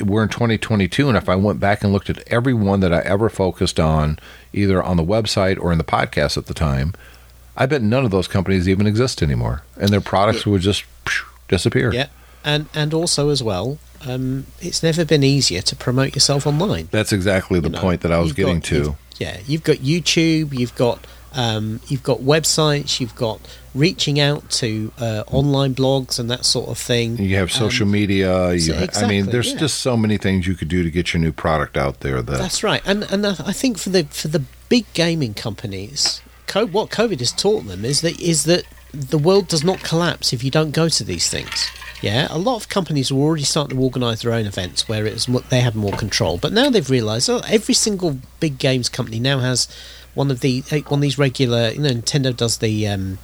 we're 0.00 0.22
in 0.22 0.28
2022, 0.28 1.08
and 1.08 1.16
if 1.18 1.28
I 1.28 1.34
went 1.34 1.58
back 1.58 1.82
and 1.82 1.92
looked 1.92 2.08
at 2.08 2.22
every 2.28 2.54
one 2.54 2.78
that 2.80 2.92
I 2.94 3.00
ever 3.00 3.28
focused 3.28 3.80
on, 3.80 4.18
either 4.52 4.80
on 4.82 4.96
the 4.96 5.02
website 5.04 5.58
or 5.60 5.72
in 5.72 5.78
the 5.78 5.84
podcast 5.84 6.36
at 6.36 6.46
the 6.46 6.54
time, 6.54 6.94
I 7.56 7.66
bet 7.66 7.82
none 7.82 8.04
of 8.04 8.10
those 8.12 8.28
companies 8.28 8.68
even 8.68 8.86
exist 8.86 9.22
anymore, 9.22 9.62
and 9.76 9.88
their 9.90 10.00
products 10.00 10.46
would 10.46 10.60
just 10.62 10.84
phew, 11.06 11.26
disappear. 11.48 11.92
Yeah. 11.92 12.06
And 12.44 12.66
and 12.74 12.92
also 12.94 13.30
as 13.30 13.42
well, 13.42 13.78
um, 14.06 14.46
it's 14.60 14.82
never 14.82 15.04
been 15.04 15.24
easier 15.24 15.62
to 15.62 15.74
promote 15.74 16.14
yourself 16.14 16.46
online. 16.46 16.88
That's 16.90 17.12
exactly 17.12 17.58
the 17.58 17.68
you 17.68 17.72
know. 17.72 17.80
point 17.80 18.02
that 18.02 18.12
I 18.12 18.18
was 18.18 18.32
getting 18.32 18.56
got- 18.60 18.64
to. 18.64 18.96
Yeah, 19.18 19.38
you've 19.46 19.62
got 19.64 19.76
YouTube, 19.78 20.52
you've 20.58 20.74
got 20.74 21.06
um, 21.34 21.80
you've 21.88 22.02
got 22.02 22.18
websites, 22.20 23.00
you've 23.00 23.14
got 23.14 23.40
reaching 23.74 24.20
out 24.20 24.48
to 24.50 24.92
uh, 24.98 25.24
online 25.26 25.74
blogs 25.74 26.18
and 26.18 26.30
that 26.30 26.44
sort 26.44 26.68
of 26.68 26.78
thing. 26.78 27.18
You 27.18 27.36
have 27.36 27.50
social 27.50 27.86
Um, 27.86 27.92
media. 27.92 28.52
You, 28.52 28.60
so 28.60 28.86
I 28.94 29.08
mean, 29.08 29.26
there's 29.26 29.52
yeah. 29.52 29.58
just 29.58 29.80
so 29.80 29.96
many 29.96 30.16
things 30.16 30.46
you 30.46 30.54
could 30.54 30.68
do 30.68 30.82
to 30.82 30.90
get 30.90 31.12
your 31.12 31.20
new 31.20 31.32
product 31.32 31.76
out 31.76 32.00
there. 32.00 32.22
That 32.22 32.38
That's 32.38 32.62
right, 32.62 32.82
and 32.86 33.04
and 33.10 33.26
I 33.26 33.52
think 33.52 33.78
for 33.78 33.90
the 33.90 34.04
for 34.04 34.28
the 34.28 34.42
big 34.68 34.84
gaming 34.94 35.34
companies, 35.34 36.22
co- 36.46 36.66
what 36.66 36.90
COVID 36.90 37.18
has 37.18 37.32
taught 37.32 37.66
them 37.66 37.84
is 37.84 38.00
that 38.02 38.20
is 38.20 38.44
that 38.44 38.64
the 38.92 39.18
world 39.18 39.48
does 39.48 39.64
not 39.64 39.82
collapse 39.82 40.32
if 40.32 40.44
you 40.44 40.50
don't 40.50 40.70
go 40.70 40.88
to 40.88 41.04
these 41.04 41.28
things. 41.28 41.68
Yeah, 42.00 42.26
a 42.30 42.38
lot 42.38 42.56
of 42.56 42.68
companies 42.68 43.10
were 43.10 43.22
already 43.22 43.44
starting 43.44 43.76
to 43.78 43.82
organise 43.82 44.22
their 44.22 44.32
own 44.32 44.46
events 44.46 44.88
where 44.88 45.06
it's 45.06 45.26
they 45.48 45.60
had 45.60 45.74
more 45.74 45.92
control, 45.92 46.38
but 46.38 46.52
now 46.52 46.68
they've 46.70 46.90
realised 46.90 47.28
oh, 47.30 47.40
every 47.48 47.74
single 47.74 48.18
big 48.40 48.58
games 48.58 48.88
company 48.88 49.18
now 49.18 49.38
has 49.40 49.68
one 50.14 50.30
of 50.30 50.40
the 50.40 50.60
one 50.88 50.98
of 50.98 51.00
these 51.02 51.18
regular. 51.18 51.70
You 51.70 51.80
know, 51.80 51.90
Nintendo 51.90 52.36
does 52.36 52.58
the 52.58 52.88
um, 52.88 53.18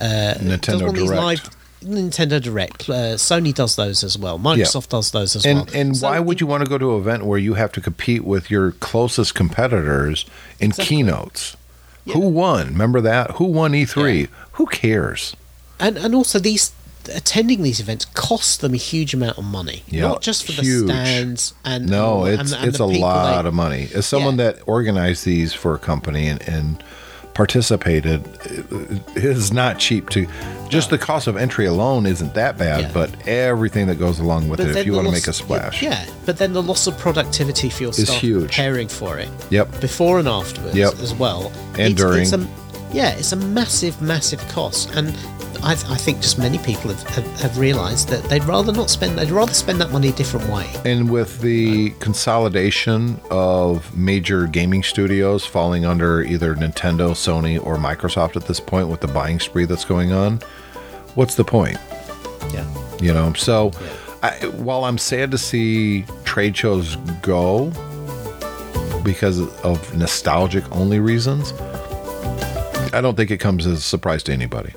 uh, 0.00 0.34
Nintendo 0.38 0.92
these 0.92 1.08
Direct. 1.08 1.22
live 1.22 1.50
Nintendo 1.82 2.40
Direct. 2.42 2.88
Uh, 2.90 3.14
Sony 3.16 3.54
does 3.54 3.76
those 3.76 4.04
as 4.04 4.18
well. 4.18 4.38
Microsoft 4.38 4.90
does 4.90 5.10
those 5.12 5.34
as 5.36 5.46
and 5.46 5.60
well. 5.60 5.68
and 5.74 5.96
So 5.96 6.08
why 6.08 6.20
would 6.20 6.40
you 6.40 6.46
want 6.46 6.62
to 6.62 6.68
go 6.68 6.76
to 6.78 6.94
an 6.94 7.00
event 7.00 7.24
where 7.24 7.38
you 7.38 7.54
have 7.54 7.72
to 7.72 7.80
compete 7.80 8.22
with 8.24 8.50
your 8.50 8.72
closest 8.72 9.34
competitors 9.34 10.26
in 10.58 10.68
Exactly. 10.70 10.96
keynotes? 10.96 11.56
Yeah. 12.04 12.14
Who 12.14 12.20
won? 12.28 12.68
Remember 12.68 13.00
that? 13.00 13.32
Who 13.32 13.44
won 13.46 13.72
E3? 13.72 14.20
Yeah. 14.20 14.26
Who 14.52 14.66
cares? 14.66 15.34
and 15.82 15.96
and 15.96 16.14
also 16.14 16.38
these 16.38 16.72
attending 17.08 17.62
these 17.62 17.80
events 17.80 18.04
costs 18.14 18.56
them 18.58 18.74
a 18.74 18.76
huge 18.76 19.14
amount 19.14 19.38
of 19.38 19.44
money 19.44 19.82
Yeah, 19.88 20.02
not 20.08 20.22
just 20.22 20.44
for 20.44 20.52
huge. 20.52 20.86
the 20.86 20.92
stands 20.92 21.54
and 21.64 21.88
No, 21.88 22.24
and, 22.24 22.40
it's 22.40 22.52
and 22.52 22.64
it's 22.68 22.78
a 22.78 22.84
lot 22.86 23.42
they- 23.42 23.48
of 23.48 23.54
money. 23.54 23.88
As 23.94 24.06
someone 24.06 24.36
Yeah. 24.38 24.52
that 24.52 24.58
organized 24.66 25.24
these 25.24 25.52
for 25.52 25.74
a 25.74 25.78
company 25.78 26.28
and, 26.28 26.40
and 26.48 26.82
participated, 27.34 28.22
it- 28.44 29.24
is 29.24 29.52
not 29.52 29.78
cheap 29.78 30.10
to. 30.10 30.26
Just 30.68 30.90
the 30.90 30.98
cost 30.98 31.26
of 31.26 31.36
entry 31.36 31.66
alone 31.66 32.04
isn't 32.06 32.34
that 32.34 32.58
bad, 32.58 32.80
Yeah. 32.82 32.90
but 32.92 33.10
everything 33.26 33.86
that 33.86 33.98
goes 33.98 34.18
along 34.20 34.48
with 34.48 34.58
but 34.58 34.68
it, 34.68 34.76
if 34.76 34.86
you 34.86 34.92
want 34.92 35.06
to 35.06 35.12
make 35.12 35.26
a 35.26 35.32
splash. 35.32 35.82
yeah 35.82 36.04
but 36.26 36.36
then 36.38 36.52
the 36.52 36.62
loss 36.62 36.86
of 36.86 36.96
productivity 36.98 37.68
for 37.70 37.82
your 37.84 37.90
Is 37.90 38.04
staff 38.04 38.20
huge. 38.20 38.42
preparing 38.48 38.88
for 38.88 39.18
it 39.18 39.28
Yep. 39.50 39.80
before 39.80 40.18
and 40.18 40.28
afterwards 40.28 40.76
Yep. 40.76 41.00
as 41.00 41.12
well 41.14 41.50
And 41.78 41.92
it's, 41.92 41.94
during. 41.94 42.22
it's 42.22 42.32
a, 42.32 42.46
Yeah, 42.92 43.10
it's 43.10 43.32
a 43.32 43.36
massive, 43.36 44.00
massive 44.02 44.40
cost, 44.48 44.90
and 44.96 45.08
I, 45.62 45.72
I 45.72 45.96
think 45.96 46.20
just 46.20 46.38
many 46.38 46.58
people 46.58 46.90
have, 46.90 47.02
have, 47.08 47.40
have 47.40 47.58
realised 47.58 48.08
that 48.08 48.24
they'd 48.24 48.42
rather 48.44 48.72
not 48.72 48.88
spend. 48.88 49.18
They'd 49.18 49.30
rather 49.30 49.52
spend 49.52 49.80
that 49.80 49.90
money 49.90 50.08
a 50.08 50.12
different 50.12 50.48
way. 50.48 50.68
And 50.84 51.10
with 51.10 51.40
the 51.40 51.90
consolidation 52.00 53.20
of 53.30 53.94
major 53.96 54.46
gaming 54.46 54.82
studios 54.82 55.44
falling 55.44 55.84
under 55.84 56.22
either 56.22 56.54
Nintendo, 56.54 57.10
Sony, 57.10 57.64
or 57.64 57.76
Microsoft 57.76 58.36
at 58.36 58.46
this 58.46 58.58
point, 58.58 58.88
with 58.88 59.00
the 59.00 59.08
buying 59.08 59.38
spree 59.38 59.66
that's 59.66 59.84
going 59.84 60.12
on, 60.12 60.40
what's 61.14 61.34
the 61.34 61.44
point? 61.44 61.78
Yeah. 62.52 62.66
You 63.00 63.12
know, 63.12 63.32
so 63.34 63.70
I, 64.22 64.46
while 64.46 64.84
I'm 64.84 64.98
sad 64.98 65.30
to 65.32 65.38
see 65.38 66.04
trade 66.24 66.56
shows 66.56 66.96
go 67.22 67.70
because 69.04 69.40
of 69.62 69.94
nostalgic 69.96 70.64
only 70.72 71.00
reasons, 71.00 71.52
I 72.92 73.00
don't 73.00 73.16
think 73.16 73.30
it 73.30 73.38
comes 73.38 73.66
as 73.66 73.78
a 73.78 73.82
surprise 73.82 74.22
to 74.24 74.32
anybody. 74.32 74.72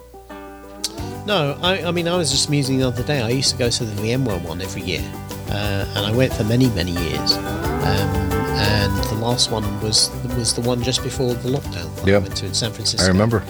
No, 1.26 1.57
I, 1.61 1.84
I 1.86 1.91
mean, 1.91 2.07
I 2.07 2.18
was 2.18 2.32
just 2.32 2.49
musing 2.49 2.80
the 2.80 2.88
other 2.88 3.03
day. 3.03 3.22
I 3.22 3.30
used 3.30 3.51
to 3.51 3.57
go 3.57 3.70
to 3.70 3.86
the 3.86 4.01
VMware 4.01 4.41
one 4.43 4.61
every 4.61 4.82
year, 4.82 5.01
uh, 5.49 5.86
and 5.95 6.05
I 6.05 6.11
went 6.11 6.34
for 6.34 6.43
many, 6.43 6.68
many 6.72 6.91
years. 6.91 7.38
Um, 7.38 8.32
and 8.55 9.03
the 9.05 9.16
last 9.16 9.49
one 9.49 9.64
was 9.82 10.09
was 10.38 10.53
the 10.53 10.61
one 10.61 10.84
just 10.84 11.01
before 11.01 11.34
the 11.34 11.49
lockdown. 11.49 11.93
that 11.95 12.05
I 12.05 12.11
Yeah. 12.11 12.18
went 12.20 12.36
to 12.38 12.45
in 12.45 12.53
San 12.53 12.72
Francisco. 12.72 13.05
I 13.05 13.07
remember. 13.09 13.41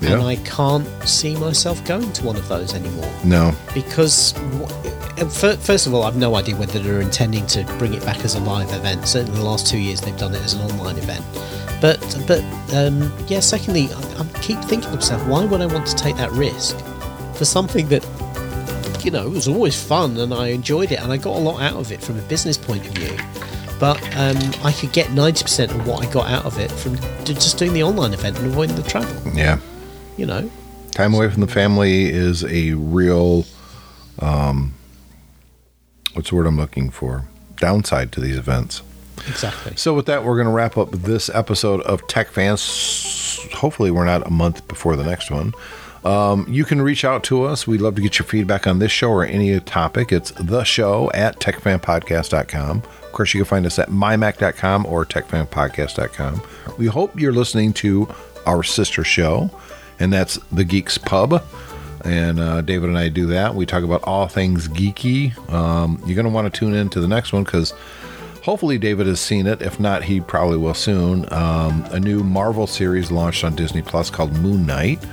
and 0.00 0.22
I 0.22 0.36
can't 0.36 0.86
see 1.08 1.34
myself 1.36 1.84
going 1.84 2.12
to 2.12 2.24
one 2.24 2.36
of 2.36 2.46
those 2.48 2.72
anymore 2.72 3.10
No. 3.24 3.52
because, 3.74 4.32
first 5.28 5.86
of 5.88 5.94
all, 5.94 6.04
I've 6.04 6.16
no 6.16 6.36
idea 6.36 6.54
whether 6.56 6.78
they're 6.78 7.00
intending 7.00 7.44
to 7.48 7.64
bring 7.78 7.94
it 7.94 8.04
back 8.04 8.24
as 8.24 8.36
a 8.36 8.40
live 8.40 8.72
event. 8.72 9.06
Certainly, 9.08 9.36
the 9.38 9.44
last 9.44 9.66
two 9.66 9.78
years 9.78 10.00
they've 10.00 10.16
done 10.16 10.34
it 10.36 10.42
as 10.42 10.54
an 10.54 10.62
online 10.70 10.96
event. 10.98 11.24
But, 11.80 12.00
but 12.26 12.40
um, 12.74 13.12
yeah. 13.28 13.40
Secondly, 13.40 13.88
I, 13.92 14.20
I 14.22 14.38
keep 14.40 14.58
thinking 14.60 14.90
to 14.90 14.96
myself, 14.96 15.26
why 15.26 15.44
would 15.44 15.60
I 15.60 15.66
want 15.66 15.86
to 15.86 15.94
take 15.96 16.16
that 16.16 16.30
risk 16.32 16.76
for 17.34 17.44
something 17.44 17.88
that 17.88 18.04
you 19.04 19.12
know, 19.12 19.26
it 19.26 19.30
was 19.30 19.46
always 19.48 19.80
fun 19.80 20.16
and 20.18 20.34
I 20.34 20.48
enjoyed 20.48 20.90
it 20.90 21.00
and 21.00 21.12
I 21.12 21.16
got 21.18 21.36
a 21.36 21.38
lot 21.38 21.60
out 21.62 21.74
of 21.76 21.92
it 21.92 22.02
from 22.02 22.18
a 22.18 22.22
business 22.22 22.56
point 22.58 22.84
of 22.86 22.92
view. 22.94 23.16
But 23.78 23.96
um, 24.16 24.36
I 24.64 24.72
could 24.72 24.92
get 24.92 25.06
90% 25.08 25.70
of 25.70 25.86
what 25.86 26.04
I 26.04 26.12
got 26.12 26.28
out 26.28 26.44
of 26.44 26.58
it 26.58 26.70
from 26.70 26.96
just 27.24 27.58
doing 27.58 27.72
the 27.72 27.84
online 27.84 28.12
event 28.12 28.36
and 28.38 28.46
avoiding 28.48 28.74
the 28.74 28.82
travel, 28.82 29.32
Yeah. 29.32 29.60
you 30.16 30.26
know? 30.26 30.50
Time 30.90 31.14
away 31.14 31.30
from 31.30 31.42
the 31.42 31.46
family 31.46 32.06
is 32.06 32.44
a 32.44 32.72
real, 32.72 33.46
um, 34.18 34.74
what's 36.14 36.30
the 36.30 36.34
word 36.36 36.46
I'm 36.46 36.56
looking 36.56 36.90
for? 36.90 37.28
Downside 37.56 38.10
to 38.12 38.20
these 38.20 38.36
events. 38.36 38.82
Exactly. 39.28 39.76
So, 39.76 39.94
with 39.94 40.06
that, 40.06 40.24
we're 40.24 40.36
going 40.36 40.46
to 40.46 40.52
wrap 40.52 40.76
up 40.76 40.90
this 40.90 41.28
episode 41.30 41.80
of 41.82 42.06
Tech 42.06 42.28
Fans. 42.28 43.40
Hopefully, 43.54 43.90
we're 43.90 44.04
not 44.04 44.26
a 44.26 44.30
month 44.30 44.66
before 44.68 44.96
the 44.96 45.04
next 45.04 45.30
one. 45.30 45.52
Um, 46.04 46.46
you 46.48 46.64
can 46.64 46.80
reach 46.80 47.04
out 47.04 47.24
to 47.24 47.44
us. 47.44 47.66
We'd 47.66 47.80
love 47.80 47.96
to 47.96 48.02
get 48.02 48.18
your 48.18 48.26
feedback 48.26 48.66
on 48.66 48.78
this 48.78 48.92
show 48.92 49.10
or 49.10 49.24
any 49.24 49.58
topic. 49.60 50.12
It's 50.12 50.30
the 50.30 50.64
show 50.64 51.10
at 51.12 51.40
techfanpodcast.com. 51.40 52.78
Of 52.78 53.12
course, 53.12 53.34
you 53.34 53.40
can 53.40 53.48
find 53.48 53.66
us 53.66 53.78
at 53.78 53.88
mymac.com 53.88 54.86
or 54.86 55.04
techfanpodcast.com. 55.04 56.42
We 56.78 56.86
hope 56.86 57.18
you're 57.18 57.32
listening 57.32 57.72
to 57.74 58.08
our 58.46 58.62
sister 58.62 59.02
show, 59.04 59.50
and 59.98 60.12
that's 60.12 60.36
The 60.52 60.64
Geeks 60.64 60.98
Pub. 60.98 61.42
And 62.04 62.38
uh, 62.38 62.60
David 62.60 62.88
and 62.88 62.98
I 62.98 63.08
do 63.08 63.26
that. 63.26 63.54
We 63.54 63.66
talk 63.66 63.82
about 63.82 64.04
all 64.04 64.28
things 64.28 64.68
geeky. 64.68 65.36
Um, 65.52 66.00
you're 66.06 66.14
going 66.14 66.26
to 66.26 66.32
want 66.32 66.52
to 66.52 66.58
tune 66.58 66.74
in 66.74 66.88
to 66.90 67.00
the 67.00 67.08
next 67.08 67.32
one 67.32 67.42
because 67.42 67.74
hopefully 68.48 68.78
David 68.78 69.06
has 69.06 69.20
seen 69.20 69.46
it. 69.46 69.60
If 69.60 69.78
not, 69.78 70.04
he 70.04 70.22
probably 70.22 70.56
will 70.56 70.72
soon. 70.72 71.30
Um, 71.30 71.84
a 71.90 72.00
new 72.00 72.24
Marvel 72.24 72.66
series 72.66 73.10
launched 73.10 73.44
on 73.44 73.54
Disney 73.54 73.82
Plus 73.82 74.08
called 74.08 74.32
Moon 74.38 74.64
Knight. 74.64 75.04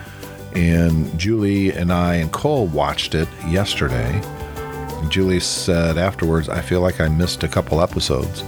And 0.55 1.19
Julie 1.19 1.73
and 1.73 1.91
I 1.91 2.15
and 2.15 2.31
Cole 2.31 2.65
watched 2.67 3.13
it 3.13 3.27
yesterday. 3.45 4.21
Julie 5.09 5.41
said 5.41 5.97
afterwards, 5.97 6.47
I 6.47 6.61
feel 6.61 6.79
like 6.79 7.01
I 7.01 7.09
missed 7.09 7.43
a 7.43 7.49
couple 7.49 7.81
episodes. 7.81 8.41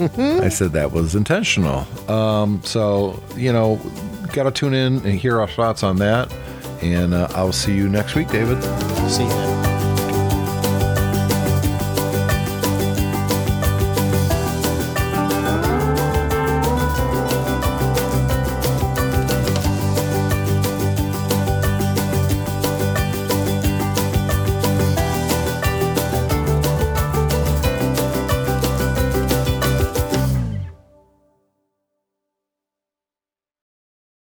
I 0.00 0.48
said 0.48 0.72
that 0.72 0.92
was 0.92 1.14
intentional. 1.14 1.86
Um, 2.10 2.62
so, 2.64 3.22
you 3.36 3.52
know, 3.52 3.78
got 4.32 4.44
to 4.44 4.52
tune 4.52 4.72
in 4.72 5.04
and 5.04 5.20
hear 5.20 5.38
our 5.38 5.48
thoughts 5.48 5.82
on 5.82 5.96
that. 5.96 6.32
And 6.80 7.12
uh, 7.12 7.28
I'll 7.32 7.52
see 7.52 7.76
you 7.76 7.90
next 7.90 8.14
week, 8.14 8.28
David. 8.28 8.62
See 9.10 9.24
you. 9.24 9.55